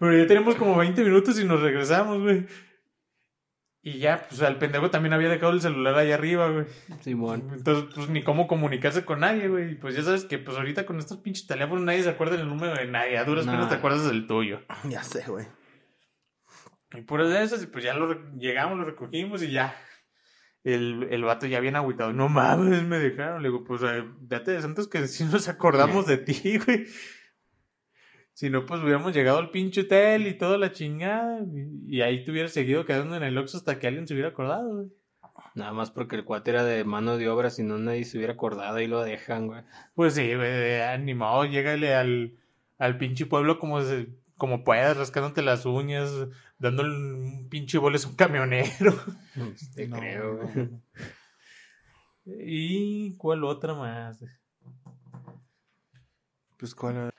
Pero 0.00 0.16
ya 0.16 0.26
tenemos 0.26 0.56
como 0.56 0.76
20 0.76 1.04
minutos 1.04 1.38
y 1.38 1.44
nos 1.44 1.60
regresamos, 1.60 2.20
güey. 2.22 2.46
Y 3.82 3.98
ya, 3.98 4.26
pues 4.28 4.42
al 4.42 4.58
pendejo 4.58 4.90
también 4.90 5.12
había 5.14 5.28
dejado 5.28 5.52
el 5.52 5.60
celular 5.60 5.94
ahí 5.94 6.12
arriba, 6.12 6.50
güey. 6.50 6.66
Simón. 7.00 7.50
Entonces, 7.52 7.90
pues 7.94 8.08
ni 8.10 8.22
cómo 8.22 8.46
comunicarse 8.46 9.04
con 9.04 9.20
nadie, 9.20 9.48
güey. 9.48 9.72
Y 9.72 9.74
Pues 9.76 9.94
ya 9.94 10.02
sabes 10.02 10.24
que, 10.24 10.38
pues 10.38 10.56
ahorita 10.56 10.84
con 10.84 10.98
estos 10.98 11.18
pinches 11.18 11.46
teléfonos 11.46 11.84
nadie 11.84 12.02
se 12.02 12.10
acuerda 12.10 12.36
del 12.36 12.48
número 12.48 12.74
de 12.74 12.86
nadie. 12.86 13.16
A 13.16 13.24
duras 13.24 13.46
penas 13.46 13.68
te 13.68 13.76
acuerdas 13.76 14.06
del 14.06 14.26
tuyo. 14.26 14.60
ya 14.84 15.02
sé, 15.02 15.24
güey. 15.26 15.46
Y 16.92 17.02
por 17.02 17.26
de 17.26 17.42
esas, 17.42 17.62
y 17.62 17.66
pues 17.66 17.84
ya 17.84 17.94
lo 17.94 18.32
llegamos, 18.36 18.76
lo 18.78 18.84
recogimos 18.84 19.42
y 19.42 19.52
ya. 19.52 19.74
El, 20.62 21.06
el 21.10 21.24
vato 21.24 21.46
ya 21.46 21.60
bien 21.60 21.76
agüitado. 21.76 22.12
No 22.12 22.28
mames, 22.28 22.82
me 22.82 22.98
dejaron. 22.98 23.42
Le 23.42 23.48
digo, 23.48 23.64
pues 23.64 23.82
eh, 23.82 24.04
date 24.20 24.50
de 24.50 24.60
santos 24.60 24.88
que 24.88 25.06
si 25.08 25.24
nos 25.24 25.48
acordamos 25.48 26.06
de 26.06 26.18
ti, 26.18 26.58
güey. 26.58 26.86
Si 28.40 28.48
no, 28.48 28.64
pues 28.64 28.80
hubiéramos 28.80 29.14
llegado 29.14 29.36
al 29.36 29.50
pinche 29.50 29.82
hotel 29.82 30.26
y 30.26 30.32
toda 30.38 30.56
la 30.56 30.72
chingada. 30.72 31.40
Y, 31.44 31.96
y 31.98 32.00
ahí 32.00 32.24
te 32.24 32.30
hubieras 32.30 32.52
seguido 32.52 32.86
quedando 32.86 33.14
en 33.14 33.22
el 33.22 33.36
Oxxo 33.36 33.58
hasta 33.58 33.78
que 33.78 33.86
alguien 33.86 34.08
se 34.08 34.14
hubiera 34.14 34.30
acordado, 34.30 34.76
güey. 34.76 34.88
Nada 35.54 35.74
más 35.74 35.90
porque 35.90 36.16
el 36.16 36.24
cuate 36.24 36.50
era 36.52 36.64
de 36.64 36.82
mano 36.84 37.18
de 37.18 37.28
obra, 37.28 37.50
si 37.50 37.62
no 37.62 37.76
nadie 37.76 38.04
se 38.06 38.16
hubiera 38.16 38.32
acordado 38.32 38.80
y 38.80 38.86
lo 38.86 39.02
dejan, 39.02 39.46
güey. 39.46 39.62
Pues 39.94 40.14
sí, 40.14 40.34
güey, 40.34 40.50
de 40.52 40.82
animado, 40.84 41.44
llégale 41.44 41.94
al, 41.94 42.38
al 42.78 42.96
pinche 42.96 43.26
pueblo 43.26 43.58
como, 43.58 43.82
se- 43.82 44.08
como 44.38 44.64
puedas, 44.64 44.96
rascándote 44.96 45.42
las 45.42 45.66
uñas, 45.66 46.10
dándole 46.58 46.94
un 46.96 47.48
pinche 47.50 47.76
boles 47.76 48.06
a 48.06 48.08
un 48.08 48.16
camionero. 48.16 48.94
Te 49.76 49.86
No, 49.86 49.98
creo, 49.98 50.36
güey. 50.38 50.54
no, 50.56 50.62
no. 50.64 50.82
¿Y 52.42 53.18
cuál 53.18 53.44
otra 53.44 53.74
más? 53.74 54.24
Pues 56.56 56.74
cuál. 56.74 57.12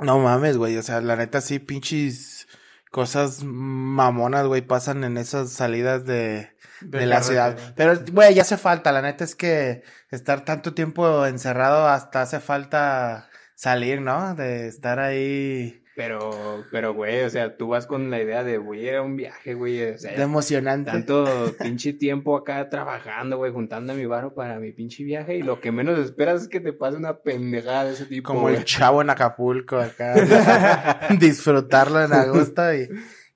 No 0.00 0.18
mames, 0.18 0.56
güey. 0.56 0.76
O 0.76 0.82
sea, 0.82 1.00
la 1.00 1.16
neta 1.16 1.40
sí, 1.40 1.58
pinches 1.58 2.46
cosas 2.90 3.42
mamonas, 3.44 4.46
güey, 4.46 4.62
pasan 4.62 5.04
en 5.04 5.18
esas 5.18 5.50
salidas 5.50 6.04
de, 6.06 6.50
de, 6.80 7.06
la 7.06 7.22
ciudad. 7.22 7.56
Pero, 7.76 8.00
güey, 8.12 8.34
ya 8.34 8.42
hace 8.42 8.56
falta. 8.56 8.92
La 8.92 9.02
neta 9.02 9.24
es 9.24 9.34
que 9.34 9.82
estar 10.10 10.44
tanto 10.44 10.74
tiempo 10.74 11.26
encerrado 11.26 11.86
hasta 11.86 12.22
hace 12.22 12.40
falta 12.40 13.27
salir, 13.58 14.00
¿no? 14.00 14.36
De 14.36 14.68
estar 14.68 15.00
ahí 15.00 15.82
Pero, 15.96 16.64
pero, 16.70 16.94
güey, 16.94 17.22
o 17.24 17.28
sea, 17.30 17.56
tú 17.56 17.66
vas 17.66 17.86
con 17.88 18.08
la 18.08 18.20
idea 18.22 18.44
de 18.44 18.58
voy 18.58 18.86
a 18.86 18.90
ir 18.92 18.94
a 18.98 19.02
un 19.02 19.16
viaje, 19.16 19.54
güey. 19.54 19.82
O 19.94 19.98
sea, 19.98 20.12
de 20.14 20.22
emocionante. 20.22 20.92
tanto 20.92 21.26
pinche 21.60 21.92
tiempo 21.92 22.36
acá 22.36 22.70
trabajando, 22.70 23.36
güey, 23.36 23.50
juntando 23.52 23.94
mi 23.94 24.06
varo 24.06 24.32
para 24.32 24.60
mi 24.60 24.70
pinche 24.70 25.02
viaje 25.02 25.34
y 25.36 25.42
lo 25.42 25.60
que 25.60 25.72
menos 25.72 25.98
esperas 25.98 26.42
es 26.42 26.48
que 26.48 26.60
te 26.60 26.72
pase 26.72 26.96
una 26.98 27.18
pendejada 27.18 27.86
de 27.86 27.94
ese 27.94 28.06
tipo, 28.06 28.28
Como 28.28 28.42
güey. 28.42 28.54
el 28.54 28.64
chavo 28.64 29.02
en 29.02 29.10
Acapulco 29.10 29.76
acá. 29.76 30.14
disfrutarlo 31.18 32.00
en 32.00 32.12
agosto 32.12 32.72
y 32.74 32.88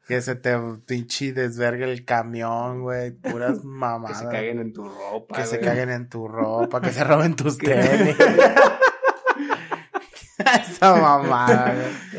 que 0.07 0.21
se 0.21 0.37
te 0.37 0.57
pinche 0.87 1.33
desvergue 1.33 1.85
el 1.91 2.05
camión, 2.05 2.83
güey. 2.83 3.11
Puras 3.11 3.59
Que 3.59 3.67
mamadas. 3.67 4.19
se 4.21 4.27
caguen 4.29 4.61
en 4.61 4.73
tu 4.73 4.89
ropa, 4.89 5.37
Que 5.37 5.47
se 5.47 5.57
güey. 5.59 5.69
caguen 5.69 5.91
en 5.91 6.09
tu 6.09 6.29
ropa, 6.29 6.81
que 6.81 6.91
se 6.91 7.03
roben 7.05 7.35
tus 7.35 7.59
tenis. 7.59 8.15
Esa 10.61 10.95
mamada, 10.97 11.75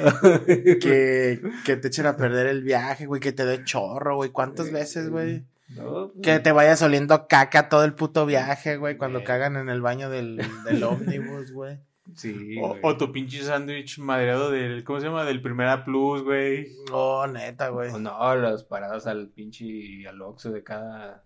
güey. 0.46 0.80
Que, 0.80 1.42
que 1.66 1.76
te 1.78 1.88
echen 1.88 2.06
a 2.06 2.16
perder 2.18 2.48
el 2.48 2.64
viaje, 2.64 3.06
güey. 3.06 3.22
Que 3.22 3.32
te 3.32 3.46
dé 3.46 3.64
chorro, 3.64 4.16
güey. 4.18 4.30
¿Cuántas 4.32 4.72
veces, 4.72 5.10
güey? 5.10 5.44
No, 5.76 6.12
Que 6.22 6.40
te 6.40 6.52
vayas 6.52 6.82
oliendo 6.82 7.28
caca 7.28 7.70
todo 7.70 7.84
el 7.84 7.94
puto 7.94 8.26
viaje, 8.26 8.78
güey. 8.78 8.98
Cuando 8.98 9.20
Eh. 9.20 9.24
cagan 9.24 9.56
en 9.58 9.70
el 9.70 9.82
baño 9.82 10.10
del, 10.10 10.42
del 10.66 10.84
ómnibus, 10.84 11.52
güey. 11.52 11.80
Sí, 12.16 12.58
O, 12.62 12.70
güey. 12.70 12.80
o 12.84 12.98
tu 12.98 13.12
pinche 13.14 13.42
sándwich 13.44 13.98
madreado 13.98 14.52
del, 14.52 14.84
¿cómo 14.84 15.00
se 15.00 15.06
llama? 15.08 15.24
Del 15.24 15.42
Primera 15.42 15.86
Plus, 15.86 16.22
güey. 16.24 16.68
Oh, 16.92 17.26
neta, 17.28 17.70
güey. 17.70 17.92
O 17.92 17.98
no, 18.00 18.36
las 18.36 18.64
paradas 18.66 19.08
al 19.08 19.30
pinche 19.30 20.06
al 20.08 20.22
Oxxo 20.22 20.52
de 20.52 20.64
cada 20.64 21.24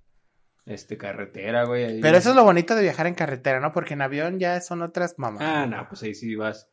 este 0.66 0.98
carretera, 0.98 1.64
güey. 1.66 1.84
ahí. 1.84 2.00
Pero 2.02 2.18
eso 2.18 2.30
es 2.30 2.36
lo 2.36 2.44
bonito 2.44 2.76
de 2.76 2.84
viajar 2.84 3.08
en 3.08 3.16
carretera, 3.16 3.60
¿no? 3.60 3.72
Porque 3.74 3.96
en 3.96 4.02
avión 4.04 4.38
ya 4.38 4.62
son 4.62 4.82
otras 4.84 5.16
mamadas. 5.18 5.50
Ah, 5.52 5.66
no, 5.66 5.88
pues 5.90 6.04
ahí 6.04 6.14
sí 6.14 6.36
vas. 6.36 6.70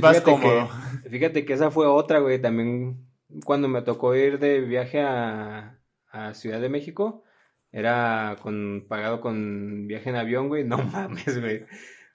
Vas 0.00 0.20
cómodo. 0.20 0.68
que- 1.02 1.10
fíjate 1.10 1.44
que 1.44 1.52
esa 1.54 1.70
fue 1.70 1.86
otra, 1.86 2.18
güey. 2.20 2.40
También 2.40 3.06
cuando 3.44 3.68
me 3.68 3.82
tocó 3.82 4.14
ir 4.14 4.38
de 4.38 4.60
viaje 4.60 5.00
a, 5.00 5.78
a 6.10 6.34
Ciudad 6.34 6.60
de 6.60 6.68
México, 6.68 7.24
era 7.72 8.36
con 8.42 8.86
pagado 8.88 9.20
con 9.20 9.86
viaje 9.86 10.10
en 10.10 10.16
avión, 10.16 10.48
güey. 10.48 10.64
No 10.64 10.78
mames, 10.84 11.40
güey. 11.40 11.66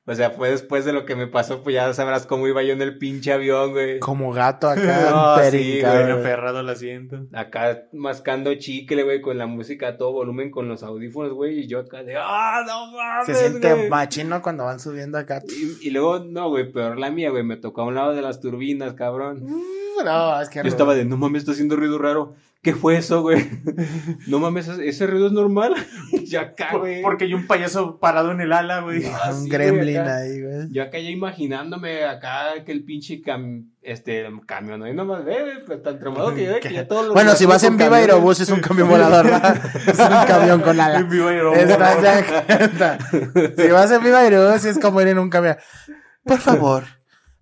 O 0.07 0.13
sea, 0.13 0.29
fue 0.29 0.51
después 0.51 0.85
de 0.85 0.93
lo 0.93 1.03
que 1.03 1.15
me 1.15 1.25
pasó, 1.25 1.63
pues 1.63 1.73
ya 1.73 1.91
sabrás 1.95 2.27
cómo 2.27 2.47
iba 2.47 2.61
yo 2.61 2.73
en 2.73 2.81
el 2.83 2.99
pinche 2.99 3.33
avión, 3.33 3.71
güey. 3.71 3.99
Como 3.99 4.31
gato 4.31 4.69
acá, 4.69 5.09
No, 5.09 5.49
sí, 5.49 5.81
güey, 5.81 6.11
aferrado 6.11 6.59
al 6.59 6.69
asiento. 6.69 7.25
Acá 7.33 7.87
mascando 7.91 8.53
chicle, 8.53 9.01
güey, 9.01 9.21
con 9.21 9.39
la 9.39 9.47
música 9.47 9.87
a 9.87 9.97
todo 9.97 10.11
volumen, 10.11 10.51
con 10.51 10.67
los 10.67 10.83
audífonos, 10.83 11.33
güey, 11.33 11.61
y 11.61 11.67
yo 11.67 11.79
acá 11.79 12.03
de, 12.03 12.15
¡ah, 12.17 12.63
no 12.67 12.91
mames! 12.91 13.25
Se 13.25 13.33
siente 13.33 13.73
güey". 13.73 13.89
machino 13.89 14.43
cuando 14.43 14.65
van 14.65 14.79
subiendo 14.79 15.17
acá. 15.17 15.41
Y, 15.47 15.87
y 15.87 15.89
luego, 15.89 16.19
no, 16.19 16.49
güey, 16.49 16.71
peor 16.71 16.99
la 16.99 17.09
mía, 17.09 17.31
güey, 17.31 17.43
me 17.43 17.57
tocó 17.57 17.81
a 17.81 17.85
un 17.85 17.95
lado 17.95 18.13
de 18.13 18.21
las 18.21 18.39
turbinas, 18.39 18.93
cabrón. 18.93 19.43
No, 20.03 20.39
es 20.39 20.49
que 20.49 20.61
Yo 20.61 20.67
estaba 20.67 20.93
de, 20.93 21.05
no 21.05 21.17
mames, 21.17 21.41
está 21.41 21.53
haciendo 21.53 21.75
ruido 21.77 21.97
raro. 21.97 22.35
¿Qué 22.65 22.73
fue 22.73 22.97
eso, 22.97 23.21
güey? 23.21 23.47
no 24.27 24.39
mames, 24.39 24.67
¿ese- 24.67 25.05
ruido 25.05 25.27
es 25.27 25.33
normal. 25.33 25.75
ya 26.25 26.41
acá, 26.41 26.69
Por- 26.71 26.79
güey. 26.79 27.03
porque 27.03 27.25
hay 27.25 27.35
un 27.35 27.45
payaso 27.45 27.99
parado 27.99 28.31
en 28.31 28.41
el 28.41 28.51
ala, 28.51 28.79
güey. 28.81 29.05
Ah, 29.05 29.29
un 29.31 29.43
sí, 29.43 29.49
gremlin 29.51 29.99
acá. 29.99 30.15
ahí, 30.17 30.41
güey. 30.41 30.67
Yo 30.71 30.81
acá 30.81 30.97
ya 30.97 31.11
imaginándome 31.11 32.05
acá 32.05 32.63
que 32.65 32.71
el 32.71 32.83
pinche 32.83 33.21
cam- 33.21 33.69
este 33.83 34.25
camión 34.47 34.81
ahí 34.81 34.95
nomás 34.95 35.23
ve, 35.23 35.41
güey, 35.43 35.63
pues 35.63 35.83
tan 35.83 35.99
tremado 35.99 36.33
que 36.33 36.43
ya, 36.45 36.59
que 36.59 36.73
ya 36.73 36.87
todos 36.87 37.05
los 37.05 37.13
Bueno, 37.13 37.35
si 37.35 37.45
vas 37.45 37.63
en 37.63 37.77
Viva 37.77 37.97
Aerobús 37.97 38.39
es 38.39 38.49
un 38.49 38.61
camión 38.61 38.89
volador, 38.89 39.25
¿verdad? 39.25 39.61
Es 39.87 39.99
un 39.99 40.25
camión 40.25 40.61
con 40.61 40.79
ala. 40.81 40.97
en 41.01 41.69
¿Estás 41.69 42.01
de 42.01 42.07
acuerdo? 42.07 43.53
Si 43.63 43.67
vas 43.69 43.91
en 43.91 44.03
Viva 44.03 44.19
Aerobús 44.21 44.65
es 44.65 44.79
como 44.79 45.01
ir 45.01 45.09
en 45.09 45.19
un 45.19 45.29
camión. 45.29 45.55
Por 46.23 46.39
favor, 46.39 46.85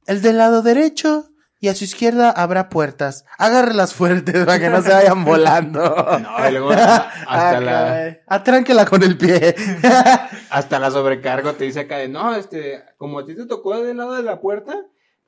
el 0.06 0.22
del 0.22 0.38
lado 0.38 0.62
derecho 0.62 1.30
y 1.64 1.70
a 1.70 1.76
su 1.76 1.86
izquierda 1.86 2.30
habrá 2.30 2.68
puertas. 2.68 3.24
Agárrelas 3.38 3.94
fuertes 3.94 4.36
para 4.46 4.60
que 4.60 4.70
no 4.70 4.82
se 4.82 4.90
vayan 4.92 5.24
volando. 5.26 5.80
No, 6.20 6.50
y 6.50 6.52
luego 6.52 6.72
hasta, 6.72 6.98
hasta 7.26 7.26
Ah, 7.58 7.60
la. 7.62 8.18
Atránquela 8.28 8.86
con 8.86 9.02
el 9.02 9.18
pie. 9.18 9.56
hasta 10.50 10.78
la 10.78 10.92
sobrecargo 10.92 11.54
te 11.54 11.64
dice 11.64 11.80
acá 11.80 12.00
de, 12.00 12.10
no, 12.10 12.36
este, 12.36 12.84
como 12.98 13.20
a 13.20 13.26
ti 13.26 13.34
te 13.34 13.46
tocó 13.46 13.82
del 13.82 13.96
lado 13.96 14.16
de 14.16 14.24
la 14.24 14.42
puerta, 14.42 14.76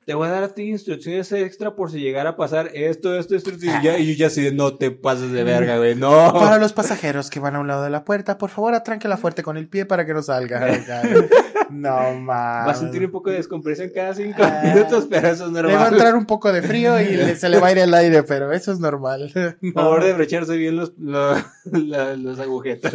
te 0.06 0.14
voy 0.14 0.28
a 0.28 0.30
dar 0.30 0.44
a 0.44 0.54
ti 0.54 0.62
instrucciones 0.62 1.30
extra 1.32 1.74
por 1.74 1.90
si 1.90 1.98
llegara 1.98 2.30
a 2.30 2.36
pasar 2.36 2.70
esto, 2.72 3.18
esto, 3.18 3.34
esto, 3.36 3.50
esto", 3.50 3.66
y, 3.66 3.84
ya, 3.84 3.98
y 3.98 4.06
yo 4.06 4.14
ya 4.14 4.28
así 4.28 4.40
de, 4.40 4.52
no 4.52 4.76
te 4.76 4.90
pases 4.92 5.32
de 5.32 5.42
verga, 5.44 5.76
güey, 5.78 5.94
no. 5.96 6.32
Para 6.32 6.58
los 6.58 6.72
pasajeros 6.72 7.28
que 7.28 7.40
van 7.40 7.56
a 7.56 7.60
un 7.60 7.66
lado 7.66 7.82
de 7.82 7.90
la 7.90 8.04
puerta, 8.04 8.38
por 8.38 8.48
favor, 8.50 8.72
atránquela 8.74 9.16
fuerte 9.18 9.42
con 9.42 9.56
el 9.56 9.68
pie 9.68 9.84
para 9.84 10.06
que 10.06 10.14
no 10.14 10.22
salga. 10.22 10.66
No 11.68 12.12
mames. 12.14 12.28
Va 12.68 12.70
a 12.70 12.74
sentir 12.74 13.04
un 13.04 13.10
poco 13.10 13.28
de 13.30 13.38
descompresión 13.38 13.90
cada 13.92 14.14
cinco 14.14 14.36
Ah. 14.40 14.62
minutos, 14.64 15.08
pero 15.10 15.26
eso 15.26 15.46
es 15.46 15.52
Le 15.52 15.62
va 15.62 15.68
a 15.68 15.72
normal. 15.72 15.92
entrar 15.94 16.14
un 16.14 16.24
poco 16.24 16.52
de 16.52 16.62
frío 16.62 17.00
y 17.00 17.06
le- 17.16 17.34
se 17.34 17.48
le 17.48 17.58
va 17.58 17.66
a 17.66 17.72
ir 17.72 17.78
el 17.78 17.92
aire, 17.92 18.22
pero 18.22 18.52
eso 18.52 18.70
es 18.70 18.78
normal. 18.78 19.32
Por 19.60 19.72
favor 19.72 20.04
de 20.04 20.12
brecharse 20.12 20.56
bien 20.56 20.76
los, 20.76 20.92
los, 20.96 22.38
agujetas. 22.38 22.92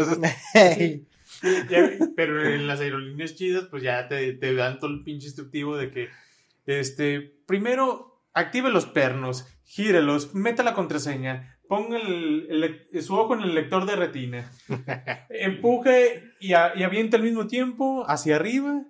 Hey. 0.53 1.05
Ya, 1.69 1.89
pero 2.15 2.47
en 2.47 2.65
las 2.65 2.79
aerolíneas 2.79 3.35
chidas, 3.35 3.65
pues 3.69 3.83
ya 3.83 4.07
te, 4.07 4.31
te 4.33 4.53
dan 4.55 4.79
todo 4.79 4.91
el 4.91 5.03
pinche 5.03 5.25
instructivo 5.27 5.75
de 5.75 5.91
que, 5.91 6.07
este, 6.79 7.21
primero, 7.45 8.23
active 8.33 8.69
los 8.69 8.85
pernos, 8.85 9.47
gírelos, 9.63 10.33
meta 10.33 10.63
la 10.63 10.73
contraseña, 10.73 11.57
ponga 11.67 11.97
el, 11.97 12.47
el- 12.93 13.01
su 13.01 13.15
ojo 13.15 13.33
en 13.35 13.41
el 13.41 13.55
lector 13.55 13.85
de 13.85 13.95
retina, 13.95 14.51
empuje 15.29 16.23
y, 16.39 16.53
a- 16.53 16.73
y 16.75 16.83
avienta 16.83 17.17
al 17.17 17.23
mismo 17.23 17.47
tiempo 17.47 18.03
hacia 18.07 18.35
arriba 18.35 18.83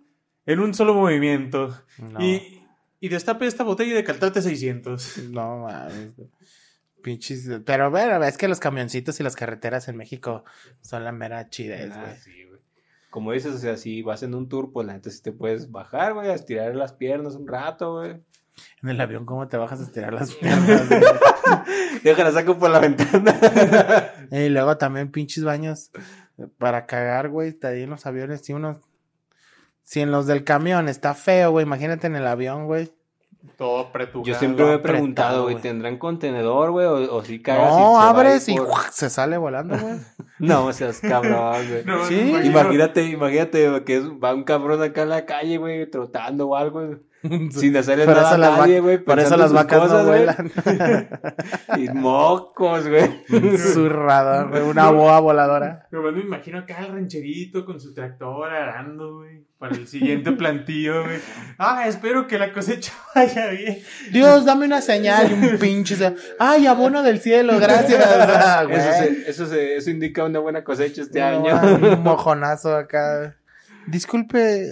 en 0.46 0.60
un 0.60 0.74
solo 0.74 0.94
movimiento. 0.94 1.78
No, 2.00 2.22
Y, 2.24 2.64
y 3.00 3.10
destape 3.10 3.46
esta 3.46 3.64
botella 3.64 3.96
de 3.96 4.04
Caltrate 4.04 4.42
600. 4.42 5.18
no 5.32 5.60
mames. 5.60 6.12
Pinches. 7.04 7.50
Pero 7.66 7.90
bueno, 7.90 8.24
es 8.24 8.38
que 8.38 8.48
los 8.48 8.60
camioncitos 8.60 9.20
y 9.20 9.24
las 9.24 9.36
carreteras 9.36 9.88
en 9.88 9.98
México 9.98 10.44
son 10.82 11.04
la 11.04 11.12
mera 11.12 11.50
chidez, 11.50 11.92
Ah, 11.96 12.02
güey. 12.26 12.51
Como 13.12 13.34
dices, 13.34 13.54
o 13.54 13.58
sea, 13.60 13.78
si 13.78 14.02
vas 14.02 14.24
en 14.24 14.34
un 14.34 14.50
tour, 14.50 14.72
pues 14.72 14.88
la 14.88 14.94
neta 14.94 15.12
sí 15.12 15.22
te 15.22 15.34
puedes 15.34 15.70
bajar, 15.70 16.14
güey, 16.14 16.30
a 16.30 16.34
estirar 16.34 16.76
las 16.76 16.94
piernas 16.94 17.36
un 17.36 17.48
rato, 17.48 17.98
güey. 17.98 18.22
En 18.82 18.90
el 18.90 19.02
avión, 19.02 19.26
¿cómo 19.26 19.48
te 19.48 19.58
bajas 19.58 19.82
a 19.82 19.84
estirar 19.84 20.14
las 20.14 20.34
piernas? 20.34 20.90
Déjala 22.04 22.32
saco 22.32 22.58
por 22.58 22.70
la 22.70 22.80
ventana. 22.80 23.38
y 24.32 24.50
luego 24.50 24.78
también 24.78 25.12
pinches 25.12 25.44
baños 25.44 25.92
para 26.58 26.86
cagar, 26.86 27.30
güey. 27.30 27.50
Está 27.50 27.70
ahí 27.70 27.84
en 27.84 27.90
los 27.90 28.06
aviones. 28.06 28.42
Si 28.42 28.54
uno. 28.54 28.80
Si 29.84 30.00
en 30.00 30.12
los 30.12 30.26
del 30.26 30.44
camión 30.44 30.88
está 30.88 31.14
feo, 31.14 31.52
güey. 31.52 31.66
Imagínate 31.66 32.08
en 32.08 32.16
el 32.16 32.28
avión, 32.28 32.66
güey. 32.66 32.92
Todo 33.58 33.80
apretujado. 33.80 34.24
Yo 34.26 34.36
siempre 34.36 34.66
me 34.66 34.74
he 34.76 34.80
preguntado, 34.80 35.44
güey, 35.44 35.56
güey. 35.56 35.62
¿tendrán 35.64 35.98
contenedor, 35.98 36.72
güey? 36.72 36.86
O, 36.86 37.16
o 37.16 37.24
si 37.24 37.42
cagas 37.42 37.74
y 37.74 37.78
No, 37.80 38.00
abres 38.00 38.48
y 38.50 38.56
se 38.92 39.10
sale 39.10 39.38
volando, 39.38 39.78
güey. 39.78 39.96
No, 40.40 40.72
seas 40.74 41.00
cabrón, 41.00 41.56
güey. 41.68 41.84
No, 41.86 42.06
Sí, 42.06 42.34
Imagínate, 42.44 43.04
imagínate 43.06 43.84
que 43.86 43.98
es- 43.98 44.06
va 44.10 44.34
un 44.34 44.44
cabrón 44.44 44.82
acá 44.84 45.04
en 45.04 45.10
la 45.10 45.26
calle, 45.26 45.58
güey, 45.58 45.90
trotando 45.90 46.50
o 46.50 46.56
algo, 46.56 46.96
sin 47.52 47.78
hacerle 47.78 48.06
nada 48.08 48.32
a 48.32 48.38
las 48.38 48.58
nadie, 48.58 48.80
güey. 48.80 48.98
Por 48.98 49.20
eso 49.20 49.38
las 49.38 49.54
vacas 49.54 49.80
cosas, 49.80 50.04
no 50.04 50.10
vuelan. 50.10 50.52
Y 51.78 51.88
mocos, 51.90 52.88
güey. 52.88 53.24
Zurrador, 53.58 54.50
güey. 54.50 54.62
Una 54.64 54.90
boa 54.90 55.20
voladora. 55.20 55.88
Nomás 55.92 56.14
me 56.14 56.22
imagino 56.22 56.60
acá 56.60 56.80
el 56.80 56.92
rancherito 56.94 57.66
con 57.66 57.80
su 57.80 57.94
tractor 57.94 58.50
arando, 58.52 59.18
güey. 59.20 59.46
Para 59.58 59.76
el 59.76 59.88
siguiente 59.88 60.32
plantío, 60.32 61.04
güey. 61.04 61.20
Ah, 61.60 61.84
espero 61.88 62.26
que 62.28 62.40
la 62.40 62.52
cosecha 62.52 62.92
vaya 63.16 63.48
bien. 63.50 63.78
Dios, 64.12 64.44
dame 64.44 64.66
una 64.66 64.82
señal 64.82 65.30
y 65.32 65.34
un 65.52 65.58
pinche. 65.60 65.96
Ay, 66.40 66.66
abono 66.66 67.04
del 67.04 67.20
cielo, 67.20 67.60
gracias. 67.60 68.04
Ah, 68.04 68.64
güey. 68.64 68.78
Eso, 68.80 68.92
se- 68.94 69.30
eso, 69.30 69.46
se- 69.46 69.76
eso 69.78 69.90
indica 69.92 70.24
una 70.24 70.40
buena 70.40 70.64
cosecha 70.64 71.04
este 71.04 71.20
No, 71.20 71.26
año. 71.28 71.62
Un 71.96 72.02
mojonazo 72.04 72.76
acá. 72.76 73.36
Disculpe, 73.86 74.68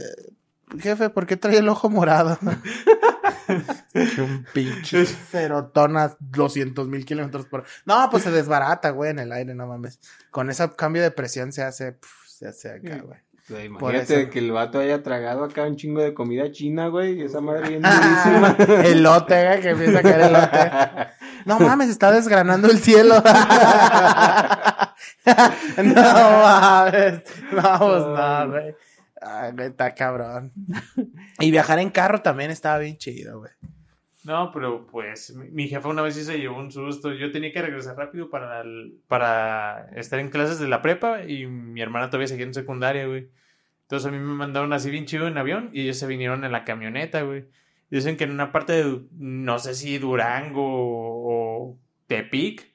jefe, 0.80 1.10
¿por 1.10 1.26
qué 1.26 1.38
trae 1.38 1.58
el 1.58 1.70
ojo 1.70 1.90
morado? 1.90 2.38
Que 3.94 4.22
un 4.22 4.46
pinche 4.54 5.06
ferotón 5.06 5.98
a 5.98 6.16
200 6.20 6.88
mil 6.88 7.04
kilómetros 7.04 7.48
por 7.48 7.64
No, 7.84 8.08
pues 8.12 8.22
se 8.24 8.30
desbarata, 8.30 8.92
güey, 8.92 9.10
en 9.10 9.18
el 9.18 9.32
aire, 9.32 9.56
no 9.56 9.66
mames. 9.66 10.00
Con 10.30 10.52
ese 10.52 10.70
cambio 10.76 11.02
de 11.02 11.10
presión 11.10 11.52
se 11.52 11.64
hace, 11.64 11.94
pf, 11.94 12.14
se 12.28 12.48
hace 12.48 12.70
acá, 12.70 13.02
güey. 13.04 13.18
O 13.18 13.46
sea, 13.48 13.56
Por 13.58 13.66
imagínate 13.66 14.22
eso. 14.22 14.30
que 14.30 14.38
el 14.38 14.52
vato 14.52 14.78
haya 14.80 15.02
tragado 15.02 15.44
acá 15.44 15.64
un 15.64 15.76
chingo 15.78 16.02
de 16.04 16.14
comida 16.14 16.52
china, 16.52 16.90
güey, 16.90 17.14
y 17.20 17.24
esa 17.24 17.42
madre 17.42 17.70
bien 17.70 17.82
durísima. 17.82 18.56
elote, 18.86 19.48
güey, 19.48 19.62
que 19.62 19.70
empieza 19.72 19.98
a 19.98 20.04
caer 20.04 20.22
elote. 20.22 20.72
No 21.46 21.60
mames, 21.60 21.90
está 21.90 22.12
desgranando 22.12 22.68
el 22.70 22.78
cielo. 22.80 23.16
no 25.84 25.94
mames. 26.04 27.24
Vamos, 27.52 28.08
no, 28.08 28.50
güey. 28.52 28.66
Ay, 28.68 28.76
güey, 29.54 29.68
está 29.68 29.94
cabrón. 29.96 30.52
Y 31.40 31.52
viajar 31.52 31.80
en 31.80 31.90
carro 31.90 32.22
también 32.22 32.52
estaba 32.52 32.80
bien 32.80 32.98
chido, 32.98 33.40
güey. 33.40 33.52
No, 34.26 34.52
pero 34.52 34.86
pues 34.88 35.34
mi, 35.36 35.50
mi 35.50 35.68
jefa 35.70 35.88
una 35.88 36.02
vez 36.02 36.16
sí 36.16 36.24
se 36.24 36.38
llevó 36.38 36.58
un 36.60 36.72
susto. 36.72 37.14
Yo 37.14 37.32
tenía 37.32 37.52
que 37.54 37.62
regresar 37.62 37.96
rápido 37.96 38.30
para, 38.30 38.62
el- 38.62 39.00
para 39.08 39.90
estar 39.96 40.20
en 40.20 40.30
clases 40.30 40.60
de 40.60 40.68
la 40.68 40.82
prepa 40.82 41.24
y 41.24 41.46
mi 41.48 41.82
hermana 41.82 42.08
todavía 42.10 42.28
seguía 42.28 42.46
en 42.46 42.54
secundaria, 42.54 43.08
güey. 43.08 43.30
Entonces 43.84 44.08
a 44.08 44.12
mí 44.12 44.18
me 44.20 44.34
mandaron 44.34 44.72
así 44.74 44.92
bien 44.92 45.06
chido 45.06 45.28
en 45.28 45.38
avión 45.38 45.70
y 45.74 45.82
ellos 45.84 45.98
se 45.98 46.06
vinieron 46.08 46.44
en 46.44 46.52
la 46.52 46.64
camioneta, 46.66 47.22
güey. 47.24 47.46
Dicen 47.90 48.18
que 48.18 48.26
en 48.26 48.32
una 48.32 48.52
parte 48.52 48.74
de, 48.74 49.02
no 49.18 49.58
sé 49.58 49.74
si 49.74 49.98
Durango 49.98 50.62
o 50.64 51.80
Tepic, 52.08 52.72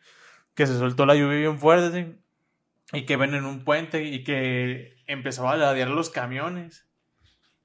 que 0.55 0.67
se 0.67 0.77
soltó 0.77 1.07
la 1.07 1.15
lluvia 1.15 1.39
bien 1.39 1.59
fuerte 1.59 2.17
y 2.93 3.07
que 3.07 3.17
ven 3.17 3.35
en 3.35 3.45
un 3.45 3.65
puente 3.65 4.05
y 4.05 4.25
que 4.25 5.03
empezaba 5.07 5.53
a 5.53 5.57
ladear 5.57 5.89
los 5.89 6.11
camiones. 6.11 6.89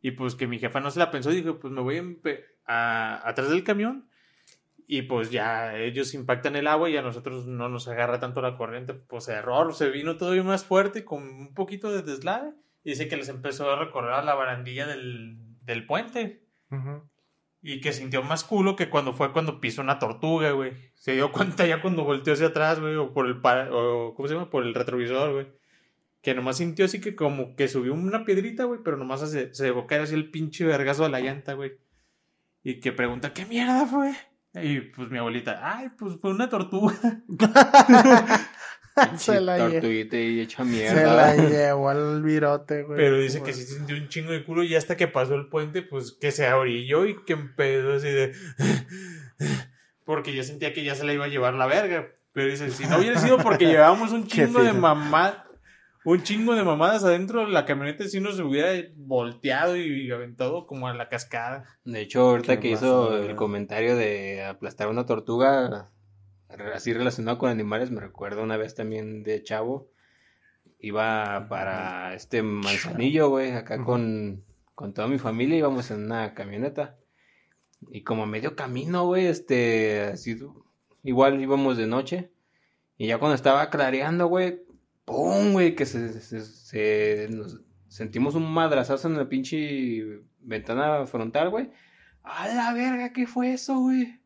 Y 0.01 0.11
pues 0.11 0.35
que 0.35 0.47
mi 0.47 0.59
jefa 0.59 0.79
no 0.79 0.91
se 0.91 0.99
la 0.99 1.11
pensó, 1.11 1.29
dijo, 1.29 1.59
pues 1.59 1.73
me 1.73 1.81
voy 1.81 1.97
a 2.65 3.27
atrás 3.27 3.49
del 3.49 3.63
camión 3.63 4.09
y 4.91 5.03
pues 5.03 5.29
ya 5.29 5.77
ellos 5.77 6.13
impactan 6.13 6.55
el 6.55 6.65
agua 6.65 6.89
y 6.89 6.97
a 6.97 7.01
nosotros 7.01 7.45
no 7.45 7.69
nos 7.69 7.87
agarra 7.87 8.19
tanto 8.19 8.41
la 8.41 8.57
corriente. 8.57 8.93
Pues 8.93 9.27
error, 9.27 9.73
se 9.73 9.89
vino 9.89 10.17
todavía 10.17 10.43
más 10.43 10.65
fuerte 10.65 11.05
con 11.05 11.23
un 11.23 11.53
poquito 11.53 11.91
de 11.91 12.01
deslave 12.01 12.53
y 12.83 12.91
dice 12.91 13.07
que 13.07 13.17
les 13.17 13.29
empezó 13.29 13.69
a 13.69 13.77
recorrer 13.77 14.13
a 14.13 14.23
la 14.23 14.33
barandilla 14.33 14.87
del, 14.87 15.37
del 15.63 15.85
puente 15.85 16.43
y 17.61 17.81
que 17.81 17.91
sintió 17.93 18.23
más 18.23 18.43
culo 18.43 18.75
que 18.75 18.89
cuando 18.89 19.13
fue 19.13 19.31
cuando 19.33 19.59
pisó 19.59 19.81
una 19.81 19.99
tortuga, 19.99 20.51
güey. 20.51 20.73
Se 20.95 21.13
dio 21.13 21.31
cuenta 21.31 21.65
ya 21.65 21.81
cuando 21.81 22.03
volteó 22.03 22.33
hacia 22.33 22.47
atrás, 22.47 22.79
güey, 22.79 22.95
o 22.95 23.13
por 23.13 23.27
el 23.27 23.41
pa- 23.41 23.67
o 23.71 24.13
¿cómo 24.15 24.27
se 24.27 24.33
llama? 24.35 24.49
Por 24.49 24.65
el 24.65 24.73
retrovisor, 24.73 25.33
güey. 25.33 25.47
Que 26.21 26.33
nomás 26.33 26.57
sintió 26.57 26.85
así 26.85 26.99
que 26.99 27.15
como 27.15 27.55
que 27.55 27.67
subió 27.67 27.93
una 27.93 28.25
piedrita, 28.25 28.65
güey, 28.65 28.81
pero 28.83 28.97
nomás 28.97 29.29
se, 29.29 29.53
se 29.53 29.63
dejó 29.65 29.87
caer 29.87 30.01
así 30.01 30.15
el 30.15 30.29
pinche 30.31 30.65
vergazo 30.65 31.03
de 31.03 31.09
la 31.09 31.19
llanta, 31.21 31.53
güey. 31.53 31.73
Y 32.63 32.79
que 32.81 32.91
pregunta, 32.91 33.33
¿qué 33.33 33.45
mierda 33.45 33.85
fue? 33.85 34.13
Y 34.53 34.81
pues 34.81 35.09
mi 35.09 35.17
abuelita, 35.19 35.59
ay, 35.63 35.89
pues 35.97 36.17
fue 36.19 36.31
una 36.31 36.49
tortuga. 36.49 36.93
se 39.17 39.41
la, 39.41 39.57
Tortuguita 39.57 40.17
y 40.17 40.39
hecha 40.41 40.63
se 40.63 40.69
mierda. 40.69 41.33
la 41.35 41.35
llevó 41.49 41.89
al 41.89 42.21
virote, 42.23 42.83
güey. 42.83 42.97
Pero 42.97 43.17
dice 43.17 43.41
que 43.41 43.53
sí 43.53 43.63
sintió 43.63 43.95
un 43.95 44.07
chingo 44.07 44.31
de 44.31 44.43
culo 44.43 44.63
y 44.63 44.75
hasta 44.75 44.97
que 44.97 45.07
pasó 45.07 45.35
el 45.35 45.47
puente, 45.47 45.81
pues 45.81 46.13
que 46.13 46.31
se 46.31 46.51
orilló 46.51 47.05
y 47.05 47.23
que 47.23 47.33
empezó 47.33 47.93
así 47.93 48.09
de... 48.09 48.33
Porque 50.05 50.33
yo 50.33 50.43
sentía 50.43 50.73
que 50.73 50.83
ya 50.83 50.95
se 50.95 51.03
la 51.03 51.13
iba 51.13 51.25
a 51.25 51.29
llevar 51.29 51.53
la 51.53 51.67
verga. 51.67 52.07
Pero 52.33 52.49
dice, 52.49 52.71
si 52.71 52.85
no 52.85 52.97
hubiera 52.97 53.19
sido 53.19 53.37
porque 53.37 53.65
llevábamos 53.65 54.11
un 54.11 54.25
chingo 54.25 54.63
de 54.63 54.73
mamá... 54.73 55.45
un 56.05 56.23
chingo 56.23 56.55
de 56.55 56.63
mamadas 56.63 57.03
adentro, 57.03 57.47
la 57.47 57.65
camioneta 57.65 58.07
si 58.07 58.19
no 58.19 58.31
se 58.31 58.41
hubiera 58.41 58.71
volteado 58.95 59.77
y 59.77 60.09
aventado 60.11 60.65
como 60.65 60.87
a 60.87 60.93
la 60.93 61.09
cascada. 61.09 61.65
De 61.83 62.01
hecho, 62.01 62.21
ahorita 62.21 62.59
que 62.59 62.71
hizo 62.71 63.17
el 63.17 63.35
comentario 63.35 63.95
de 63.95 64.43
aplastar 64.45 64.87
una 64.87 65.05
tortuga, 65.05 65.91
así 66.73 66.93
relacionado 66.93 67.37
con 67.37 67.49
animales, 67.49 67.91
me 67.91 68.01
recuerdo 68.01 68.43
una 68.43 68.57
vez 68.57 68.75
también 68.75 69.23
de 69.23 69.43
chavo. 69.43 69.89
Iba 70.79 71.47
para 71.49 72.13
este 72.15 72.41
manzanillo, 72.41 73.29
güey, 73.29 73.51
acá 73.51 73.83
con, 73.83 74.43
con 74.75 74.93
toda 74.93 75.07
mi 75.07 75.19
familia, 75.19 75.57
íbamos 75.57 75.91
en 75.91 76.05
una 76.05 76.33
camioneta. 76.33 76.97
Y 77.91 78.03
como 78.03 78.23
a 78.23 78.27
medio 78.27 78.55
camino, 78.55 79.05
güey, 79.05 79.25
este, 79.27 80.01
así, 80.13 80.37
igual 81.03 81.41
íbamos 81.41 81.77
de 81.77 81.87
noche. 81.87 82.31
Y 82.97 83.07
ya 83.07 83.17
cuando 83.17 83.35
estaba 83.35 83.69
clareando, 83.69 84.27
güey, 84.27 84.61
¡pum! 85.05 85.53
güey, 85.53 85.75
que 85.75 85.85
se, 85.85 86.19
se- 86.21 86.41
se- 86.45 87.27
nos 87.29 87.61
sentimos 87.87 88.35
un 88.35 88.51
madrazazo 88.51 89.07
en 89.07 89.17
la 89.17 89.27
pinche 89.29 90.21
ventana 90.39 91.05
frontal, 91.07 91.49
güey. 91.49 91.71
¡A 92.23 92.47
la 92.49 92.73
verga! 92.73 93.11
¿Qué 93.13 93.27
fue 93.27 93.53
eso, 93.53 93.79
güey? 93.79 94.18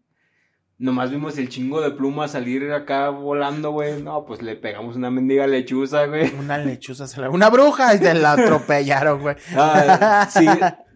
Nomás 0.84 1.12
vimos 1.12 1.38
el 1.38 1.48
chingo 1.48 1.80
de 1.80 1.92
plumas 1.92 2.32
salir 2.32 2.70
acá 2.74 3.08
volando, 3.08 3.72
güey. 3.72 4.04
No, 4.04 4.26
pues 4.26 4.42
le 4.42 4.58
pegamos 4.58 4.98
una 4.98 5.10
mendiga 5.10 5.48
lechuza, 5.48 6.08
güey. 6.08 6.34
Una 6.38 6.58
lechuza, 6.58 7.08
se 7.08 7.22
la... 7.22 7.30
una 7.30 7.50
bruja 7.50 7.96
y 7.96 8.00
se 8.00 8.14
la 8.14 8.34
atropellaron, 8.34 9.22
güey. 9.22 9.38
Ah, 9.56 10.28
sí, 10.30 10.46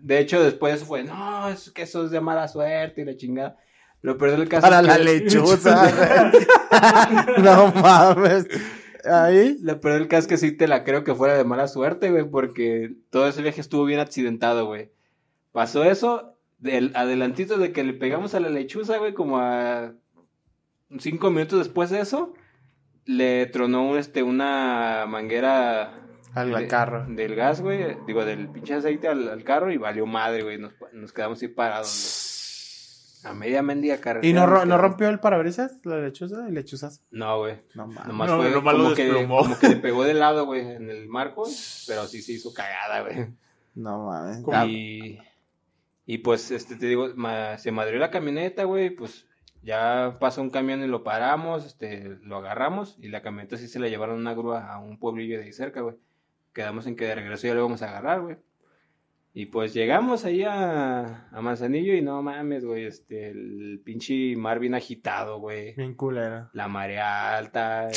de 0.02 0.20
hecho 0.20 0.44
después 0.44 0.84
fue, 0.84 1.06
no, 1.06 1.48
es 1.48 1.72
que 1.72 1.84
eso 1.84 2.04
es 2.04 2.12
de 2.12 2.20
mala 2.20 2.50
suerte 2.50 3.00
y 3.00 3.06
la 3.06 3.16
chingada. 3.16 3.56
Lo 4.02 4.18
peor 4.18 4.32
del 4.32 4.50
caso 4.50 4.64
Para 4.64 4.82
es 4.82 4.88
la 4.88 4.98
lechuza, 4.98 5.90
güey. 5.96 7.42
No 7.42 7.72
mames. 7.72 8.46
Ahí. 9.06 9.56
Lo 9.62 9.80
peor 9.80 10.00
del 10.00 10.10
caso 10.10 10.24
es 10.24 10.28
que 10.28 10.38
sí 10.38 10.52
te 10.52 10.68
la 10.68 10.84
creo 10.84 11.06
que 11.06 11.16
fuera 11.16 11.38
de 11.38 11.46
mala 11.46 11.70
suerte, 11.70 12.12
güey, 12.12 12.30
porque 12.30 12.94
todo 13.10 13.30
ese 13.30 13.42
viaje 13.42 13.62
estuvo 13.62 13.86
bien 13.86 14.02
accidentado, 14.02 14.66
güey. 14.66 14.92
Pasó 15.54 15.86
eso, 15.86 16.37
del 16.60 16.92
adelantito 16.96 17.58
de 17.58 17.72
que 17.72 17.84
le 17.84 17.94
pegamos 17.94 18.34
a 18.36 18.40
la 18.40 18.50
lechuza, 18.50 18.98
güey, 18.98 19.14
como 19.14 19.38
a 19.40 19.94
cinco 21.00 21.30
minutos 21.30 21.60
después 21.60 21.90
de 21.90 22.00
eso, 22.02 22.34
le 23.06 23.46
tronó 23.48 23.98
este, 23.98 24.24
una 24.24 25.06
manguera 25.08 26.02
Al 26.34 26.52
de- 26.54 26.68
carro. 26.68 27.06
del 27.08 27.36
gas, 27.36 27.62
güey, 27.62 27.98
digo, 28.06 28.26
del 28.26 28.50
pinche 28.50 28.74
aceite 28.76 29.08
al, 29.08 29.28
al 29.30 29.44
carro 29.44 29.72
y 29.72 29.78
valió 29.78 30.06
madre, 30.06 30.44
güey, 30.44 30.58
nos, 30.58 30.74
nos 30.94 31.14
quedamos 31.14 31.42
ahí 31.42 31.48
parados, 31.50 31.88
güey. 33.24 33.32
A 33.32 33.34
media 33.34 33.62
mendiga 33.64 33.98
carretera. 33.98 34.30
¿Y 34.30 34.34
no, 34.34 34.46
ro- 34.46 34.66
no 34.66 34.78
rompió 34.78 35.10
el 35.10 35.20
parabrisas? 35.20 35.80
La 35.84 35.98
lechuza 36.00 36.48
y 36.48 36.52
lechuzas. 36.52 37.04
No, 37.12 37.40
güey. 37.40 37.56
No 37.74 37.88
mames. 37.88 38.06
Nomás 38.08 38.30
No, 38.30 38.38
fue 38.38 38.52
lo 38.52 38.64
como 38.64 38.94
que, 38.94 39.28
como 39.28 39.60
que 39.60 39.70
le 39.70 39.76
pegó 39.78 40.04
de 40.06 40.14
lado, 40.14 40.46
güey, 40.46 40.62
en 40.62 40.90
el 40.90 41.08
marco, 41.08 41.44
pero 41.88 42.06
sí 42.08 42.22
se 42.22 42.34
hizo 42.34 42.54
cagada, 42.54 43.02
güey. 43.02 43.28
No 43.76 44.06
mames. 44.06 44.38
Como- 44.44 44.56
Ah, 44.56 44.66
Y, 44.66 45.20
y 46.08 46.18
pues, 46.20 46.50
este, 46.50 46.76
te 46.78 46.88
digo, 46.88 47.10
ma- 47.16 47.60
se 47.60 47.72
madrió 47.72 48.00
la 48.00 48.10
camioneta, 48.10 48.64
güey, 48.64 48.90
pues 48.90 49.28
ya 49.62 50.18
pasó 50.20 50.42
un 50.42 50.50
camión 50.50 50.82
y 50.82 50.88
lo 50.88 51.04
paramos, 51.04 51.66
este, 51.66 52.18
lo 52.24 52.38
agarramos 52.38 52.98
y 53.00 53.10
la 53.10 53.22
camioneta 53.22 53.58
sí 53.58 53.68
se 53.68 53.80
la 53.80 53.90
llevaron 53.90 54.18
una 54.18 54.34
grúa 54.34 54.74
a 54.74 54.80
un 54.80 54.98
pueblillo 54.98 55.38
de 55.38 55.44
ahí 55.46 55.54
cerca, 55.54 55.82
güey. 55.82 55.98
Quedamos 56.54 56.88
en 56.88 56.96
que 56.96 57.06
de 57.06 57.14
regreso 57.16 57.46
ya 57.46 57.54
lo 57.54 57.60
íbamos 57.60 57.82
a 57.84 57.90
agarrar, 57.90 58.22
güey. 58.22 58.38
Y 59.34 59.46
pues 59.48 59.72
llegamos 59.76 60.26
ahí 60.26 60.42
a, 60.44 61.28
a 61.30 61.42
Manzanillo 61.42 61.94
y 61.94 62.02
no 62.02 62.24
mames, 62.24 62.66
güey, 62.66 62.86
este, 62.86 63.30
el 63.30 63.80
pinche 63.86 64.36
mar 64.36 64.58
bien 64.58 64.74
agitado, 64.74 65.40
güey 65.40 65.76
Bien 65.76 65.94
culera. 65.94 66.50
la 66.54 66.68
marea 66.68 67.38
alta, 67.38 67.90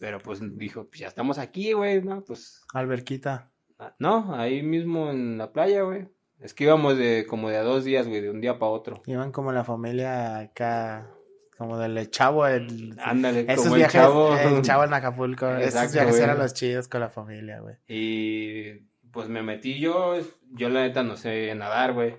pero 0.00 0.18
pues 0.18 0.40
dijo, 0.58 0.88
pues 0.88 0.98
ya 1.00 1.06
estamos 1.06 1.38
aquí, 1.38 1.72
güey, 1.72 2.02
¿no? 2.02 2.24
Pues, 2.24 2.64
Alberquita. 2.74 3.52
ah, 3.78 3.94
no, 4.00 4.34
ahí 4.34 4.62
mismo 4.64 5.10
en 5.10 5.38
la 5.38 5.52
playa, 5.52 5.82
güey. 5.82 6.08
Es 6.42 6.54
que 6.54 6.64
íbamos 6.64 6.96
de 6.98 7.26
como 7.28 7.48
de 7.48 7.56
a 7.56 7.62
dos 7.62 7.84
días, 7.84 8.08
güey, 8.08 8.20
de 8.20 8.30
un 8.30 8.40
día 8.40 8.58
para 8.58 8.72
otro. 8.72 9.02
Iban 9.06 9.32
como 9.32 9.52
la 9.52 9.64
familia 9.64 10.38
acá. 10.38 11.08
Como 11.56 11.78
del 11.78 12.10
chavo. 12.10 12.46
El... 12.46 12.96
Ándale, 13.00 13.46
Esos 13.48 13.64
como 13.64 13.76
el 13.76 13.80
viajes. 13.80 14.00
chavo. 14.00 14.36
El 14.36 14.62
chavo 14.62 14.84
en 14.84 14.94
Acapulco. 14.94 15.48
Esos 15.48 15.64
Exacto, 15.74 15.92
viajes 15.92 16.12
güey. 16.12 16.22
eran 16.24 16.38
los 16.38 16.54
chidos 16.54 16.88
con 16.88 17.00
la 17.00 17.08
familia, 17.08 17.60
güey. 17.60 17.76
Y 17.86 18.80
pues 19.12 19.28
me 19.28 19.42
metí 19.42 19.78
yo, 19.78 20.16
yo 20.50 20.68
la 20.70 20.82
neta 20.82 21.02
no 21.02 21.16
sé 21.16 21.54
nadar, 21.54 21.92
güey. 21.92 22.16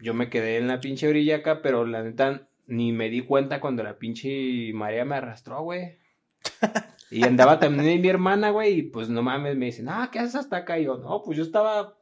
Yo 0.00 0.14
me 0.14 0.28
quedé 0.28 0.58
en 0.58 0.66
la 0.66 0.80
pinche 0.80 1.06
orilla 1.08 1.36
acá, 1.36 1.62
pero 1.62 1.86
la 1.86 2.02
neta 2.02 2.48
ni 2.66 2.92
me 2.92 3.08
di 3.08 3.22
cuenta 3.22 3.60
cuando 3.60 3.82
la 3.84 3.98
pinche 3.98 4.72
marea 4.74 5.04
me 5.04 5.16
arrastró, 5.16 5.62
güey. 5.62 5.98
Y 7.08 7.22
andaba 7.22 7.60
también 7.60 8.00
mi 8.00 8.08
hermana, 8.08 8.50
güey, 8.50 8.78
y 8.78 8.82
pues 8.82 9.08
no 9.08 9.22
mames, 9.22 9.56
me 9.56 9.66
dicen, 9.66 9.88
ah, 9.88 10.08
¿qué 10.10 10.18
haces 10.18 10.34
hasta 10.34 10.56
acá? 10.56 10.76
Y 10.80 10.86
yo, 10.86 10.98
no, 10.98 11.22
pues 11.22 11.36
yo 11.38 11.44
estaba, 11.44 11.95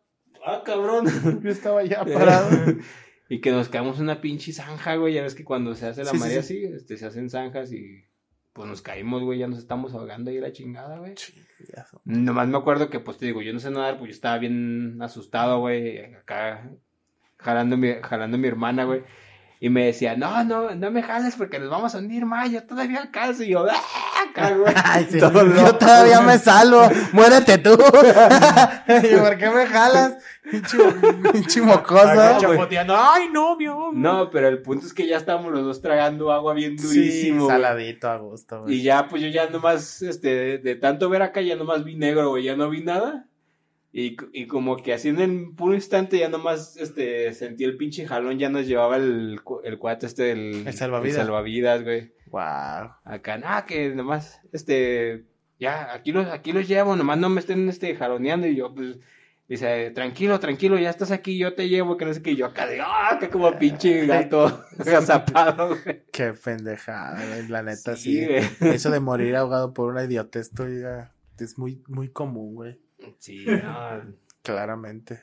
ah, 0.45 0.63
cabrón. 0.65 1.07
Yo 1.43 1.51
estaba 1.51 1.83
ya 1.85 2.05
parado. 2.05 2.49
y 3.29 3.41
que 3.41 3.51
nos 3.53 3.69
quedamos 3.69 3.97
en 3.99 4.05
una 4.05 4.21
pinche 4.21 4.53
zanja, 4.53 4.97
güey. 4.97 5.15
Ya 5.15 5.23
ves 5.23 5.35
que 5.35 5.45
cuando 5.45 5.75
se 5.75 5.87
hace 5.87 6.05
la 6.05 6.11
Sí, 6.11 6.19
marea 6.19 6.43
sí. 6.43 6.65
así, 6.67 6.75
este, 6.75 6.97
se 6.97 7.07
hacen 7.07 7.31
zanjas 7.31 7.73
y 7.73 8.05
pues 8.53 8.69
nos 8.69 8.83
caímos, 8.83 9.23
güey. 9.23 9.39
Ya 9.39 9.49
nos 9.49 9.59
estamos 9.59 9.95
ahogando 9.95 10.31
ahí 10.31 10.39
la 10.39 10.53
chingada, 10.53 10.99
güey. 10.99 11.15
Son- 11.17 12.01
Nomás 12.05 12.49
me 12.49 12.57
acuerdo 12.59 12.89
que, 12.91 13.01
pues 13.01 13.19
te 13.19 13.27
digo, 13.27 13.43
yo 13.43 13.53
no 13.53 13.59
sé 13.61 13.71
nadar, 13.71 13.99
pues 13.99 14.09
yo 14.11 14.15
estaba 14.15 14.39
bien 14.39 14.99
asustado, 15.03 15.59
güey. 15.61 15.99
Acá 16.15 16.71
jalando 17.39 17.77
mi, 17.77 17.93
jalando 18.03 18.37
a 18.37 18.41
mi 18.41 18.49
hermana, 18.49 18.85
güey. 18.85 19.03
Y 19.65 19.71
me 19.71 19.87
decía, 19.87 20.15
no, 20.15 20.45
no, 20.45 20.75
no 20.75 20.91
me 20.91 21.03
jales 21.03 21.37
porque 21.39 21.59
nos 21.59 21.71
vamos 21.71 21.95
a 21.95 21.99
hundir 21.99 22.27
más. 22.27 22.51
Yo 22.51 22.63
todavía 22.65 23.01
alcanzo. 23.01 23.45
Y 23.45 23.49
yo, 23.49 23.65
¡ah! 23.67 23.81
Sí. 25.11 25.19
Yo 25.19 25.75
todavía 25.77 26.21
me 26.21 26.39
salvo. 26.39 26.87
Muérete 27.13 27.57
tú. 27.57 27.71
¿Y 27.73 29.17
por 29.17 29.39
qué 29.39 29.49
me 29.49 29.65
jalas? 29.67 30.19
Güey. 32.35 32.41
chapoteando. 32.41 32.95
Ay, 32.95 33.31
no, 33.33 33.57
mi. 33.57 33.65
No, 33.95 34.29
pero 34.29 34.49
el 34.49 34.61
punto 34.61 34.85
es 34.85 34.93
que 34.93 35.07
ya 35.07 35.17
estábamos 35.17 35.51
los 35.51 35.65
dos 35.65 35.81
tragando 35.81 36.31
agua 36.31 36.53
bien 36.53 36.79
Sí, 36.79 36.87
durísimo. 36.87 37.45
güey. 37.45 37.57
saladito 37.57 38.11
a 38.11 38.19
gusto, 38.19 38.63
güey. 38.65 38.75
Y 38.75 38.83
ya, 38.83 39.09
pues 39.09 39.23
yo 39.23 39.29
ya 39.29 39.49
nomás, 39.49 40.03
este, 40.03 40.29
de, 40.29 40.59
de 40.59 40.75
tanto 40.75 41.09
ver 41.09 41.23
acá, 41.23 41.41
ya 41.41 41.57
nomás 41.57 41.85
vi 41.85 41.95
negro, 41.97 42.29
güey, 42.29 42.45
ya 42.45 42.55
no 42.55 42.69
vi 42.69 42.83
nada. 42.83 43.25
Y, 43.97 44.17
y 44.33 44.49
como 44.49 44.77
que 44.79 44.93
así 44.93 45.11
en 45.11 45.21
el 45.21 45.55
puro 45.55 45.73
instante 45.73 46.19
ya 46.19 46.29
nomás, 46.29 46.77
este, 46.79 47.33
sentí 47.33 47.63
el 47.63 47.77
pinche 47.77 48.09
jalón, 48.09 48.41
ya 48.41 48.49
nos 48.49 48.67
llevaba 48.67 48.97
el, 48.97 49.39
el 49.63 49.79
cuate 49.79 50.07
este 50.07 50.25
del... 50.25 50.67
El 50.67 50.75
salvavidas. 50.75 51.17
el 51.17 51.27
salvavidas, 51.27 51.85
güey. 51.85 52.13
Wow. 52.27 52.91
Acá, 53.05 53.39
nada, 53.39 53.67
que 53.67 53.91
nomás, 53.91 54.41
este, 54.51 55.27
ya, 55.61 55.95
aquí 55.95 56.11
los, 56.11 56.27
aquí 56.27 56.51
los 56.51 56.67
llevo, 56.67 56.97
nomás 56.97 57.19
no 57.19 57.29
me 57.29 57.39
estén, 57.39 57.69
este, 57.69 57.95
jaloneando. 57.95 58.49
Y 58.49 58.57
yo, 58.57 58.75
pues, 58.75 58.99
dice, 59.49 59.93
tranquilo, 59.93 60.41
tranquilo, 60.41 60.77
ya 60.77 60.91
estás 60.91 61.13
aquí, 61.13 61.39
yo 61.39 61.55
te 61.55 61.69
llevo, 61.69 61.97
que 61.97 62.05
no 62.05 62.15
sé 62.15 62.21
qué. 62.21 62.33
Y 62.33 62.37
yo 62.37 62.47
acá 62.47 62.67
de, 62.67 62.81
ah, 62.81 63.11
acá 63.13 63.31
como 63.31 63.57
pinche 63.61 64.07
gato 64.07 64.65
agazapado, 64.81 65.69
güey. 65.69 66.03
Qué 66.13 66.33
pendejada, 66.33 67.25
güey. 67.25 67.47
La 67.47 67.63
neta, 67.63 67.95
Sí. 67.95 68.27
Eso 68.61 68.91
de 68.91 68.99
morir 68.99 69.37
ahogado 69.37 69.73
por 69.73 69.93
una 69.93 70.03
idiotez, 70.03 70.51
tú, 70.51 70.65
ya, 70.67 71.15
es 71.39 71.59
muy, 71.59 71.81
muy 71.87 72.09
común, 72.09 72.57
güey. 72.57 72.84
Sí, 73.19 73.45
no, 73.47 74.17
Claramente. 74.43 75.23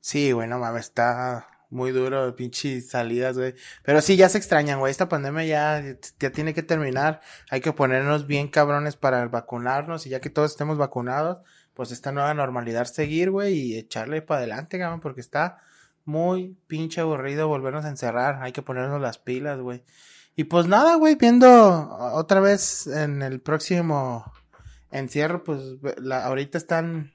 Sí, 0.00 0.32
güey, 0.32 0.48
no 0.48 0.58
mames, 0.58 0.86
está 0.86 1.46
muy 1.70 1.92
duro, 1.92 2.34
pinche 2.34 2.80
salidas, 2.80 3.38
güey. 3.38 3.54
Pero 3.84 4.00
sí, 4.00 4.16
ya 4.16 4.28
se 4.28 4.38
extrañan, 4.38 4.80
güey. 4.80 4.90
Esta 4.90 5.08
pandemia 5.08 5.44
ya, 5.44 5.96
ya 6.18 6.30
tiene 6.32 6.52
que 6.52 6.62
terminar. 6.62 7.20
Hay 7.50 7.60
que 7.60 7.72
ponernos 7.72 8.26
bien 8.26 8.48
cabrones 8.48 8.96
para 8.96 9.26
vacunarnos 9.28 10.06
y 10.06 10.10
ya 10.10 10.20
que 10.20 10.30
todos 10.30 10.50
estemos 10.50 10.78
vacunados, 10.78 11.38
pues 11.74 11.92
esta 11.92 12.12
nueva 12.12 12.34
normalidad 12.34 12.84
seguir, 12.86 13.30
güey, 13.30 13.54
y 13.54 13.78
echarle 13.78 14.20
para 14.22 14.38
adelante, 14.38 14.78
cabrón, 14.78 15.00
porque 15.00 15.20
está 15.20 15.58
muy 16.04 16.56
pinche 16.66 17.00
aburrido 17.00 17.46
volvernos 17.48 17.84
a 17.84 17.88
encerrar. 17.88 18.42
Hay 18.42 18.52
que 18.52 18.62
ponernos 18.62 19.00
las 19.00 19.18
pilas, 19.18 19.60
güey. 19.60 19.84
Y 20.34 20.44
pues 20.44 20.66
nada, 20.66 20.96
güey, 20.96 21.14
viendo 21.16 21.96
otra 22.14 22.40
vez 22.40 22.86
en 22.86 23.22
el 23.22 23.40
próximo 23.40 24.32
encierro, 24.90 25.44
pues 25.44 25.60
la, 26.00 26.24
ahorita 26.24 26.58
están 26.58 27.12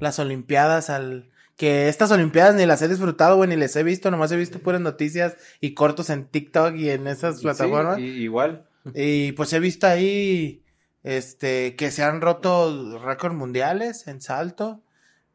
las 0.00 0.18
Olimpiadas 0.18 0.90
al 0.90 1.30
que 1.56 1.88
estas 1.88 2.10
Olimpiadas 2.10 2.54
ni 2.54 2.66
las 2.66 2.82
he 2.82 2.88
disfrutado, 2.88 3.36
güey, 3.36 3.48
ni 3.48 3.56
les 3.56 3.76
he 3.76 3.82
visto, 3.82 4.10
nomás 4.10 4.32
he 4.32 4.36
visto 4.36 4.58
puras 4.58 4.80
noticias 4.80 5.36
y 5.60 5.74
cortos 5.74 6.10
en 6.10 6.26
TikTok 6.26 6.74
y 6.76 6.90
en 6.90 7.06
esas 7.06 7.40
plataformas. 7.40 7.96
Sí, 7.96 8.02
y- 8.02 8.22
igual. 8.22 8.66
Y 8.94 9.32
pues 9.32 9.52
he 9.52 9.60
visto 9.60 9.86
ahí 9.86 10.64
este 11.04 11.76
que 11.76 11.90
se 11.90 12.02
han 12.02 12.20
roto 12.20 12.98
récords 13.04 13.36
mundiales 13.36 14.06
en 14.08 14.20
salto, 14.20 14.82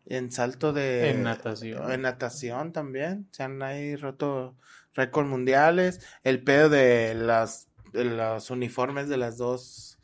en 0.05 0.31
salto 0.31 0.73
de 0.73 1.11
En 1.11 1.23
natación. 1.23 1.91
en 1.91 2.01
natación 2.01 2.73
también, 2.73 3.27
se 3.31 3.43
han 3.43 3.61
ahí 3.61 3.95
roto 3.95 4.55
récords 4.95 5.29
mundiales, 5.29 6.01
el 6.23 6.43
pedo 6.43 6.67
de 6.69 7.13
las 7.15 7.67
de 7.93 8.03
los 8.05 8.49
uniformes 8.49 9.07
de 9.07 9.17
las 9.17 9.37
dos 9.37 9.97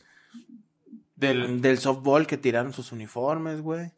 Del, 1.28 1.62
del 1.62 1.78
softball 1.80 2.28
que 2.28 2.38
tiraron 2.38 2.74
sus 2.74 2.92
uniformes, 2.92 3.62
güey. 3.62 3.92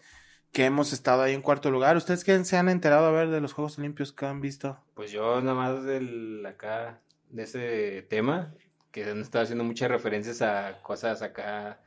Que 0.52 0.66
hemos 0.66 0.94
estado 0.94 1.22
ahí 1.24 1.34
en 1.34 1.42
cuarto 1.42 1.72
lugar. 1.72 1.98
¿Ustedes 1.98 2.24
qué 2.24 2.44
se 2.46 2.58
han 2.58 2.70
enterado 2.70 3.06
a 3.06 3.12
ver 3.12 3.30
de 3.30 3.42
los 3.42 3.54
Juegos 3.54 3.78
Olímpicos 3.78 4.14
que 4.14 4.26
han 4.26 4.40
visto? 4.42 4.80
Pues 4.94 5.12
yo 5.12 5.42
nada 5.42 5.54
más 5.54 5.84
del 5.84 6.46
acá, 6.46 7.02
de 7.30 7.44
ese 7.44 8.02
tema, 8.10 8.54
que 8.92 9.04
han 9.04 9.20
estado 9.22 9.44
haciendo 9.44 9.64
muchas 9.64 9.90
referencias 9.90 10.42
a 10.42 10.80
cosas 10.82 11.22
acá 11.22 11.82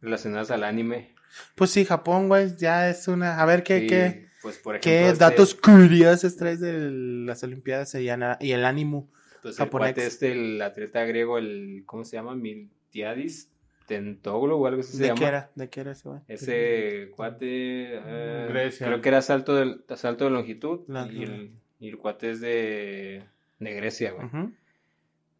relacionadas 0.00 0.50
al 0.50 0.64
anime. 0.64 1.14
Pues 1.54 1.70
sí, 1.70 1.84
Japón, 1.84 2.28
güey, 2.28 2.56
ya 2.56 2.88
es 2.88 3.08
una... 3.08 3.40
A 3.40 3.44
ver, 3.44 3.62
¿qué, 3.62 3.86
qué, 3.86 4.28
pues, 4.40 4.58
por 4.58 4.80
qué 4.80 5.00
ejemplo, 5.00 5.12
este- 5.12 5.24
datos 5.24 5.54
curiosos 5.54 6.36
traes 6.36 6.60
de 6.60 6.90
las 6.90 7.42
Olimpiadas 7.42 7.94
y, 7.96 8.08
el 8.08 8.64
ánimo? 8.64 9.10
Pues 9.42 9.60
el 9.60 9.68
cuate 9.68 10.06
este, 10.06 10.32
el 10.32 10.62
atleta 10.62 11.04
griego, 11.04 11.36
el, 11.36 11.82
¿cómo 11.84 12.04
se 12.04 12.16
llama? 12.16 12.34
Miltiadis 12.34 13.50
Tentoglu 13.86 14.56
o 14.56 14.66
algo 14.66 14.80
así 14.80 14.92
se 14.96 15.02
¿De 15.02 15.08
llama. 15.08 15.18
qué 15.20 15.26
era? 15.26 15.50
¿De 15.54 15.68
qué 15.70 15.80
era 15.80 15.92
ese, 15.92 16.08
güey? 16.08 16.20
Ese 16.28 17.10
cuate, 17.14 17.46
eh, 17.96 18.46
Grecia. 18.48 18.86
creo 18.86 19.00
que 19.00 19.08
era 19.08 19.22
salto 19.22 19.54
de, 19.54 19.76
salto 19.96 20.24
de 20.24 20.30
longitud 20.30 20.80
La- 20.88 21.06
y, 21.10 21.22
el, 21.22 21.52
y 21.80 21.88
el 21.88 21.98
cuate 21.98 22.30
es 22.30 22.40
de, 22.40 23.22
de 23.58 23.72
Grecia, 23.74 24.12
güey. 24.12 24.28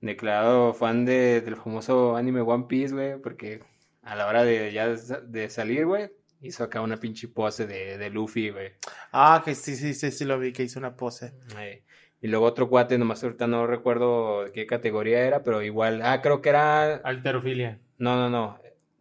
Declarado 0.00 0.74
fan 0.74 1.04
de, 1.06 1.40
del 1.40 1.56
famoso 1.56 2.16
anime 2.16 2.42
One 2.42 2.66
Piece, 2.68 2.92
güey, 2.94 3.18
porque 3.20 3.60
a 4.02 4.14
la 4.14 4.26
hora 4.26 4.44
de 4.44 4.70
ya 4.72 4.88
de, 4.88 5.20
de 5.26 5.48
salir, 5.48 5.86
güey, 5.86 6.10
hizo 6.42 6.62
acá 6.64 6.82
una 6.82 6.98
pinche 6.98 7.26
pose 7.28 7.66
de, 7.66 7.96
de 7.96 8.10
Luffy, 8.10 8.50
güey. 8.50 8.72
Ah, 9.12 9.40
que 9.42 9.54
sí, 9.54 9.74
sí, 9.76 9.94
sí, 9.94 10.10
sí 10.10 10.26
lo 10.26 10.38
vi, 10.38 10.52
que 10.52 10.62
hizo 10.62 10.78
una 10.78 10.94
pose. 10.94 11.32
Eh, 11.58 11.83
Y 12.24 12.28
luego 12.28 12.46
otro 12.46 12.70
cuate, 12.70 12.96
nomás 12.96 13.22
ahorita 13.22 13.46
no 13.46 13.66
recuerdo 13.66 14.46
qué 14.54 14.66
categoría 14.66 15.26
era, 15.26 15.42
pero 15.44 15.60
igual, 15.60 16.00
ah, 16.02 16.22
creo 16.22 16.40
que 16.40 16.48
era, 16.48 16.94
Alterofilia. 16.94 17.80
no, 17.98 18.16
no, 18.16 18.30
no, 18.30 18.56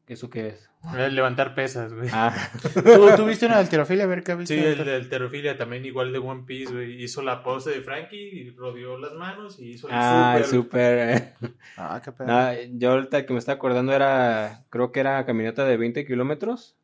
¿eso 0.09 0.29
qué 0.29 0.49
es? 0.49 0.69
Levantar 1.09 1.55
pesas, 1.55 1.93
güey. 1.93 2.09
Ah, 2.11 2.35
¿Tú, 2.73 2.81
tú 3.15 3.25
viste 3.25 3.45
una 3.45 3.59
alterofilia? 3.59 4.03
A 4.03 4.07
ver, 4.07 4.23
¿qué 4.23 4.35
viste? 4.35 4.59
Sí, 4.59 4.61
el 4.61 4.83
de 4.83 4.95
alterofilia 4.95 5.57
también 5.57 5.85
igual 5.85 6.11
de 6.11 6.19
One 6.19 6.43
Piece, 6.45 6.73
güey. 6.73 7.01
Hizo 7.01 7.21
la 7.21 7.41
pose 7.43 7.69
de 7.69 7.81
Frankie 7.81 8.17
y 8.17 8.49
rodeó 8.49 8.97
las 8.97 9.13
manos 9.13 9.57
y 9.57 9.69
hizo 9.69 9.87
el 9.87 9.93
ah, 9.95 10.33
super. 10.43 10.49
súper. 10.49 10.99
eh. 10.99 11.33
Ah, 11.77 12.01
qué 12.03 12.11
pedo. 12.11 12.27
Ah, 12.29 12.55
yo 12.73 12.91
ahorita 12.91 13.25
que 13.25 13.31
me 13.31 13.39
está 13.39 13.53
acordando 13.53 13.93
era, 13.93 14.65
creo 14.69 14.91
que 14.91 14.99
era 14.99 15.25
caminata 15.25 15.63
de 15.63 15.77
20 15.77 16.05
kilómetros. 16.05 16.75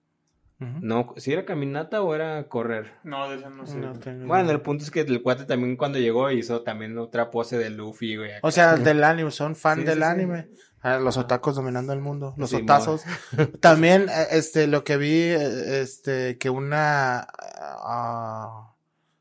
No, 0.59 1.13
si 1.15 1.31
era 1.31 1.45
caminata 1.45 2.01
o 2.01 2.13
era 2.13 2.47
correr. 2.49 2.91
No, 3.03 3.29
de 3.29 3.37
eso 3.37 3.49
no 3.49 3.65
sé. 3.65 3.77
No 3.77 3.93
tengo 3.97 4.27
Bueno, 4.27 4.43
idea. 4.43 4.55
el 4.55 4.61
punto 4.61 4.83
es 4.83 4.91
que 4.91 5.01
el 5.01 5.21
cuate 5.21 5.45
también 5.45 5.77
cuando 5.77 5.99
llegó 5.99 6.29
hizo 6.31 6.63
también 6.63 6.97
otra 6.97 7.31
pose 7.31 7.57
de 7.57 7.69
Luffy, 7.69 8.17
güey. 8.17 8.31
acá. 8.33 8.39
O 8.47 8.51
sea, 8.51 8.75
del 8.75 9.03
anime, 9.05 9.31
son 9.31 9.55
fan 9.55 9.79
Sí, 9.79 9.85
del 9.85 9.99
sí, 9.99 10.03
anime. 10.03 10.49
Ah, 10.81 10.97
los 10.97 11.15
otacos 11.17 11.55
dominando 11.55 11.93
el 11.93 12.01
mundo, 12.01 12.33
los 12.37 12.49
Sí, 12.49 12.57
otazos. 12.57 13.03
También, 13.61 14.07
eh, 14.09 14.27
este, 14.31 14.67
lo 14.67 14.83
que 14.83 14.97
vi, 14.97 15.11
eh, 15.13 15.81
este, 15.81 16.37
que 16.37 16.49
una 16.49 17.25
ah, 17.61 18.73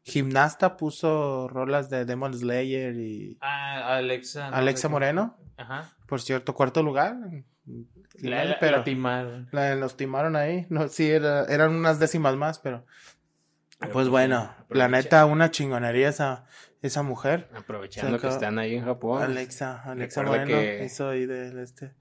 gimnasta 0.03 0.77
puso 0.77 1.49
rolas 1.49 1.89
de 1.91 2.05
Demon 2.05 2.35
Slayer 2.35 2.97
y 2.97 3.39
Ah, 3.41 3.97
Alexa. 3.97 4.51
no 4.51 4.57
Alexa 4.57 4.89
Moreno, 4.89 5.37
Ajá. 5.57 5.93
por 6.07 6.21
cierto, 6.21 6.55
cuarto 6.55 6.83
lugar. 6.83 7.17
La, 8.23 8.45
la- 8.45 8.59
pero 8.59 8.79
la 8.79 8.85
timaron. 8.85 9.49
la- 9.53 9.75
los 9.75 9.97
timaron 9.97 10.37
ahí. 10.37 10.67
No, 10.71 10.89
sí, 10.89 11.11
era- 11.11 11.45
eran 11.45 11.75
unas 11.75 11.99
décimas 11.99 12.37
más, 12.37 12.59
pero. 12.59 12.85
Pero, 13.81 13.93
Pues 13.93 14.05
pues, 14.05 14.09
bueno, 14.09 14.53
la 14.71 14.89
neta, 14.89 15.25
una 15.27 15.51
chingonería 15.53 16.09
esa, 16.09 16.47
esa 16.83 17.03
mujer. 17.05 17.49
Aprovechando 17.55 18.19
que 18.19 18.27
están 18.29 18.59
ahí 18.59 18.75
en 18.75 18.85
Japón. 18.85 19.23
Alexa, 19.23 19.83
Alexa 19.85 20.23
Moreno 20.25 20.47
que- 20.47 20.85
hizo 20.85 21.09
ahí 21.09 21.27
del 21.27 21.61
este. 21.61 21.93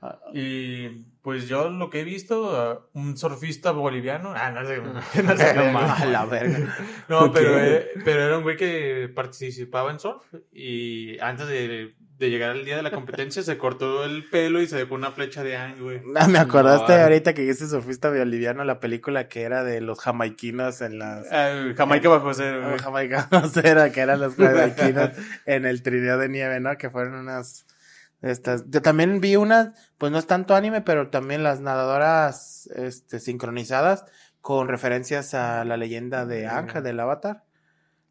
ah, 0.00 0.18
Y 0.32 0.88
pues 1.20 1.46
yo 1.46 1.68
lo 1.68 1.90
que 1.90 2.00
he 2.00 2.04
visto, 2.04 2.56
ah, 2.58 2.86
un 2.94 3.18
surfista 3.18 3.72
boliviano. 3.72 4.32
Ah, 4.34 4.50
no 4.50 4.64
sé. 4.64 4.78
No, 5.24 5.36
sé 5.36 5.54
no 5.54 5.78
a 5.78 6.06
la 6.06 6.24
verga. 6.24 6.74
No, 7.08 7.30
pero, 7.30 7.60
eh, 7.62 7.86
pero 8.02 8.22
era 8.24 8.38
un 8.38 8.42
güey 8.42 8.56
que 8.56 9.10
participaba 9.14 9.90
en 9.90 10.00
surf 10.00 10.24
y 10.52 11.18
antes 11.18 11.48
de, 11.48 11.94
de 12.18 12.30
llegar 12.30 12.50
al 12.50 12.64
día 12.64 12.76
de 12.76 12.82
la 12.82 12.90
competencia 12.90 13.42
se 13.42 13.58
cortó 13.58 14.04
el 14.04 14.24
pelo 14.30 14.62
y 14.62 14.66
se 14.66 14.76
dejó 14.76 14.94
una 14.94 15.10
flecha 15.12 15.42
de 15.42 15.56
ang, 15.56 15.78
güey. 15.82 16.00
Ah, 16.16 16.28
me 16.28 16.38
acordaste 16.38 16.96
No. 16.96 17.02
ahorita 17.02 17.34
que 17.34 17.48
ese 17.48 17.68
surfista 17.68 18.08
boliviano, 18.08 18.64
la 18.64 18.80
película 18.80 19.28
que 19.28 19.42
era 19.42 19.64
de 19.64 19.80
los 19.82 20.00
jamaiquinos 20.00 20.80
en 20.80 20.98
las. 20.98 21.26
Ah, 21.30 21.72
Jamaica 21.76 22.08
bajo 22.08 22.32
cero, 22.32 22.62
güey. 22.66 22.78
Jamaicanos 22.78 23.56
era 23.64 23.90
que 23.92 24.00
eran 24.00 24.20
los 24.20 24.34
jamaiquinos 24.36 25.10
en 25.44 25.66
el 25.66 25.82
trineo 25.82 26.16
de 26.16 26.28
nieve, 26.30 26.58
¿no? 26.60 26.76
Que 26.78 26.88
fueron 26.90 27.14
unas. 27.14 27.66
Estas. 28.22 28.64
Yo 28.70 28.80
también 28.80 29.20
vi 29.20 29.36
unas, 29.36 29.70
pues 29.98 30.10
no 30.10 30.18
es 30.18 30.26
tanto 30.26 30.54
anime, 30.54 30.80
pero 30.80 31.10
también 31.10 31.42
las 31.42 31.60
nadadoras 31.60 32.66
este, 32.74 33.20
sincronizadas 33.20 34.04
con 34.40 34.68
referencias 34.68 35.34
a 35.34 35.64
la 35.66 35.76
leyenda 35.76 36.24
de 36.24 36.46
Anja, 36.46 36.80
del 36.80 36.98
Avatar. 36.98 37.44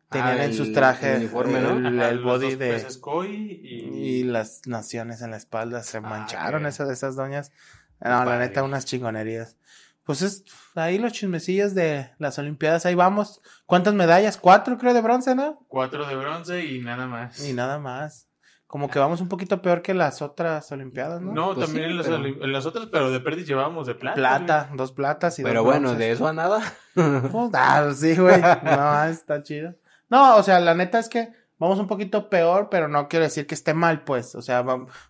Tenían 0.09 0.37
Ah, 0.39 0.45
en 0.45 0.53
sus 0.53 0.71
trajes 0.71 1.15
el 1.15 1.21
uniforme, 1.21 1.59
¿no? 1.61 1.71
el, 1.87 1.99
Ajá, 1.99 2.09
el 2.09 2.15
los 2.21 2.25
body 2.41 2.55
de. 2.55 2.85
y, 3.27 4.19
Y 4.19 4.23
las 4.23 4.61
naciones 4.67 5.21
en 5.21 5.31
la 5.31 5.37
espalda 5.37 5.81
se 5.83 5.97
Ah, 5.97 6.01
mancharon 6.01 6.63
qué- 6.63 6.69
esas, 6.69 6.89
esas 6.89 7.15
doñas. 7.15 7.51
No, 7.99 8.09
la 8.11 8.25
padre. 8.25 8.39
neta, 8.47 8.63
unas 8.63 8.85
chingonerías. 8.85 9.57
Pues 10.03 10.21
es 10.21 10.43
ahí 10.75 10.99
los 10.99 11.13
chismecillos 11.13 11.73
de 11.73 12.11
las 12.19 12.37
Olimpiadas, 12.37 12.85
ahí 12.85 12.93
vamos. 12.93 13.41
¿Cuántas 13.65 13.95
medallas? 13.95 14.37
Cuatro, 14.37 14.77
creo, 14.77 14.93
de 14.93 15.01
bronce, 15.01 15.33
¿no? 15.33 15.65
cuatro 15.67 16.05
de 16.05 16.15
bronce 16.15 16.63
y 16.65 16.79
nada 16.81 17.07
más. 17.07 17.43
Y 17.43 17.53
nada 17.53 17.79
más. 17.79 18.27
Como 18.67 18.89
que 18.89 18.99
vamos 18.99 19.21
un 19.21 19.29
poquito 19.29 19.61
peor 19.61 19.81
que 19.81 19.93
las 19.93 20.21
otras 20.21 20.71
Olimpiadas, 20.71 21.21
¿no? 21.21 21.31
No, 21.33 21.53
Pues 21.55 21.65
también 21.67 21.85
sí, 21.85 21.91
en, 21.91 21.97
las, 21.97 22.05
pero- 22.07 22.17
oli- 22.19 22.37
en 22.41 22.51
las 22.51 22.65
otras, 22.67 22.87
pero 22.91 23.09
de 23.09 23.19
perdiz 23.21 23.47
llevábamos 23.47 23.87
de 23.87 23.95
plata. 23.95 24.15
Plata, 24.15 24.69
dos 24.75 24.91
platas 24.91 25.39
y 25.39 25.43
Pero 25.43 25.59
dos 25.61 25.65
bueno, 25.65 25.81
bronces. 25.89 25.99
de 25.99 26.11
eso 26.11 26.27
a 26.27 26.33
nada. 26.33 26.61
Pues, 26.93 27.49
ah, 27.53 27.91
sí, 27.95 28.15
güey. 28.15 28.39
No, 28.63 29.03
está 29.05 29.41
chido. 29.41 29.73
No, 30.09 30.35
o 30.37 30.43
sea, 30.43 30.59
la 30.59 30.73
neta 30.75 30.99
es 30.99 31.09
que 31.09 31.29
vamos 31.57 31.79
un 31.79 31.87
poquito 31.87 32.29
peor, 32.29 32.67
pero 32.69 32.87
no 32.87 33.07
quiero 33.07 33.25
decir 33.25 33.47
que 33.47 33.55
esté 33.55 33.73
mal, 33.73 34.03
pues. 34.03 34.35
O 34.35 34.41
sea, 34.41 34.63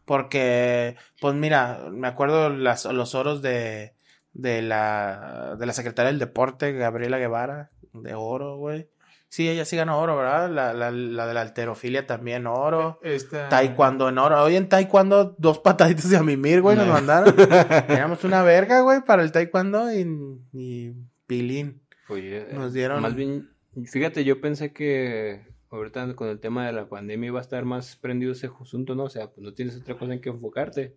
porque, 0.06 0.96
pues 1.20 1.36
mira, 1.36 1.86
me 1.92 2.08
acuerdo 2.08 2.50
las, 2.50 2.86
los 2.86 3.16
oros 3.16 3.42
de, 3.42 3.94
de 4.34 4.62
la, 4.62 5.56
de 5.60 5.66
la 5.66 5.74
secretaria 5.74 6.12
del 6.12 6.20
deporte, 6.20 6.72
Gabriela 6.74 7.18
Guevara, 7.18 7.72
de 7.94 8.14
oro, 8.14 8.58
güey. 8.58 8.90
Sí, 9.28 9.50
ella 9.50 9.66
sí 9.66 9.76
ganó 9.76 10.00
oro, 10.00 10.16
¿verdad? 10.16 10.50
La, 10.50 10.74
la, 10.74 10.92
la 10.92 11.28
de 11.28 11.34
la 11.34 11.42
alterofilia 11.42 12.08
también 12.08 12.48
oro. 12.48 13.00
Esta... 13.04 13.50
Taekwondo 13.50 14.08
en 14.08 14.18
oro. 14.18 14.42
Hoy 14.42 14.56
en 14.56 14.70
Taekwondo, 14.70 15.36
dos 15.38 15.60
pataditas 15.60 16.10
de 16.10 16.16
Amimir, 16.16 16.62
güey, 16.62 16.78
nos 16.78 16.88
mandaron. 16.88 17.36
Teníamos 17.88 18.24
una 18.24 18.44
verga, 18.44 18.80
güey, 18.82 19.02
para 19.02 19.24
el 19.24 19.34
Taekwondo 19.34 19.92
y, 19.92 20.08
y 20.54 20.94
pilín. 21.28 21.82
Oye, 22.08 22.48
Nos 22.54 22.72
dieron- 22.72 23.02
Más 23.02 23.16
bien, 23.16 23.50
fíjate, 23.86 24.24
yo 24.24 24.40
pensé 24.42 24.72
que 24.72 25.46
ahorita 25.70 26.16
con 26.16 26.30
el 26.30 26.40
tema 26.40 26.66
de 26.66 26.74
la 26.74 26.88
pandemia 26.88 27.28
iba 27.28 27.40
a 27.40 27.44
estar 27.44 27.66
más 27.66 27.96
prendido 27.96 28.32
ese 28.32 28.50
asunto, 28.62 28.96
¿no? 28.96 29.04
O 29.04 29.10
sea, 29.10 29.32
pues 29.32 29.44
no 29.44 29.54
tienes 29.54 29.76
otra 29.76 29.98
cosa 29.98 30.14
en 30.14 30.22
que 30.22 30.30
enfocarte. 30.30 30.96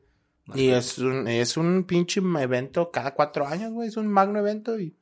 Y 0.55 0.69
es 0.69 0.99
un, 0.99 1.29
es 1.29 1.57
un 1.57 1.85
pinche 1.85 2.21
evento 2.21 2.91
cada 2.91 3.15
cuatro 3.15 3.47
años, 3.47 3.73
güey. 3.73 3.89
Es 3.89 3.97
un 3.97 4.07
magno 4.07 4.39
evento 4.39 4.81
y, 4.81 4.97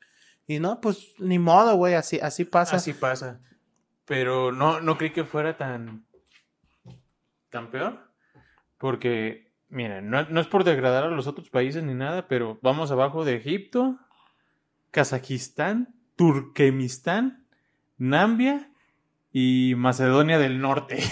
y 0.47 0.59
no, 0.59 0.81
pues 0.81 1.15
ni 1.19 1.39
modo, 1.39 1.77
güey. 1.77 1.95
Así, 1.95 2.19
así 2.21 2.45
pasa. 2.45 2.77
Así 2.77 2.93
pasa. 2.93 3.41
Pero 4.05 4.53
no, 4.53 4.81
no 4.81 4.99
creí 4.99 5.11
que 5.11 5.25
fuera 5.25 5.57
tan, 5.57 6.05
tan 7.51 7.71
peor. 7.71 8.11
Porque, 8.79 9.53
miren, 9.69 10.11
no, 10.11 10.25
no 10.29 10.41
es 10.41 10.49
por 10.49 10.65
degradar 10.65 11.05
a 11.05 11.11
los 11.11 11.27
otros 11.27 11.49
países 11.49 11.83
ni 11.83 11.95
nada, 11.95 12.27
pero 12.29 12.59
vamos 12.63 12.91
abajo 12.91 13.25
de 13.25 13.37
Egipto, 13.37 13.99
Kazajistán, 14.91 15.95
Turkmenistán, 16.17 17.46
Nambia 17.99 18.71
y 19.33 19.75
Macedonia 19.77 20.39
del 20.39 20.61
Norte. 20.61 21.03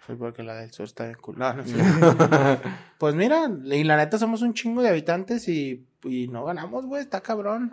Fue 0.00 0.16
porque 0.16 0.42
la 0.44 0.54
del 0.54 0.72
sur 0.72 0.84
está 0.86 1.04
bien 1.04 1.16
es 1.64 1.72
Pues 2.98 3.14
mira, 3.14 3.50
y 3.64 3.82
la 3.84 3.96
neta 3.96 4.18
somos 4.18 4.42
un 4.42 4.54
chingo 4.54 4.82
de 4.82 4.88
habitantes 4.90 5.48
y, 5.48 5.84
y 6.04 6.28
no 6.28 6.44
ganamos, 6.44 6.86
güey. 6.86 7.02
Está 7.02 7.20
cabrón. 7.20 7.72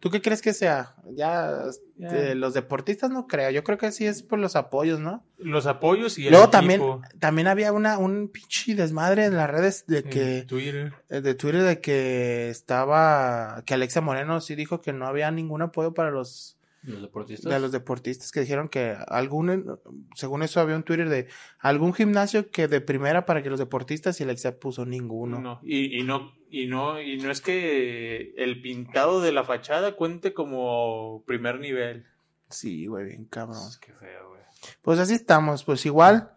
¿Tú 0.00 0.10
qué 0.10 0.20
crees 0.20 0.42
que 0.42 0.52
sea? 0.52 0.96
Ya, 1.12 1.52
Ya. 1.96 2.08
eh, 2.08 2.34
los 2.34 2.54
deportistas 2.54 3.10
no 3.10 3.28
creo. 3.28 3.50
Yo 3.50 3.62
creo 3.62 3.78
que 3.78 3.92
sí 3.92 4.04
es 4.04 4.24
por 4.24 4.40
los 4.40 4.56
apoyos, 4.56 4.98
¿no? 4.98 5.24
Los 5.38 5.66
apoyos 5.66 6.18
y 6.18 6.26
el 6.26 6.32
Luego 6.32 6.50
también, 6.50 6.80
equipo 6.80 7.00
también 7.20 7.46
había 7.46 7.72
una, 7.72 7.98
un 7.98 8.26
pinche 8.28 8.74
desmadre 8.74 9.26
en 9.26 9.36
las 9.36 9.48
redes 9.48 9.86
de 9.86 9.98
en 9.98 10.10
que, 10.10 10.42
Twitter. 10.42 10.94
eh, 11.08 11.20
de 11.20 11.34
Twitter 11.36 11.62
de 11.62 11.80
que 11.80 12.50
estaba, 12.50 13.62
que 13.64 13.74
Alexa 13.74 14.00
Moreno 14.00 14.40
sí 14.40 14.56
dijo 14.56 14.80
que 14.80 14.92
no 14.92 15.06
había 15.06 15.30
ningún 15.30 15.62
apoyo 15.62 15.94
para 15.94 16.10
los, 16.10 16.56
Los 16.84 17.02
deportistas. 17.02 17.52
de 17.52 17.60
los 17.60 17.70
deportistas 17.70 18.32
que 18.32 18.40
dijeron 18.40 18.68
que 18.68 18.96
algún, 19.06 19.78
según 20.16 20.42
eso 20.42 20.60
había 20.60 20.74
un 20.74 20.82
Twitter 20.82 21.08
de 21.08 21.28
algún 21.60 21.94
gimnasio 21.94 22.50
que 22.50 22.66
de 22.66 22.80
primera 22.80 23.24
para 23.24 23.42
que 23.42 23.50
los 23.50 23.60
deportistas 23.60 24.20
y 24.20 24.24
Alexa 24.24 24.58
puso 24.58 24.84
ninguno. 24.84 25.40
No, 25.40 25.60
y, 25.62 25.98
y 26.00 26.02
no, 26.02 26.32
y 26.50 26.66
no, 26.66 27.00
y 27.00 27.18
no 27.18 27.30
es 27.30 27.40
que 27.40 28.34
el 28.36 28.60
pintado 28.62 29.20
de 29.20 29.30
la 29.30 29.44
fachada 29.44 29.94
cuente 29.94 30.34
como 30.34 31.22
primer 31.24 31.60
nivel. 31.60 32.06
Sí, 32.50 32.86
güey, 32.86 33.06
bien 33.06 33.26
cabrón. 33.26 33.62
Qué 33.80 33.92
feo, 33.92 34.30
güey. 34.30 34.42
Pues 34.82 34.98
así 34.98 35.14
estamos, 35.14 35.64
pues 35.64 35.86
igual, 35.86 36.32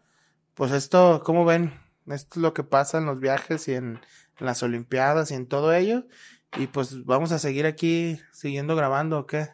pues 0.53 0.71
esto, 0.71 1.21
¿cómo 1.25 1.43
ven? 1.43 1.73
Esto 2.07 2.39
es 2.39 2.41
lo 2.43 2.53
que 2.53 2.63
pasa 2.63 2.99
en 2.99 3.05
los 3.07 3.19
viajes 3.19 3.67
y 3.67 3.73
en, 3.73 3.99
en 4.39 4.45
las 4.45 4.61
Olimpiadas 4.61 5.31
y 5.31 5.33
en 5.33 5.47
todo 5.47 5.73
ello. 5.73 6.05
Y 6.57 6.67
pues 6.67 7.03
vamos 7.03 7.31
a 7.31 7.39
seguir 7.39 7.65
aquí 7.65 8.19
siguiendo 8.31 8.75
grabando, 8.75 9.19
¿o 9.19 9.25
qué? 9.25 9.49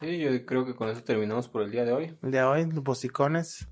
Sí, 0.00 0.18
yo 0.18 0.44
creo 0.44 0.66
que 0.66 0.74
con 0.74 0.90
eso 0.90 1.02
terminamos 1.02 1.48
por 1.48 1.62
el 1.62 1.70
día 1.70 1.84
de 1.84 1.92
hoy. 1.92 2.16
El 2.22 2.30
día 2.30 2.42
de 2.42 2.46
hoy, 2.46 2.70
los 2.70 2.84
bocicones. 2.84 3.66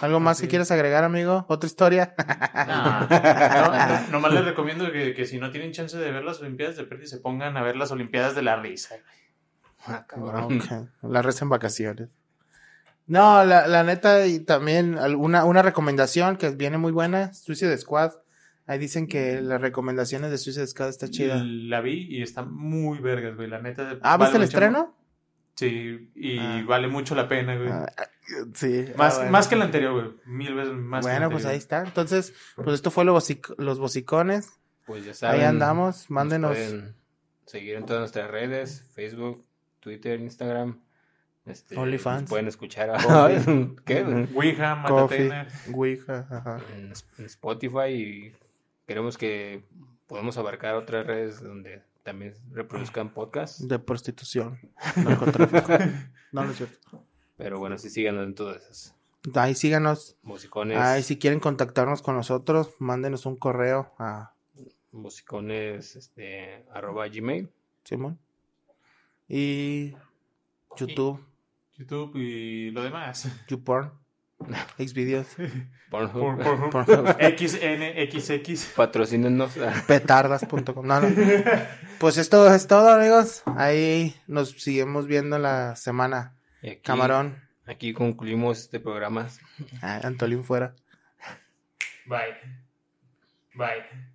¿Algo 0.00 0.20
más 0.20 0.38
Así 0.38 0.46
que 0.46 0.50
quieras 0.50 0.70
agregar, 0.70 1.04
amigo? 1.04 1.44
¿Otra 1.48 1.66
historia? 1.66 2.14
No, 2.18 3.00
no, 3.08 4.00
no, 4.00 4.10
nomás 4.12 4.32
les 4.32 4.44
recomiendo 4.44 4.90
que, 4.92 5.14
que 5.14 5.26
si 5.26 5.38
no 5.38 5.50
tienen 5.50 5.72
chance 5.72 5.96
de 5.96 6.10
ver 6.10 6.24
las 6.24 6.40
Olimpiadas 6.40 6.76
de 6.76 6.84
Perdi, 6.84 7.06
se 7.06 7.18
pongan 7.18 7.56
a 7.56 7.62
ver 7.62 7.76
las 7.76 7.90
Olimpiadas 7.90 8.34
de 8.34 8.42
la 8.42 8.56
risa. 8.56 8.96
Ah, 9.86 10.06
cabrón. 10.06 10.62
La 11.02 11.22
reza 11.22 11.44
en 11.44 11.50
vacaciones. 11.50 12.08
No, 13.06 13.44
la, 13.44 13.66
la 13.66 13.84
neta, 13.84 14.26
y 14.26 14.40
también 14.40 14.98
alguna, 14.98 15.44
una 15.44 15.62
recomendación 15.62 16.36
que 16.36 16.50
viene 16.50 16.78
muy 16.78 16.92
buena, 16.92 17.32
Suicide 17.34 17.76
Squad. 17.78 18.12
Ahí 18.66 18.78
dicen 18.78 19.06
que 19.06 19.40
las 19.40 19.60
recomendaciones 19.60 20.30
de 20.30 20.36
Suicide 20.36 20.66
Squad 20.66 20.90
está 20.90 21.08
chida. 21.08 21.42
La 21.42 21.80
vi 21.80 22.06
y 22.08 22.22
está 22.22 22.42
muy 22.42 22.98
vergas, 22.98 23.34
güey. 23.34 23.48
La 23.48 23.60
neta. 23.60 23.98
Ah, 24.02 24.18
vale 24.18 24.24
¿viste 24.24 24.36
el 24.36 24.44
estreno? 24.44 24.97
Sí, 25.58 26.10
y 26.14 26.38
Ah. 26.38 26.62
vale 26.66 26.86
mucho 26.86 27.14
la 27.16 27.28
pena, 27.28 27.56
güey. 27.56 27.68
Ah, 27.68 27.86
sí. 28.54 28.84
más, 28.96 29.14
ah, 29.14 29.16
bueno. 29.18 29.32
más 29.32 29.48
que 29.48 29.54
el 29.56 29.62
anterior, 29.62 29.92
güey. 29.92 30.14
Mil 30.26 30.54
veces 30.54 30.72
más. 30.74 31.04
que 31.04 31.10
el 31.10 31.18
Bueno, 31.18 31.30
pues 31.30 31.44
anterior. 31.44 31.50
ahí 31.52 31.58
está. 31.58 31.82
Entonces, 31.82 32.32
pues 32.54 32.74
esto 32.74 32.90
fue 32.92 33.04
los, 33.04 33.14
bocic- 33.28 33.54
los 33.58 33.78
bocicones. 33.80 34.52
Pues 34.86 35.04
ya 35.04 35.14
saben. 35.14 35.40
Ahí 35.40 35.46
andamos. 35.46 35.96
nos 35.96 36.10
Mándenos. 36.10 36.52
pueden 36.52 36.94
seguir 37.46 37.74
en 37.74 37.86
todas 37.86 38.00
nuestras 38.02 38.30
redes: 38.30 38.86
Facebook, 38.94 39.44
Twitter, 39.80 40.20
Instagram. 40.20 40.80
Este, 41.44 41.76
OnlyFans. 41.76 42.28
Pueden 42.30 42.46
escuchar 42.46 42.90
a. 42.94 42.98
¿Qué? 43.84 44.28
Ouija, 44.34 44.76
Matatena. 44.76 45.48
Ouija, 45.74 46.26
ajá. 46.30 46.60
En, 46.76 46.92
en 47.18 47.24
Spotify 47.26 47.88
y 47.90 48.32
queremos 48.86 49.18
que 49.18 49.64
podamos 50.06 50.38
abarcar 50.38 50.76
otras 50.76 51.04
redes 51.06 51.42
donde 51.42 51.82
también 52.02 52.34
reproduzcan 52.50 53.12
podcasts. 53.12 53.66
De 53.66 53.78
prostitución, 53.78 54.58
narcotráfico. 54.96 55.72
no, 56.32 56.44
no 56.44 56.50
es 56.50 56.56
cierto. 56.56 57.04
Pero 57.36 57.58
bueno, 57.58 57.78
sí 57.78 57.90
síganos 57.90 58.24
en 58.24 58.34
todas 58.34 58.62
esas. 58.62 58.94
Ahí 59.34 59.54
síganos. 59.54 60.16
Musicones, 60.22 60.78
Ahí 60.78 61.02
si 61.02 61.18
quieren 61.18 61.40
contactarnos 61.40 62.02
con 62.02 62.14
nosotros, 62.14 62.74
mándenos 62.78 63.26
un 63.26 63.36
correo 63.36 63.92
a 63.98 64.34
musicones, 64.92 65.96
este, 65.96 66.64
arroba 66.72 67.08
gmail. 67.08 67.50
Simón. 67.84 68.18
Y 69.28 69.94
YouTube, 70.76 71.24
YouTube 71.74 72.16
y 72.16 72.70
lo 72.70 72.82
demás. 72.82 73.28
YouPorn, 73.48 73.92
Xvideos, 74.78 75.26
Pornhub. 75.90 76.42
Por, 76.42 76.70
por, 76.70 76.86
Pornhub. 76.86 77.16
XNXX. 77.38 78.72
Patrocínenos. 78.76 79.52
petardas.com. 79.86 80.86
No, 80.86 81.00
no. 81.00 81.08
Pues 81.98 82.16
esto 82.16 82.52
es 82.52 82.66
todo, 82.66 82.88
amigos. 82.90 83.42
Ahí 83.56 84.14
nos 84.26 84.50
seguimos 84.50 85.06
viendo 85.06 85.38
la 85.38 85.76
semana. 85.76 86.36
Y 86.62 86.70
aquí, 86.70 86.80
Camarón. 86.82 87.42
Aquí 87.66 87.92
concluimos 87.92 88.60
este 88.60 88.80
programa. 88.80 89.28
Ah, 89.82 90.00
Antolín 90.02 90.44
fuera. 90.44 90.74
Bye. 92.06 92.34
Bye. 93.54 94.08